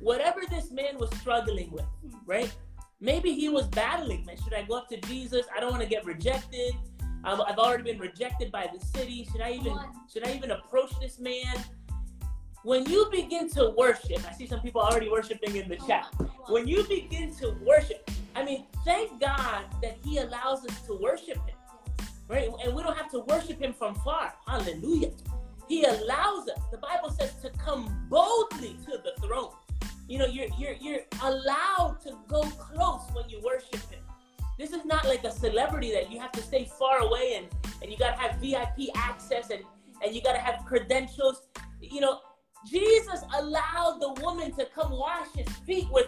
whatever 0.00 0.40
this 0.50 0.72
man 0.72 0.98
was 0.98 1.10
struggling 1.20 1.70
with, 1.70 1.86
right? 2.26 2.52
Maybe 3.00 3.32
he 3.34 3.48
was 3.48 3.66
battling, 3.68 4.24
man. 4.24 4.36
Should 4.42 4.54
I 4.54 4.62
go 4.62 4.78
up 4.78 4.88
to 4.88 5.00
Jesus? 5.02 5.46
I 5.54 5.60
don't 5.60 5.70
want 5.70 5.82
to 5.82 5.88
get 5.88 6.04
rejected. 6.04 6.74
I've, 7.24 7.40
I've 7.40 7.58
already 7.58 7.82
been 7.84 7.98
rejected 7.98 8.52
by 8.52 8.68
the 8.72 8.84
city. 8.84 9.28
Should 9.30 9.40
I 9.40 9.52
even 9.52 9.76
should 10.12 10.26
I 10.26 10.34
even 10.34 10.52
approach 10.52 10.92
this 11.00 11.18
man? 11.18 11.56
When 12.64 12.86
you 12.86 13.08
begin 13.10 13.50
to 13.50 13.74
worship, 13.76 14.26
I 14.26 14.32
see 14.32 14.46
some 14.46 14.60
people 14.60 14.80
already 14.80 15.10
worshiping 15.10 15.56
in 15.56 15.68
the 15.68 15.76
chat. 15.76 16.06
When 16.48 16.66
you 16.66 16.82
begin 16.84 17.34
to 17.36 17.54
worship, 17.62 18.10
I 18.34 18.42
mean, 18.42 18.64
thank 18.84 19.20
God 19.20 19.64
that 19.82 19.98
He 20.02 20.18
allows 20.18 20.64
us 20.64 20.80
to 20.86 20.98
worship 21.00 21.36
Him, 21.36 21.56
right? 22.26 22.48
And 22.64 22.74
we 22.74 22.82
don't 22.82 22.96
have 22.96 23.10
to 23.10 23.20
worship 23.20 23.60
Him 23.60 23.74
from 23.74 23.94
far. 23.96 24.32
Hallelujah. 24.46 25.10
He 25.68 25.84
allows 25.84 26.48
us. 26.48 26.58
The 26.70 26.78
Bible 26.78 27.10
says 27.10 27.34
to 27.42 27.50
come 27.50 28.06
boldly 28.08 28.76
to 28.84 28.92
the 28.92 29.12
throne. 29.26 29.52
You 30.08 30.18
know, 30.18 30.26
you're 30.26 30.48
you're 30.58 30.74
you're 30.80 31.00
allowed 31.22 31.73
celebrity 35.44 35.92
that 35.92 36.10
you 36.10 36.18
have 36.18 36.32
to 36.32 36.42
stay 36.42 36.68
far 36.78 37.00
away 37.00 37.34
and 37.36 37.46
and 37.82 37.90
you 37.90 37.98
gotta 37.98 38.18
have 38.18 38.40
VIP 38.40 38.88
access 38.94 39.50
and 39.50 39.62
and 40.02 40.14
you 40.14 40.22
gotta 40.22 40.38
have 40.38 40.64
credentials. 40.64 41.48
You 41.80 42.00
know, 42.00 42.20
Jesus 42.66 43.20
allowed 43.36 43.98
the 44.00 44.22
woman 44.22 44.52
to 44.56 44.66
come 44.66 44.92
wash 44.92 45.28
his 45.36 45.48
feet 45.66 45.86
with 45.90 46.03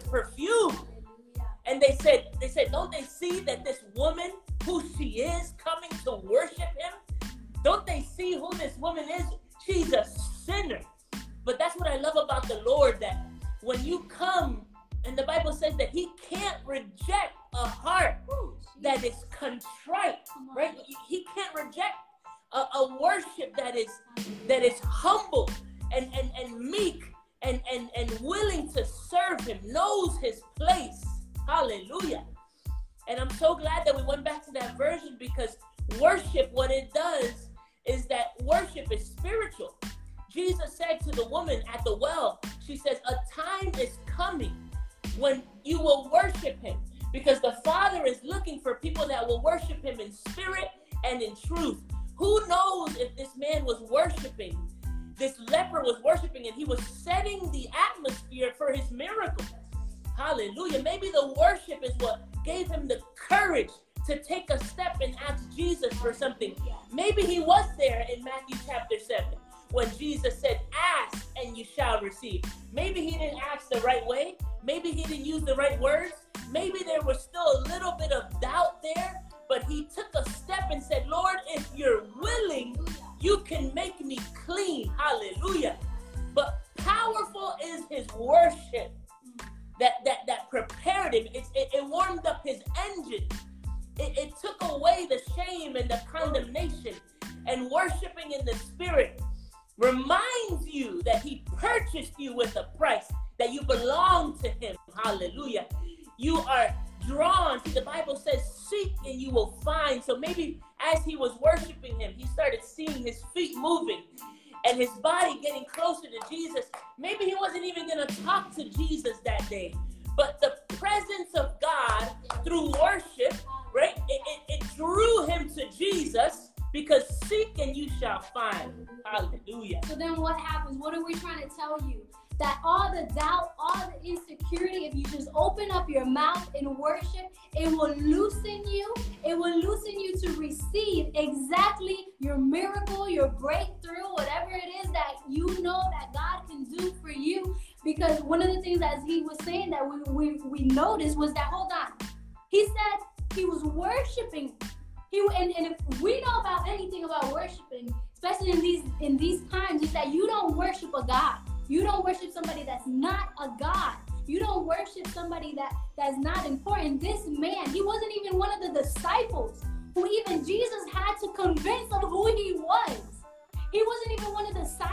there 76.97 77.07
was 77.07 77.23
still 77.23 77.59
a 77.59 77.61
little 77.69 77.93
bit 77.93 78.11
of 78.11 78.41
doubt 78.41 78.83
there, 78.83 79.23
but 79.51 79.63
he 79.65 79.87
took 79.95 80.07
a 80.15 80.29
step 80.31 80.71
and 80.71 80.83
said, 80.83 81.07
Lord, 81.07 81.37
if 81.47 81.69
you're 81.77 82.05
willing, 82.19 82.75
you 83.21 83.39
can 83.47 83.71
make 83.75 84.01
me 84.01 84.19
clean. 84.47 84.91
Hallelujah. 84.97 85.76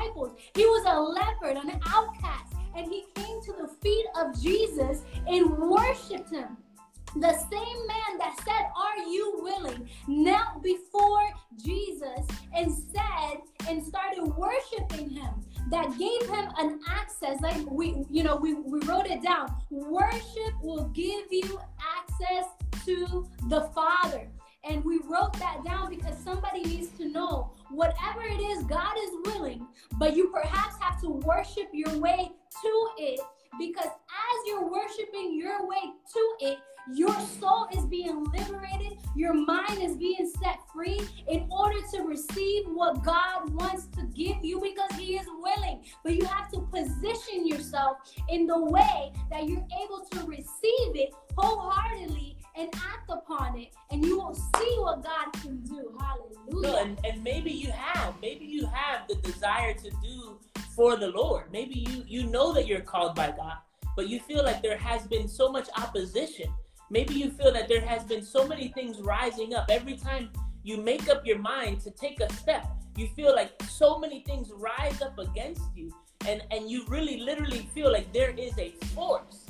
Disciples. 0.04 0.38
He 0.56 0.66
was 0.66 0.84
a 0.88 1.00
leopard, 1.00 1.58
an 1.58 1.80
outcast, 1.88 2.54
and 2.76 2.88
he 2.92 3.06
came 3.16 3.42
to 3.44 3.54
the 3.54 3.68
feet 3.82 4.06
of 4.20 4.42
Jesus 4.42 5.02
and 5.28 5.58
worshiped 5.58 6.30
him. 6.30 6.58
The 7.16 7.34
same 7.34 7.88
man 7.88 8.18
that 8.18 8.36
said, 8.44 8.66
Are 8.76 9.08
you 9.08 9.40
willing? 9.44 9.88
knelt 10.08 10.64
before 10.64 11.30
Jesus 11.64 12.26
and 12.56 12.74
said, 12.74 13.42
and 13.70 13.84
started 13.84 14.24
worshiping 14.24 15.10
him 15.10 15.30
that 15.70 15.88
gave 15.98 16.30
him 16.30 16.50
an 16.58 16.80
access 16.90 17.40
like 17.42 17.70
we 17.72 18.04
you 18.10 18.22
know 18.22 18.36
we, 18.36 18.54
we 18.54 18.80
wrote 18.82 19.06
it 19.06 19.24
down 19.24 19.50
worship 19.70 20.54
will 20.62 20.90
give 20.90 21.26
you 21.32 21.58
access 21.98 22.46
to 22.86 23.26
the 23.48 23.62
father 23.74 24.28
and 24.66 24.84
we 24.84 25.00
wrote 25.06 25.34
that 25.34 25.64
down 25.64 25.90
because 25.90 26.18
somebody 26.18 26.62
needs 26.64 26.90
to 26.98 27.08
know 27.08 27.54
whatever 27.74 28.22
it 28.22 28.40
is 28.40 28.64
god 28.64 28.96
is 29.04 29.12
willing 29.26 29.68
but 29.98 30.16
you 30.16 30.30
perhaps 30.34 30.76
have 30.80 31.00
to 31.02 31.10
worship 31.10 31.68
your 31.74 31.98
way 31.98 32.32
to 32.62 32.88
it 32.98 33.20
because 33.60 33.86
as 33.86 34.48
you're 34.48 34.70
worshiping 34.70 35.38
your 35.38 35.68
way 35.68 35.94
to 36.12 36.36
it 36.48 36.58
your 36.92 37.18
soul 37.40 37.68
is 37.72 37.86
being 37.86 38.26
liberated, 38.26 38.98
your 39.16 39.34
mind 39.34 39.82
is 39.82 39.96
being 39.96 40.30
set 40.42 40.60
free 40.74 41.00
in 41.30 41.48
order 41.50 41.80
to 41.94 42.02
receive 42.02 42.66
what 42.66 43.04
God 43.04 43.50
wants 43.54 43.88
to 43.96 44.04
give 44.14 44.44
you 44.44 44.60
because 44.60 44.92
He 45.00 45.16
is 45.16 45.26
willing. 45.40 45.84
But 46.04 46.16
you 46.16 46.26
have 46.26 46.52
to 46.52 46.60
position 46.60 47.48
yourself 47.48 47.98
in 48.30 48.48
the 48.48 48.66
way 48.66 49.14
that 49.32 49.48
you're 49.48 49.66
able 49.84 50.06
to 50.12 50.26
receive 50.26 50.96
it 50.96 51.14
wholeheartedly 51.38 52.38
and 52.56 52.70
act 52.76 53.10
upon 53.10 53.58
it, 53.58 53.70
and 53.92 54.06
you 54.06 54.18
will 54.18 54.36
see 54.36 54.76
what 54.80 55.04
God 55.04 55.32
can 55.42 55.62
do. 55.62 55.98
Hallelujah. 56.00 56.84
And, 56.84 57.00
and 57.04 57.24
maybe 57.24 57.52
you 57.52 57.72
have, 57.72 58.14
maybe 58.22 58.46
you 58.46 58.66
have 58.68 59.08
the 59.08 59.16
desire 59.16 59.74
to 59.74 59.90
do 60.02 60.40
for 60.76 60.96
the 60.96 61.08
Lord. 61.08 61.46
Maybe 61.52 61.80
you 61.80 62.04
you 62.08 62.24
know 62.30 62.54
that 62.54 62.68
you're 62.68 62.82
called 62.82 63.16
by 63.16 63.32
God, 63.32 63.58
but 63.96 64.08
you 64.08 64.20
feel 64.20 64.44
like 64.44 64.62
there 64.62 64.78
has 64.78 65.08
been 65.08 65.28
so 65.28 65.52
much 65.52 65.68
opposition 65.78 66.48
Maybe 66.94 67.16
you 67.16 67.32
feel 67.32 67.52
that 67.54 67.68
there 67.68 67.82
has 67.82 68.04
been 68.04 68.24
so 68.24 68.48
many 68.48 68.68
things 68.68 69.00
rising 69.02 69.56
up. 69.56 69.66
Every 69.70 69.98
time 69.98 70.30
you 70.64 70.78
make 70.78 71.10
up 71.10 71.26
your 71.26 71.40
mind 71.40 71.82
to 71.82 71.90
take 71.90 72.20
a 72.20 72.32
step. 72.34 72.68
You 72.96 73.08
feel 73.16 73.34
like 73.34 73.52
so 73.68 73.98
many 73.98 74.22
things 74.22 74.52
rise 74.56 75.02
up 75.02 75.18
against 75.18 75.64
you, 75.76 75.92
and, 76.28 76.44
and 76.52 76.70
you 76.70 76.86
really 76.88 77.20
literally 77.20 77.68
feel 77.74 77.92
like 77.92 78.14
there 78.14 78.30
is 78.38 78.56
a 78.60 78.70
force 78.94 79.43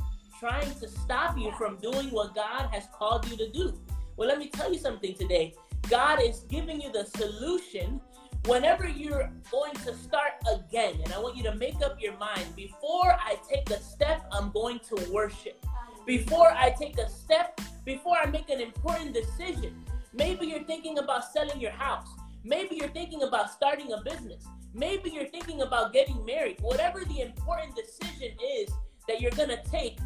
trying 0.44 0.76
to 0.78 0.89
stop 0.89 1.38
you 1.38 1.50
from 1.58 1.78
doing 1.78 2.10
what 2.10 2.36
God 2.36 2.68
has 2.74 2.89
called 2.94 3.26
you 3.30 3.38
to 3.38 3.50
do. 3.52 3.80
Well, 4.18 4.28
let 4.28 4.39
me 4.39 4.50
tell 4.50 4.74
you 4.74 4.78
something 4.78 5.16
today. 5.16 5.54
God 5.89 6.20
is 6.22 6.41
giving 6.50 6.82
you 6.82 6.91
the 6.91 7.06
solution 7.06 8.02
whenever 8.44 8.86
you're 8.86 9.32
going 9.50 9.72
to 9.72 9.96
start 9.96 10.34
again. 10.54 10.96
And 11.02 11.14
I 11.14 11.20
want 11.20 11.38
you 11.38 11.44
to 11.44 11.56
make 11.56 11.82
up 11.82 11.96
your 12.02 12.18
mind 12.18 12.54
before 12.58 13.14
I 13.14 13.38
take 13.50 13.70
a 13.70 13.82
step, 13.82 14.26
I'm 14.34 14.52
going 14.52 14.82
to 14.89 15.10
worship. 15.14 15.66
Before 16.06 16.52
I 16.52 16.72
take 16.78 16.98
a 16.98 17.10
step, 17.10 17.62
before 17.86 18.18
I 18.22 18.26
make 18.30 18.50
an 18.50 18.60
important 18.60 19.14
decision, 19.14 19.74
maybe 20.12 20.48
you're 20.48 20.66
thinking 20.66 20.98
about 20.98 21.24
selling 21.32 21.62
your 21.62 21.72
house. 21.72 22.10
Maybe 22.44 22.76
you're 22.76 22.89
thinking 22.89 23.24
about 23.24 23.50
starting 23.50 23.94
a 23.94 24.02
business. 24.02 24.44
Maybe 24.74 25.10
you're 25.10 25.30
thinking 25.30 25.62
about 25.62 25.94
getting 25.94 26.26
married. 26.26 26.58
Whatever 26.60 27.06
the 27.06 27.22
important 27.22 27.78
decision 27.78 28.36
is 28.58 28.70
that 29.08 29.22
you're 29.22 29.32
going 29.32 29.48
to 29.48 29.64
take, 29.72 30.00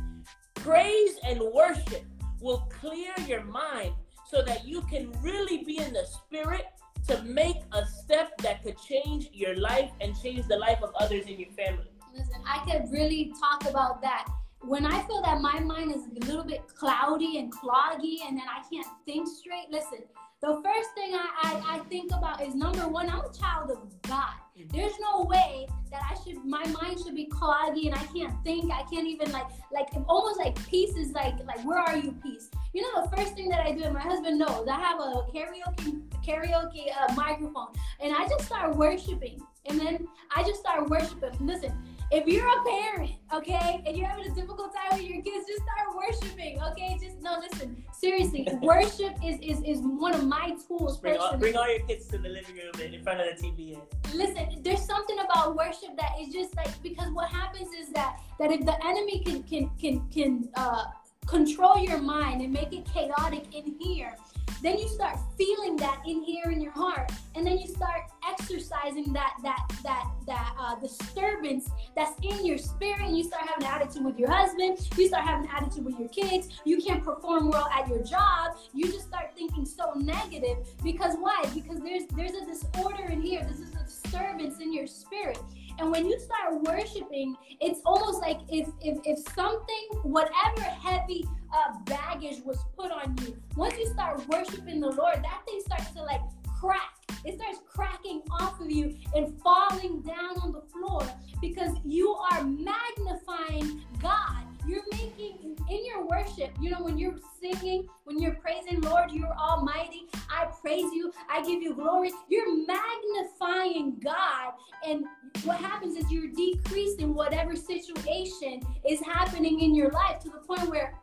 praise 0.68 1.18
and 1.24 1.40
worship 1.54 2.04
will 2.42 2.68
clear 2.82 3.14
your 3.26 3.44
mind 3.46 3.94
so 4.30 4.42
that 4.42 4.68
you 4.68 4.82
can 4.82 5.10
really 5.22 5.64
be 5.64 5.78
in 5.78 5.94
the 5.94 6.06
spirit 6.06 6.66
to 7.08 7.22
make 7.24 7.56
a 7.72 7.86
step 7.86 8.38
that 8.40 8.62
could 8.64 8.78
change 8.78 9.30
your 9.32 9.56
life 9.56 9.90
and 10.02 10.14
change 10.22 10.46
the 10.48 10.58
life 10.58 10.80
of 10.84 10.94
others 11.00 11.26
in 11.28 11.40
your 11.40 11.52
family. 11.52 11.88
Listen, 12.14 12.42
I 12.46 12.70
could 12.70 12.92
really 12.92 13.32
talk 13.40 13.70
about 13.70 14.02
that. 14.02 14.28
When 14.60 14.86
I 14.86 15.08
feel 15.08 15.22
that 15.22 15.40
my 15.40 15.60
mind 15.62 15.96
is 15.96 16.02
a 16.02 16.26
little 16.26 16.44
bit 16.44 16.68
cloudy 16.68 17.38
and 17.38 17.50
cloggy 17.50 18.18
and 18.28 18.38
then 18.38 18.48
I 18.50 18.62
can't 18.70 18.88
think 19.06 19.30
straight, 19.30 19.68
listen, 19.72 20.00
the 20.42 20.62
first 20.64 20.92
thing 20.94 21.14
I, 21.14 21.30
I, 21.44 21.76
I 21.76 21.80
think 21.90 22.12
about 22.12 22.42
is 22.42 22.54
number 22.54 22.88
one, 22.88 23.10
I'm 23.10 23.22
a 23.22 23.34
child 23.34 23.72
of 23.72 24.02
God. 24.04 24.34
Mm-hmm. 24.58 24.76
There's 24.76 24.94
no 25.00 25.24
way 25.24 25.68
that 25.92 26.02
I 26.04 26.16
should 26.24 26.44
my 26.46 26.66
mind 26.68 27.00
should 27.04 27.16
be 27.16 27.26
cloggy 27.26 27.86
and 27.86 27.96
I 27.96 28.04
can't 28.06 28.34
think. 28.44 28.72
I 28.72 28.84
can't 28.84 29.08
even 29.08 29.32
like 29.32 29.48
like 29.72 29.88
almost 30.08 30.40
like 30.40 30.56
peace 30.68 30.96
is 30.96 31.12
like 31.12 31.36
like 31.46 31.64
where 31.66 31.80
are 31.80 31.98
you 31.98 32.12
peace? 32.24 32.50
You 32.74 32.82
know 32.82 33.04
the 33.04 33.16
first 33.16 33.34
thing 33.34 33.50
that 33.50 33.66
I 33.66 33.72
do 33.72 33.84
and 33.84 33.94
my 33.94 34.02
husband 34.02 34.38
knows 34.38 34.68
I 34.68 34.80
have 34.80 35.00
a 35.00 35.26
karaoke 35.34 36.02
karaoke 36.26 36.88
uh, 37.00 37.14
microphone 37.14 37.70
and 38.00 38.14
I 38.16 38.28
just 38.28 38.46
start 38.46 38.76
worshiping 38.76 39.40
and 39.68 39.80
then 39.80 40.08
I 40.36 40.44
just 40.44 40.60
start 40.60 40.90
worshiping. 40.90 41.32
Listen, 41.40 41.72
if 42.12 42.26
you're 42.26 42.48
a 42.48 42.64
parent, 42.64 43.12
okay, 43.34 43.84
and 43.86 43.98
you're 43.98 44.08
having 44.08 44.32
a 44.32 44.36
difficult 44.36 44.74
time 44.74 45.00
with 45.00 45.10
your 45.10 45.22
kids, 45.22 45.46
just 45.48 45.62
start 45.64 45.96
worshiping, 45.96 46.62
okay? 46.72 46.98
Just 47.02 47.22
no, 47.22 47.38
listen. 47.40 47.84
Seriously, 47.92 48.48
worship 48.62 49.14
is 49.24 49.40
is 49.42 49.62
is 49.64 49.80
one 49.82 50.14
of 50.16 50.26
my 50.26 50.56
tools. 50.68 51.00
Bring 51.00 51.18
all, 51.18 51.38
bring 51.38 51.58
all 51.58 51.70
your 51.70 51.86
kids 51.86 52.08
to 52.08 52.18
the 52.18 52.30
living 52.30 52.56
room 52.56 52.72
and 52.82 52.94
in 52.94 53.04
front 53.04 53.20
of 53.20 53.28
the 53.28 53.44
TV. 53.44 53.80
Listen, 54.14 54.62
there's 54.62 54.86
something 54.86 55.18
about 55.20 55.56
worship 55.56 55.98
that 55.98 56.12
is 56.20 56.34
just 56.34 56.56
like 56.56 56.82
because 56.82 57.12
what 57.12 57.30
happens 57.30 57.74
is 57.74 57.90
that 57.90 58.20
that 58.40 58.52
if 58.52 58.66
the 58.66 58.86
enemy 58.86 59.22
can 59.24 59.44
can 59.44 59.70
can 59.78 60.08
can 60.10 60.50
uh, 60.56 60.86
control 61.26 61.78
your 61.78 62.00
mind 62.00 62.42
and 62.42 62.54
make 62.54 62.72
it 62.72 62.86
chaotic 62.86 63.54
in 63.54 63.76
here 63.80 64.16
then 64.62 64.78
you 64.78 64.88
start 64.88 65.18
feeling 65.38 65.76
that 65.78 66.02
in 66.06 66.24
here 66.24 66.52
in 66.52 66.62
your 66.62 66.72
heart. 66.72 67.12
And 67.36 67.46
then 67.46 67.58
you 67.58 67.68
start 67.68 68.10
exercising 68.28 69.14
that 69.14 69.36
that 69.44 69.72
that 69.84 70.10
that 70.26 70.56
uh, 70.60 70.76
disturbance 70.76 71.70
that's 71.96 72.20
in 72.24 72.46
your 72.46 72.58
spirit. 72.58 73.02
And 73.02 73.18
you 73.18 73.24
start 73.24 73.48
having 73.48 73.68
an 73.68 73.74
attitude 73.74 74.04
with 74.04 74.18
your 74.18 74.32
husband. 74.32 74.80
You 74.98 75.08
start 75.08 75.26
having 75.26 75.50
an 75.50 75.56
attitude 75.56 75.86
with 75.86 76.00
your 76.00 76.10
kids. 76.10 76.50
You 76.66 76.82
can't 76.82 77.04
perform 77.04 77.50
well 77.50 77.70
at 77.74 77.88
your 77.88 78.04
job. 78.04 78.58
You 78.74 78.86
just 78.86 79.08
start 79.08 79.36
thinking 79.36 79.66
so 79.66 79.94
negative 79.96 80.58
because 80.84 81.16
why? 81.20 81.44
Because 81.54 81.80
there's 81.80 82.06
there's 82.16 82.34
a 82.34 82.46
disorder 82.46 83.06
in 83.10 83.22
here. 83.22 83.46
This 83.50 83.60
is 83.60 83.76
a 83.76 83.84
disturbance 83.84 84.60
in 84.60 84.74
your 84.74 84.88
spirit. 84.88 85.40
And 85.80 85.92
when 85.92 86.08
you 86.08 86.20
start 86.20 86.64
worshiping, 86.64 87.36
it's 87.62 87.82
almost 87.86 88.22
like 88.22 88.40
if 88.50 88.68
if, 88.82 88.98
if 89.06 89.20
something, 89.34 89.88
whatever 90.02 90.62
heavy 90.62 91.26
uh, 91.54 91.80
baggage 91.86 92.42
was 92.44 92.58
put 92.78 92.92
on 92.92 93.16
you, 93.22 93.38
once 93.56 93.78
you 93.78 93.88
start 93.88 94.28
worshiping 94.28 94.80
the 94.80 94.90
Lord, 94.90 95.16
that 95.24 95.42
thing 95.46 95.62
starts 95.66 95.92
to 95.92 96.04
like 96.04 96.22
crack. 96.60 96.94
It 97.26 97.36
starts 97.36 97.60
cracking 97.68 98.22
off 98.32 98.60
of 98.60 98.72
you 98.72 98.96
and 99.16 99.40
falling 99.42 100.02
down 100.02 100.38
on 100.42 100.52
the 100.52 100.62
floor 100.62 101.02
because 101.42 101.76
you 101.84 102.16
are 102.32 102.44
magnifying 102.44 103.82
God 104.00 104.48
you're 104.68 104.84
making 104.92 105.58
in 105.70 105.86
your 105.86 106.06
worship, 106.06 106.52
you 106.60 106.70
know, 106.70 106.84
when 106.84 106.98
you're 106.98 107.16
singing, 107.42 107.88
when 108.04 108.20
you're 108.20 108.36
praising 108.36 108.82
Lord, 108.82 109.12
you're 109.12 109.34
almighty. 109.34 110.08
I 110.30 110.46
praise 110.62 110.92
you. 110.94 111.12
I 111.30 111.42
give 111.42 111.62
you 111.62 111.74
glory. 111.74 112.12
You're 112.28 112.68
magnifying 112.68 113.98
God. 114.04 114.54
And 114.86 115.06
what 115.44 115.58
happens 115.60 115.96
is 115.96 116.12
you're 116.12 116.32
decreasing 116.32 117.14
whatever 117.14 117.56
situation 117.56 118.62
is 118.88 119.00
happening 119.02 119.62
in 119.62 119.74
your 119.74 119.90
life 119.92 120.20
to 120.20 120.30
the 120.30 120.40
point 120.40 120.70
where 120.70 121.00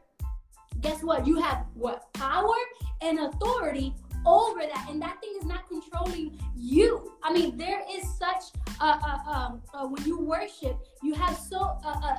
guess 0.80 1.02
what? 1.02 1.26
You 1.26 1.40
have 1.40 1.66
what 1.74 2.12
power 2.14 2.54
and 3.00 3.18
authority 3.18 3.94
over 4.26 4.60
that, 4.60 4.86
and 4.90 5.00
that 5.02 5.20
thing 5.20 5.34
is 5.38 5.44
not 5.44 5.68
controlling 5.68 6.38
you. 6.56 7.12
I 7.22 7.32
mean, 7.32 7.56
there 7.56 7.82
is 7.90 8.04
such 8.16 8.44
um, 8.80 9.60
a 9.74 9.86
when 9.86 10.04
you 10.04 10.18
worship, 10.18 10.78
you 11.02 11.14
have 11.14 11.36
so 11.36 11.58
a, 11.58 12.18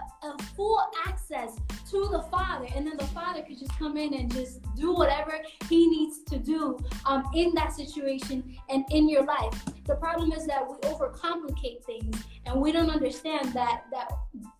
full 0.56 0.82
access 1.06 1.56
to 1.89 2.08
the 2.12 2.22
Father, 2.32 2.68
and 2.76 2.86
then 2.86 2.97
the 2.97 3.08
Father 3.08 3.41
could 3.41 3.60
just 3.60 3.78
come 3.78 3.97
in 3.97 4.14
and 4.14 4.32
just 4.32 4.60
do 4.76 4.93
whatever 4.93 5.39
He 5.70 5.88
needs 5.88 6.24
to 6.24 6.38
do 6.38 6.78
um, 7.06 7.24
in 7.34 7.53
that 7.56 7.74
situation 7.74 8.56
and 8.70 8.86
in 8.91 9.10
your 9.10 9.24
life. 9.24 9.66
The 9.86 9.95
problem 9.95 10.32
is 10.32 10.45
that 10.47 10.66
we 10.68 10.76
overcomplicate 10.89 11.84
things, 11.86 12.24
and 12.45 12.62
we 12.62 12.72
don't 12.72 12.89
understand 12.89 13.53
that 13.53 13.86
that 13.91 14.12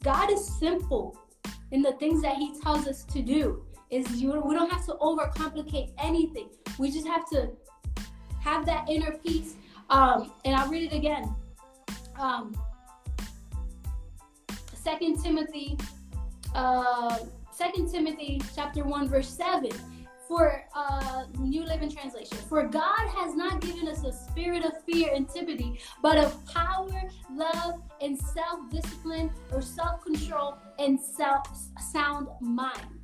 God 0.04 0.32
is 0.32 0.46
simple 0.60 1.18
in 1.72 1.82
the 1.82 1.94
things 1.94 2.22
that 2.22 2.38
He 2.38 2.60
tells 2.60 2.88
us 2.88 3.04
to 3.06 3.22
do 3.22 3.65
is 3.90 4.22
you 4.22 4.32
we 4.42 4.56
don't 4.56 4.72
have 4.72 4.86
to 4.86 4.94
overcomplicate 4.94 5.92
anything. 5.98 6.50
We 6.78 6.92
just 6.92 7.08
have 7.08 7.30
to 7.30 7.52
have 8.42 8.66
that 8.66 8.90
inner 8.90 9.12
peace. 9.12 9.56
Um, 9.90 10.32
and 10.46 10.56
I'll 10.56 10.70
read 10.70 10.92
it 10.92 10.96
again. 10.96 11.36
Um, 12.20 12.56
Timothy, 15.24 15.78
uh, 16.54 17.18
Timothy 17.58 18.42
chapter 18.56 18.84
one 18.84 19.08
verse 19.08 19.30
seven. 19.30 19.72
For 20.28 20.66
uh, 20.76 21.26
New 21.38 21.64
Living 21.64 21.92
Translation, 21.92 22.36
for 22.50 22.66
God 22.66 23.08
has 23.16 23.36
not 23.36 23.62
given 23.62 23.88
us 23.88 24.04
a 24.04 24.12
spirit 24.12 24.66
of 24.66 24.84
fear 24.84 25.12
and 25.14 25.30
timidity, 25.30 25.80
but 26.02 26.18
of 26.18 26.44
power, 26.48 27.00
love, 27.32 27.84
and 28.02 28.20
self-discipline 28.20 29.30
or 29.52 29.62
self-control 29.62 30.58
and 30.80 31.00
self 31.00 31.46
sound 31.94 32.28
mind. 32.42 33.00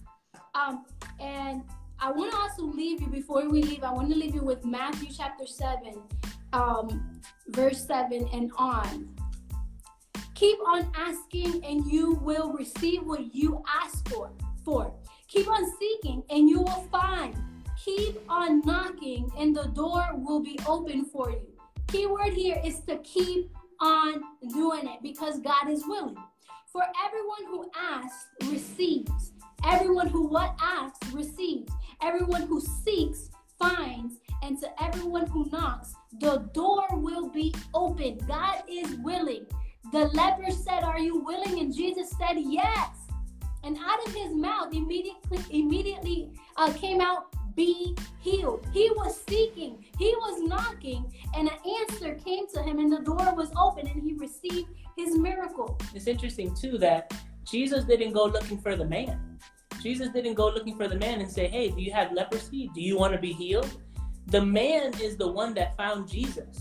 Um, 0.54 0.86
and 1.20 1.64
I 2.00 2.12
want 2.12 2.32
to 2.32 2.38
also 2.38 2.64
leave 2.64 3.02
you 3.02 3.08
before 3.08 3.48
we 3.48 3.62
leave. 3.64 3.84
I 3.84 3.92
want 3.92 4.10
to 4.10 4.16
leave 4.16 4.36
you 4.36 4.44
with 4.44 4.66
Matthew 4.66 5.10
chapter 5.12 5.46
seven, 5.46 6.02
um, 6.52 7.22
verse 7.50 7.86
seven 7.86 8.28
and 8.34 8.52
on. 8.58 9.10
Keep 10.36 10.60
on 10.68 10.92
asking, 10.96 11.64
and 11.64 11.86
you 11.86 12.16
will 12.16 12.52
receive 12.54 13.04
what 13.04 13.34
you 13.34 13.64
ask 13.82 14.08
for. 14.10 14.32
For 14.66 14.94
keep 15.28 15.48
on 15.48 15.64
seeking, 15.80 16.24
and 16.30 16.50
you 16.50 16.62
will 16.62 16.88
find. 16.92 17.36
Keep 17.84 18.20
on 18.30 18.62
knocking, 18.62 19.32
and 19.38 19.56
the 19.56 19.66
door 19.70 20.06
will 20.14 20.42
be 20.42 20.60
open 20.68 21.06
for 21.06 21.32
you. 21.32 21.48
Key 21.88 22.08
word 22.08 22.34
here 22.34 22.62
is 22.64 22.80
to 22.82 22.98
keep 22.98 23.52
on 23.80 24.22
doing 24.50 24.88
it 24.88 25.02
because 25.02 25.40
God 25.40 25.70
is 25.70 25.84
willing. 25.88 26.18
For 26.72 26.84
everyone 27.06 27.46
who 27.48 27.70
asks 27.76 28.28
receives 28.52 29.34
Everyone 29.66 30.08
who 30.08 30.28
what 30.28 30.56
asks 30.62 31.12
receives. 31.12 31.72
Everyone 32.02 32.44
who 32.44 32.62
seeks 32.62 33.30
finds. 33.60 34.16
And 34.44 34.60
to 34.60 34.84
everyone 34.84 35.28
who 35.28 35.50
knocks, 35.52 35.94
the 36.20 36.38
door 36.54 36.88
will 36.94 37.30
be 37.30 37.54
open. 37.74 38.20
God 38.28 38.64
is 38.68 38.96
willing. 38.98 39.46
The 39.92 40.06
leper 40.06 40.52
said, 40.52 40.84
Are 40.84 41.00
you 41.00 41.20
willing? 41.20 41.60
And 41.60 41.74
Jesus 41.76 42.12
said, 42.18 42.38
Yes. 42.38 42.90
And 43.64 43.78
out 43.78 44.06
of 44.08 44.14
his 44.14 44.34
mouth 44.34 44.74
immediately 44.74 45.40
immediately 45.52 46.32
uh, 46.58 46.74
came 46.74 47.02
out, 47.02 47.28
Be 47.56 47.96
healed. 48.20 48.66
He 48.74 48.90
was 48.96 49.22
seeking, 49.28 49.86
he 50.00 50.16
was 50.16 50.42
knocking, 50.42 51.12
and 51.36 51.50
an 51.50 51.58
answer 51.82 52.16
came 52.16 52.48
to 52.54 52.64
him, 52.64 52.80
and 52.80 52.92
the 52.92 53.02
door 53.02 53.36
was 53.36 53.52
open, 53.56 53.88
and 53.88 54.02
he 54.02 54.14
received 54.14 54.70
his 54.98 55.18
miracle. 55.18 55.78
It's 55.94 56.08
interesting 56.08 56.56
too 56.56 56.78
that 56.80 57.14
Jesus 57.46 57.84
didn't 57.86 58.14
go 58.14 58.26
looking 58.26 58.60
for 58.60 58.76
the 58.76 58.86
man. 58.86 59.40
Jesus 59.82 60.10
didn't 60.10 60.36
go 60.36 60.50
looking 60.50 60.78
for 60.78 60.88
the 60.88 60.98
man 60.98 61.22
and 61.22 61.30
say, 61.30 61.48
Hey, 61.48 61.70
do 61.70 61.82
you 61.82 61.92
have 61.92 62.12
leprosy? 62.14 62.70
Do 62.74 62.82
you 62.82 62.98
want 62.98 63.14
to 63.14 63.20
be 63.20 63.34
healed? 63.34 63.82
The 64.28 64.44
man 64.46 64.94
is 65.02 65.18
the 65.18 65.28
one 65.28 65.54
that 65.56 65.76
found 65.76 66.08
Jesus. 66.08 66.60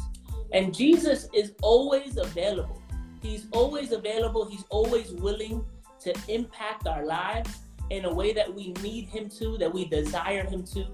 And 0.53 0.74
Jesus 0.74 1.28
is 1.35 1.53
always 1.62 2.16
available. 2.16 2.83
He's 3.22 3.47
always 3.53 3.93
available. 3.93 4.47
He's 4.47 4.64
always 4.70 5.12
willing 5.12 5.64
to 6.01 6.14
impact 6.28 6.87
our 6.87 7.05
lives 7.05 7.59
in 7.91 8.05
a 8.07 8.12
way 8.12 8.33
that 8.33 8.53
we 8.53 8.72
need 8.83 9.07
him 9.07 9.28
to, 9.28 9.59
that 9.59 9.72
we 9.72 9.85
desire 9.85 10.45
him 10.45 10.64
to. 10.64 10.87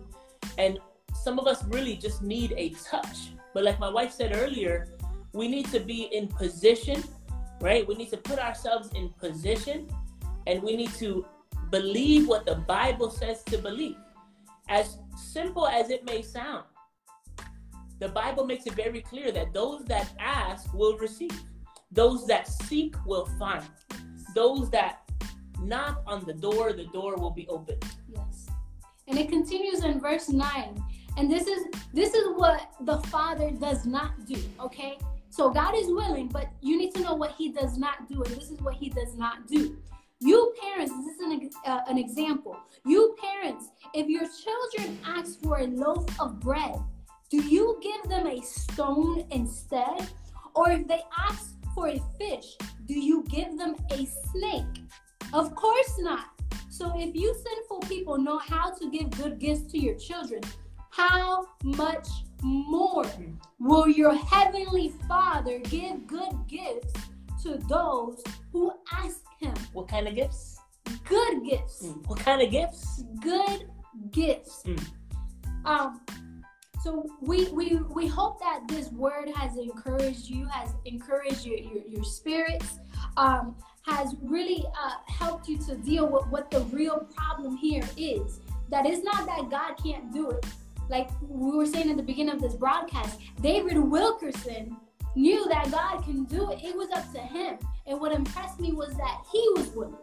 And 0.58 0.78
some 1.14 1.38
of 1.38 1.46
us 1.46 1.64
really 1.66 1.96
just 1.96 2.22
need 2.22 2.54
a 2.56 2.70
touch. 2.70 3.30
But 3.54 3.64
like 3.64 3.78
my 3.78 3.88
wife 3.88 4.12
said 4.12 4.32
earlier, 4.34 4.88
we 5.32 5.48
need 5.48 5.66
to 5.72 5.80
be 5.80 6.04
in 6.12 6.28
position, 6.28 7.02
right? 7.60 7.86
We 7.86 7.94
need 7.94 8.10
to 8.10 8.16
put 8.16 8.38
ourselves 8.38 8.90
in 8.94 9.10
position 9.20 9.88
and 10.46 10.62
we 10.62 10.76
need 10.76 10.92
to 10.94 11.26
believe 11.70 12.28
what 12.28 12.46
the 12.46 12.56
Bible 12.56 13.10
says 13.10 13.42
to 13.44 13.58
believe. 13.58 13.96
As 14.68 14.98
simple 15.16 15.66
as 15.66 15.90
it 15.90 16.04
may 16.04 16.22
sound, 16.22 16.64
the 17.98 18.08
Bible 18.08 18.44
makes 18.44 18.66
it 18.66 18.74
very 18.74 19.00
clear 19.00 19.32
that 19.32 19.52
those 19.52 19.84
that 19.86 20.12
ask 20.18 20.72
will 20.74 20.98
receive, 20.98 21.32
those 21.90 22.26
that 22.26 22.46
seek 22.46 22.94
will 23.06 23.26
find, 23.38 23.64
those 24.34 24.70
that 24.70 25.08
knock 25.62 26.02
on 26.06 26.24
the 26.26 26.34
door, 26.34 26.72
the 26.72 26.86
door 26.86 27.16
will 27.16 27.30
be 27.30 27.48
open. 27.48 27.76
Yes. 28.12 28.46
And 29.08 29.18
it 29.18 29.28
continues 29.28 29.82
in 29.82 30.00
verse 30.00 30.28
9. 30.28 30.84
And 31.16 31.30
this 31.30 31.46
is 31.46 31.64
this 31.94 32.12
is 32.12 32.28
what 32.36 32.72
the 32.82 32.98
Father 33.08 33.50
does 33.50 33.86
not 33.86 34.26
do, 34.26 34.36
okay? 34.60 34.98
So 35.36 35.50
God 35.50 35.74
is 35.76 35.88
willing, 35.88 36.28
but 36.28 36.48
you 36.62 36.78
need 36.78 36.94
to 36.94 37.02
know 37.02 37.14
what 37.14 37.32
he 37.32 37.52
does 37.52 37.76
not 37.76 38.08
do 38.08 38.22
and 38.22 38.34
this 38.34 38.50
is 38.50 38.58
what 38.62 38.72
he 38.72 38.88
does 38.88 39.18
not 39.18 39.46
do. 39.46 39.76
You 40.18 40.54
parents, 40.62 40.94
this 41.04 41.16
is 41.16 41.20
an, 41.20 41.50
uh, 41.66 41.80
an 41.88 41.98
example. 41.98 42.56
You 42.86 43.14
parents, 43.20 43.68
if 43.92 44.08
your 44.08 44.22
children 44.22 44.98
ask 45.04 45.38
for 45.42 45.58
a 45.58 45.66
loaf 45.66 46.06
of 46.18 46.40
bread, 46.40 46.76
do 47.28 47.42
you 47.42 47.78
give 47.82 48.08
them 48.08 48.26
a 48.26 48.40
stone 48.40 49.26
instead? 49.30 50.08
Or 50.54 50.70
if 50.70 50.88
they 50.88 51.02
ask 51.28 51.54
for 51.74 51.88
a 51.88 52.00
fish, 52.18 52.56
do 52.86 52.98
you 52.98 53.22
give 53.28 53.58
them 53.58 53.76
a 53.90 54.06
snake? 54.06 54.84
Of 55.34 55.54
course 55.54 55.98
not. 55.98 56.28
So 56.70 56.94
if 56.96 57.14
you 57.14 57.34
sinful 57.34 57.80
people 57.80 58.16
know 58.16 58.38
how 58.38 58.70
to 58.70 58.90
give 58.90 59.10
good 59.10 59.38
gifts 59.38 59.70
to 59.72 59.78
your 59.78 59.96
children, 59.96 60.40
how 60.96 61.46
much 61.62 62.08
more 62.42 63.04
will 63.58 63.86
your 63.86 64.14
heavenly 64.14 64.94
Father 65.06 65.58
give 65.58 66.06
good 66.06 66.32
gifts 66.48 66.94
to 67.42 67.58
those 67.68 68.22
who 68.50 68.72
ask 68.92 69.20
him? 69.38 69.54
What 69.74 69.88
kind 69.88 70.08
of 70.08 70.14
gifts? 70.14 70.58
Good 71.04 71.44
gifts. 71.44 71.84
Mm. 71.84 72.06
What 72.06 72.18
kind 72.20 72.40
of 72.40 72.50
gifts? 72.50 73.04
Good 73.20 73.68
gifts. 74.10 74.62
Mm. 74.64 74.86
Um 75.66 76.00
so 76.82 77.06
we 77.20 77.48
we 77.48 77.76
we 77.90 78.06
hope 78.06 78.40
that 78.40 78.60
this 78.66 78.90
word 78.92 79.28
has 79.34 79.56
encouraged 79.58 80.30
you, 80.30 80.46
has 80.46 80.72
encouraged 80.86 81.44
your 81.44 81.58
your, 81.58 81.82
your 81.86 82.04
spirits, 82.04 82.78
um, 83.18 83.56
has 83.82 84.14
really 84.22 84.64
uh, 84.82 84.92
helped 85.06 85.48
you 85.48 85.58
to 85.58 85.76
deal 85.76 86.06
with 86.08 86.26
what 86.28 86.50
the 86.50 86.60
real 86.66 87.06
problem 87.14 87.56
here 87.56 87.84
is. 87.96 88.40
That 88.70 88.86
it's 88.86 89.02
not 89.04 89.26
that 89.26 89.50
God 89.50 89.74
can't 89.82 90.12
do 90.12 90.30
it. 90.30 90.46
Like 90.88 91.08
we 91.20 91.56
were 91.56 91.66
saying 91.66 91.90
at 91.90 91.96
the 91.96 92.02
beginning 92.02 92.34
of 92.34 92.40
this 92.40 92.54
broadcast, 92.54 93.18
David 93.40 93.78
Wilkerson 93.78 94.76
knew 95.14 95.48
that 95.48 95.70
God 95.70 96.02
can 96.02 96.24
do 96.24 96.50
it. 96.50 96.62
It 96.62 96.76
was 96.76 96.90
up 96.90 97.10
to 97.12 97.20
him. 97.20 97.58
And 97.86 98.00
what 98.00 98.12
impressed 98.12 98.60
me 98.60 98.72
was 98.72 98.94
that 98.96 99.22
he 99.32 99.48
was 99.56 99.68
willing 99.68 99.96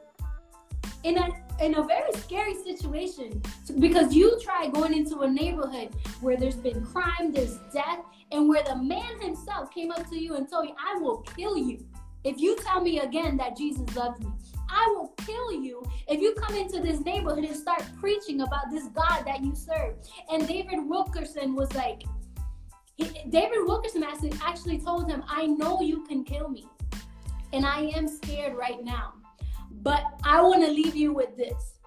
in 1.04 1.18
a 1.18 1.30
in 1.62 1.76
a 1.76 1.84
very 1.84 2.12
scary 2.14 2.56
situation 2.56 3.42
because 3.80 4.14
you 4.14 4.40
try 4.42 4.68
going 4.68 4.94
into 4.94 5.20
a 5.20 5.30
neighborhood 5.30 5.90
where 6.22 6.36
there's 6.36 6.56
been 6.56 6.84
crime, 6.86 7.32
there's 7.32 7.60
death, 7.72 8.00
and 8.32 8.50
where 8.50 8.64
the 8.64 8.76
man 8.76 9.22
himself 9.22 9.72
came 9.72 9.92
up 9.92 10.10
to 10.10 10.18
you 10.18 10.36
and 10.36 10.50
told 10.50 10.68
you, 10.68 10.76
"I 10.78 11.00
will 11.00 11.18
kill 11.18 11.58
you 11.58 11.86
if 12.24 12.40
you 12.40 12.58
tell 12.58 12.82
me 12.82 13.00
again 13.00 13.38
that 13.38 13.56
Jesus 13.56 13.96
loves 13.96 14.20
me." 14.20 14.33
I 14.70 14.88
will 14.96 15.14
kill 15.26 15.52
you 15.52 15.84
if 16.08 16.20
you 16.20 16.34
come 16.34 16.56
into 16.56 16.80
this 16.80 17.00
neighborhood 17.02 17.44
and 17.44 17.56
start 17.56 17.84
preaching 18.00 18.42
about 18.42 18.72
this 18.72 18.88
God 18.88 19.24
that 19.26 19.42
you 19.44 19.56
serve. 19.56 19.96
And 20.32 20.48
David 20.48 20.80
Wilkerson 20.82 21.56
was 21.56 21.74
like, 21.76 22.04
he, 22.96 23.06
David 23.30 23.60
Wilkerson 23.66 24.04
actually, 24.04 24.34
actually 24.44 24.80
told 24.80 25.10
him, 25.10 25.24
I 25.28 25.48
know 25.48 25.82
you 25.82 26.04
can 26.06 26.24
kill 26.24 26.50
me. 26.50 26.68
And 27.52 27.66
I 27.66 27.92
am 27.96 28.08
scared 28.08 28.56
right 28.56 28.84
now. 28.84 29.14
But 29.82 30.04
I 30.24 30.42
want 30.42 30.64
to 30.64 30.72
leave 30.72 30.96
you 30.96 31.14
with 31.14 31.36
this. 31.38 31.80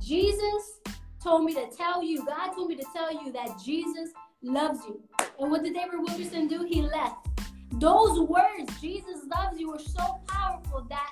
Jesus 0.00 0.80
told 1.22 1.44
me 1.44 1.54
to 1.54 1.66
tell 1.76 2.02
you, 2.02 2.24
God 2.26 2.52
told 2.52 2.68
me 2.68 2.76
to 2.76 2.84
tell 2.92 3.12
you 3.12 3.32
that 3.32 3.58
Jesus 3.64 4.10
loves 4.42 4.80
you. 4.86 5.00
And 5.40 5.50
what 5.50 5.64
did 5.64 5.74
David 5.74 5.98
Wilkerson 5.98 6.48
do? 6.48 6.64
He 6.68 6.82
left. 6.82 7.28
Those 7.72 8.20
words, 8.20 8.80
Jesus 8.80 9.20
loves 9.34 9.58
you, 9.58 9.70
were 9.70 9.78
so 9.78 10.20
powerful 10.28 10.86
that 10.90 11.10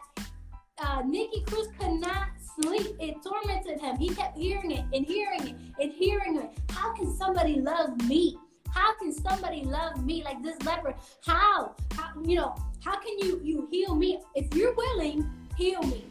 uh, 0.78 1.02
Nicky 1.06 1.42
Cruz 1.42 1.68
could 1.78 2.00
not 2.00 2.28
sleep. 2.60 2.96
It 3.00 3.16
tormented 3.22 3.80
him. 3.80 3.96
He 3.96 4.14
kept 4.14 4.36
hearing 4.36 4.70
it 4.70 4.84
and 4.92 5.06
hearing 5.06 5.48
it 5.48 5.56
and 5.80 5.92
hearing 5.92 6.38
it. 6.38 6.50
How 6.70 6.94
can 6.94 7.14
somebody 7.16 7.60
love 7.60 8.00
me? 8.06 8.38
How 8.70 8.94
can 8.96 9.12
somebody 9.12 9.64
love 9.64 10.04
me 10.04 10.24
like 10.24 10.42
this 10.42 10.60
leper? 10.64 10.94
How? 11.24 11.74
How 11.92 12.12
you 12.24 12.36
know, 12.36 12.54
how 12.82 12.98
can 12.98 13.18
you 13.18 13.40
you 13.44 13.68
heal 13.70 13.94
me? 13.94 14.20
If 14.34 14.54
you're 14.54 14.74
willing, 14.74 15.30
heal 15.56 15.82
me. 15.82 16.06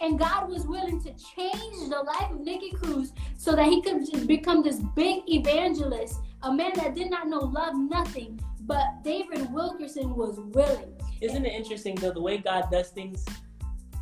And 0.00 0.18
God 0.18 0.48
was 0.48 0.66
willing 0.66 1.00
to 1.02 1.10
change 1.10 1.88
the 1.88 2.02
life 2.04 2.30
of 2.30 2.40
Nicky 2.40 2.70
Cruz 2.70 3.12
so 3.36 3.54
that 3.54 3.66
he 3.66 3.82
could 3.82 4.04
just 4.08 4.26
become 4.26 4.62
this 4.62 4.80
big 4.96 5.22
evangelist, 5.28 6.20
a 6.42 6.52
man 6.52 6.72
that 6.76 6.94
did 6.94 7.10
not 7.10 7.28
know 7.28 7.38
love 7.40 7.74
nothing, 7.76 8.40
but 8.60 9.02
David 9.04 9.52
Wilkerson 9.52 10.14
was 10.14 10.38
willing. 10.38 10.92
Isn't 11.20 11.44
it 11.44 11.52
interesting 11.52 11.94
though 11.96 12.12
the 12.12 12.20
way 12.20 12.38
God 12.38 12.68
does 12.70 12.90
things? 12.90 13.24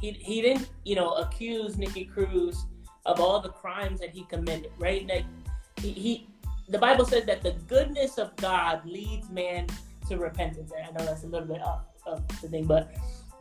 He 0.00 0.12
he 0.12 0.40
didn't, 0.40 0.70
you 0.84 0.94
know, 0.94 1.14
accuse 1.14 1.76
Nicky 1.76 2.04
Cruz 2.04 2.66
of 3.06 3.20
all 3.20 3.40
the 3.40 3.50
crimes 3.50 4.00
that 4.00 4.10
he 4.10 4.24
committed, 4.24 4.70
right? 4.78 5.06
Like 5.06 5.24
he, 5.80 5.92
he 5.92 6.28
the 6.68 6.78
Bible 6.78 7.04
says 7.04 7.24
that 7.26 7.42
the 7.42 7.52
goodness 7.68 8.18
of 8.18 8.34
God 8.36 8.84
leads 8.86 9.28
man 9.30 9.66
to 10.08 10.16
repentance. 10.16 10.72
I 10.76 10.90
know 10.92 11.04
that's 11.04 11.24
a 11.24 11.26
little 11.26 11.46
bit 11.46 11.62
off 11.62 11.82
of 12.06 12.26
the 12.40 12.48
thing, 12.48 12.64
but 12.64 12.92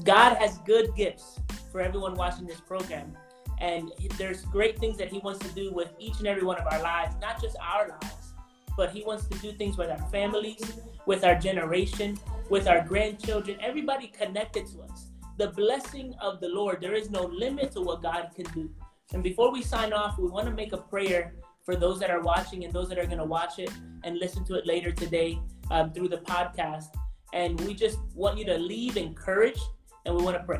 God 0.04 0.36
has 0.36 0.58
good 0.60 0.96
gifts 0.96 1.40
for 1.72 1.82
everyone 1.82 2.16
watching 2.16 2.48
this 2.48 2.60
program. 2.60 3.16
And 3.60 3.92
there's 4.18 4.44
great 4.46 4.80
things 4.80 4.98
that 4.98 5.10
He 5.10 5.20
wants 5.20 5.46
to 5.46 5.54
do 5.54 5.72
with 5.74 5.90
each 6.00 6.18
and 6.20 6.28
every 6.28 6.44
one 6.44 6.58
of 6.58 6.66
our 6.72 6.82
lives, 6.82 7.16
not 7.22 7.42
just 7.42 7.58
our 7.62 7.90
lives, 7.90 8.34
but 8.78 8.92
He 8.92 9.04
wants 9.04 9.28
to 9.28 9.38
do 9.40 9.52
things 9.52 9.78
with 9.78 9.90
our 9.90 10.00
families, 10.10 10.62
with 11.06 11.26
our 11.26 11.36
generation, 11.36 12.18
with 12.50 12.68
our 12.68 12.82
grandchildren, 12.82 13.58
everybody 13.62 14.08
connected 14.08 14.66
to 14.68 14.82
us. 14.82 15.09
The 15.40 15.48
blessing 15.52 16.14
of 16.20 16.42
the 16.42 16.50
Lord, 16.50 16.82
there 16.82 16.96
is 16.96 17.10
no 17.10 17.24
limit 17.24 17.72
to 17.72 17.80
what 17.80 18.04
God 18.04 18.32
can 18.36 18.44
do. 18.54 18.70
And 19.14 19.24
before 19.24 19.54
we 19.54 19.62
sign 19.62 19.94
off, 19.94 20.20
we 20.20 20.28
want 20.28 20.48
to 20.48 20.54
make 20.54 20.74
a 20.74 20.78
prayer 20.78 21.34
for 21.64 21.78
those 21.78 21.98
that 22.02 22.12
are 22.12 22.20
watching 22.20 22.66
and 22.66 22.74
those 22.74 22.90
that 22.90 23.00
are 23.00 23.06
going 23.06 23.20
to 23.20 23.24
watch 23.24 23.58
it 23.58 23.72
and 24.04 24.20
listen 24.20 24.44
to 24.48 24.56
it 24.56 24.68
later 24.68 24.92
today 24.92 25.40
um, 25.72 25.94
through 25.94 26.10
the 26.10 26.18
podcast. 26.18 26.88
And 27.32 27.58
we 27.62 27.74
just 27.74 28.00
want 28.14 28.38
you 28.38 28.44
to 28.48 28.58
leave 28.58 28.98
encouraged 28.98 29.64
and 30.06 30.14
we 30.14 30.22
want 30.24 30.36
to 30.36 30.44
pray. 30.44 30.60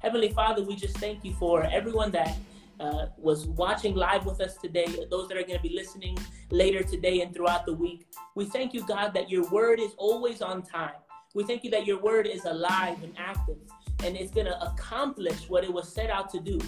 Heavenly 0.00 0.30
Father, 0.30 0.64
we 0.64 0.74
just 0.74 0.96
thank 0.98 1.24
you 1.24 1.32
for 1.34 1.62
everyone 1.62 2.10
that 2.10 2.36
uh, 2.80 3.06
was 3.16 3.46
watching 3.46 3.94
live 3.94 4.26
with 4.26 4.40
us 4.40 4.56
today, 4.56 4.86
those 5.12 5.28
that 5.28 5.36
are 5.36 5.44
going 5.44 5.58
to 5.58 5.62
be 5.62 5.76
listening 5.76 6.18
later 6.50 6.82
today 6.82 7.20
and 7.20 7.32
throughout 7.32 7.66
the 7.66 7.74
week. 7.74 8.08
We 8.34 8.46
thank 8.46 8.74
you, 8.74 8.84
God, 8.84 9.14
that 9.14 9.30
your 9.30 9.48
word 9.50 9.78
is 9.78 9.92
always 9.96 10.42
on 10.42 10.62
time. 10.62 10.94
We 11.34 11.42
thank 11.42 11.64
you 11.64 11.70
that 11.70 11.84
your 11.84 12.00
word 12.00 12.28
is 12.28 12.44
alive 12.44 13.02
and 13.02 13.12
active 13.18 13.56
and 14.04 14.16
it's 14.16 14.30
going 14.30 14.46
to 14.46 14.62
accomplish 14.62 15.50
what 15.50 15.64
it 15.64 15.72
was 15.72 15.92
set 15.92 16.08
out 16.08 16.30
to 16.30 16.40
do. 16.40 16.60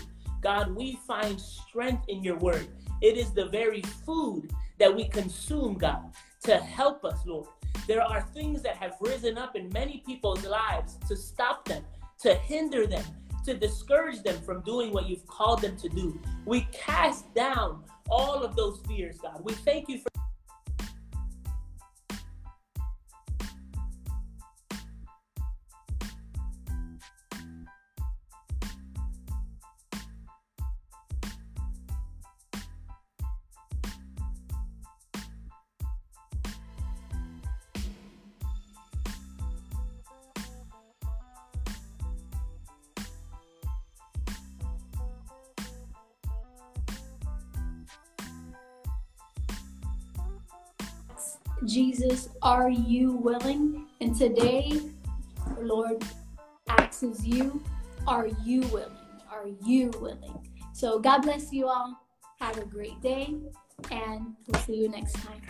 God, 0.42 0.74
we 0.74 0.98
find 1.06 1.40
strength 1.40 2.04
in 2.08 2.24
your 2.24 2.36
word. 2.36 2.66
It 3.00 3.16
is 3.16 3.30
the 3.32 3.46
very 3.46 3.82
food 4.04 4.50
that 4.78 4.94
we 4.94 5.08
consume, 5.08 5.74
God, 5.74 6.12
to 6.42 6.56
help 6.58 7.04
us, 7.04 7.24
Lord. 7.24 7.46
There 7.86 8.02
are 8.02 8.22
things 8.34 8.62
that 8.62 8.76
have 8.76 8.94
risen 9.00 9.38
up 9.38 9.54
in 9.54 9.68
many 9.72 10.02
people's 10.04 10.44
lives 10.44 10.98
to 11.06 11.14
stop 11.16 11.64
them, 11.66 11.84
to 12.22 12.34
hinder 12.34 12.88
them, 12.88 13.04
to 13.44 13.54
discourage 13.54 14.22
them 14.24 14.40
from 14.42 14.62
doing 14.62 14.92
what 14.92 15.08
you've 15.08 15.26
called 15.28 15.62
them 15.62 15.76
to 15.76 15.88
do. 15.88 16.20
We 16.44 16.62
cast 16.72 17.32
down 17.34 17.84
all 18.10 18.42
of 18.42 18.56
those 18.56 18.80
fears, 18.88 19.18
God. 19.18 19.40
We 19.44 19.52
thank 19.54 19.88
you 19.88 19.98
for. 19.98 20.25
Are 52.46 52.70
you 52.70 53.10
willing? 53.10 53.88
And 54.00 54.16
today, 54.16 54.70
the 55.56 55.62
Lord 55.62 56.04
asks 56.68 57.26
you, 57.26 57.60
are 58.06 58.28
you 58.44 58.60
willing? 58.68 58.92
Are 59.28 59.48
you 59.64 59.90
willing? 60.00 60.48
So 60.72 61.00
God 61.00 61.22
bless 61.22 61.52
you 61.52 61.66
all. 61.66 61.98
Have 62.38 62.56
a 62.58 62.64
great 62.64 63.00
day. 63.02 63.34
And 63.90 64.36
we'll 64.46 64.62
see 64.62 64.76
you 64.76 64.88
next 64.88 65.14
time. 65.14 65.42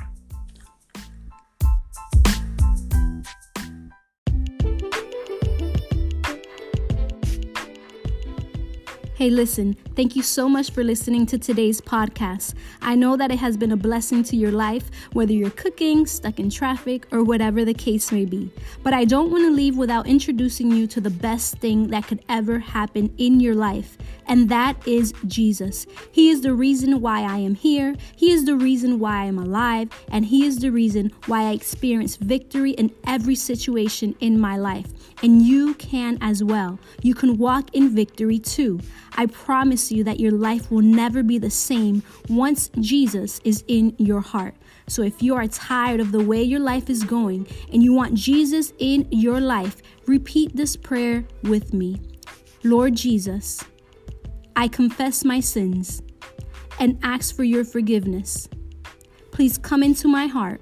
Hey, 9.17 9.31
listen, 9.31 9.79
thank 9.95 10.15
you 10.15 10.23
so 10.23 10.47
much 10.47 10.73
for 10.73 10.85
listening 10.85 11.25
to 11.29 11.39
today's 11.39 11.81
podcast. 11.81 12.53
I 12.83 12.97
know 12.97 13.17
that 13.17 13.31
it 13.31 13.39
has 13.39 13.57
been 13.57 13.73
a 13.73 13.77
blessing 13.77 14.23
to 14.25 14.37
your 14.37 14.53
life, 14.53 14.91
whether 15.15 15.33
you're 15.33 15.49
cooking, 15.49 16.05
stuck 16.05 16.39
in 16.39 16.51
traffic, 16.51 17.07
or 17.11 17.25
whatever 17.25 17.65
the 17.65 17.73
case 17.73 18.13
may 18.13 18.27
be. 18.27 18.53
But 18.83 18.93
I 18.93 19.07
don't 19.07 19.31
want 19.31 19.45
to 19.45 19.51
leave 19.51 19.79
without 19.79 20.07
introducing 20.07 20.71
you 20.71 20.87
to 20.89 21.01
the 21.01 21.09
best 21.09 21.57
thing 21.61 21.89
that 21.89 22.07
could 22.07 22.27
ever 22.29 22.59
happen 22.59 23.11
in 23.17 23.41
your 23.41 23.55
life, 23.55 23.97
and 24.27 24.51
that 24.51 24.87
is 24.87 25.15
Jesus. 25.27 25.87
He 26.13 26.29
is 26.29 26.43
the 26.43 26.53
reason 26.53 27.01
why 27.01 27.23
I 27.23 27.39
am 27.39 27.55
here, 27.55 27.97
He 28.17 28.31
is 28.31 28.45
the 28.45 28.57
reason 28.57 28.99
why 28.99 29.23
I 29.23 29.25
am 29.25 29.39
alive, 29.39 29.89
and 30.11 30.27
He 30.27 30.45
is 30.45 30.59
the 30.59 30.71
reason 30.71 31.11
why 31.25 31.45
I 31.45 31.53
experience 31.53 32.17
victory 32.17 32.73
in 32.73 32.93
every 33.07 33.35
situation 33.35 34.15
in 34.21 34.39
my 34.39 34.59
life. 34.59 34.89
And 35.23 35.43
you 35.43 35.75
can 35.75 36.19
as 36.21 36.45
well. 36.45 36.79
You 37.03 37.15
can 37.15 37.39
walk 37.39 37.75
in 37.75 37.95
victory 37.95 38.39
too. 38.39 38.81
I 39.17 39.27
promise 39.27 39.91
you 39.91 40.05
that 40.05 40.21
your 40.21 40.33
life 40.33 40.71
will 40.71 40.83
never 40.83 41.23
be 41.23 41.39
the 41.39 41.51
same 41.51 42.03
once 42.29 42.71
Jesus 42.81 43.41
is 43.45 43.65
in 43.67 43.95
your 43.99 44.21
heart. 44.21 44.55
So 44.89 45.03
if 45.03 45.23
you 45.23 45.35
are 45.35 45.47
tired 45.49 46.01
of 46.01 46.13
the 46.13 46.23
way 46.23 46.43
your 46.43 46.61
life 46.61 46.91
is 46.91 47.03
going 47.03 47.47
and 47.73 47.83
you 47.83 47.93
want 47.93 48.15
Jesus 48.15 48.73
in 48.79 49.09
your 49.11 49.41
life, 49.41 49.83
repeat 50.07 50.55
this 50.55 50.77
prayer 50.77 51.25
with 51.43 51.73
me 51.73 52.01
Lord 52.63 52.95
Jesus, 52.95 53.63
I 54.57 54.69
confess 54.69 55.25
my 55.25 55.41
sins 55.41 56.03
and 56.81 56.99
ask 57.03 57.35
for 57.35 57.45
your 57.45 57.65
forgiveness. 57.65 58.49
Please 59.31 59.59
come 59.59 59.83
into 59.83 60.09
my 60.09 60.27
heart 60.27 60.61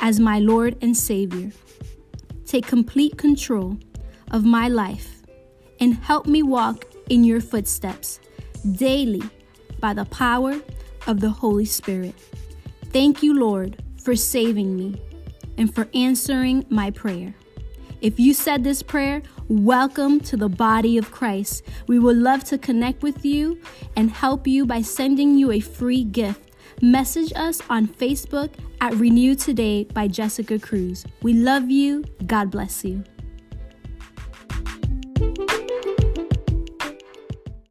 as 0.00 0.20
my 0.20 0.38
Lord 0.38 0.76
and 0.80 0.96
Savior. 0.96 1.50
Take 2.48 2.66
complete 2.66 3.18
control 3.18 3.76
of 4.30 4.42
my 4.42 4.68
life 4.68 5.22
and 5.80 5.94
help 5.94 6.26
me 6.26 6.42
walk 6.42 6.86
in 7.10 7.22
your 7.22 7.42
footsteps 7.42 8.20
daily 8.72 9.20
by 9.80 9.92
the 9.92 10.06
power 10.06 10.58
of 11.06 11.20
the 11.20 11.28
Holy 11.28 11.66
Spirit. 11.66 12.14
Thank 12.86 13.22
you, 13.22 13.38
Lord, 13.38 13.82
for 14.02 14.16
saving 14.16 14.74
me 14.74 14.98
and 15.58 15.74
for 15.74 15.88
answering 15.92 16.64
my 16.70 16.90
prayer. 16.90 17.34
If 18.00 18.18
you 18.18 18.32
said 18.32 18.64
this 18.64 18.82
prayer, 18.82 19.20
welcome 19.48 20.18
to 20.20 20.38
the 20.38 20.48
body 20.48 20.96
of 20.96 21.10
Christ. 21.10 21.64
We 21.86 21.98
would 21.98 22.16
love 22.16 22.44
to 22.44 22.56
connect 22.56 23.02
with 23.02 23.26
you 23.26 23.60
and 23.94 24.10
help 24.10 24.46
you 24.46 24.64
by 24.64 24.80
sending 24.80 25.36
you 25.36 25.52
a 25.52 25.60
free 25.60 26.02
gift. 26.02 26.50
Message 26.80 27.30
us 27.36 27.60
on 27.68 27.86
Facebook 27.86 28.54
at 28.80 28.94
Renew 28.94 29.34
Today 29.34 29.84
by 29.84 30.08
Jessica 30.08 30.58
Cruz. 30.58 31.04
We 31.22 31.32
love 31.32 31.70
you. 31.70 32.04
God 32.26 32.50
bless 32.50 32.84
you. 32.84 33.04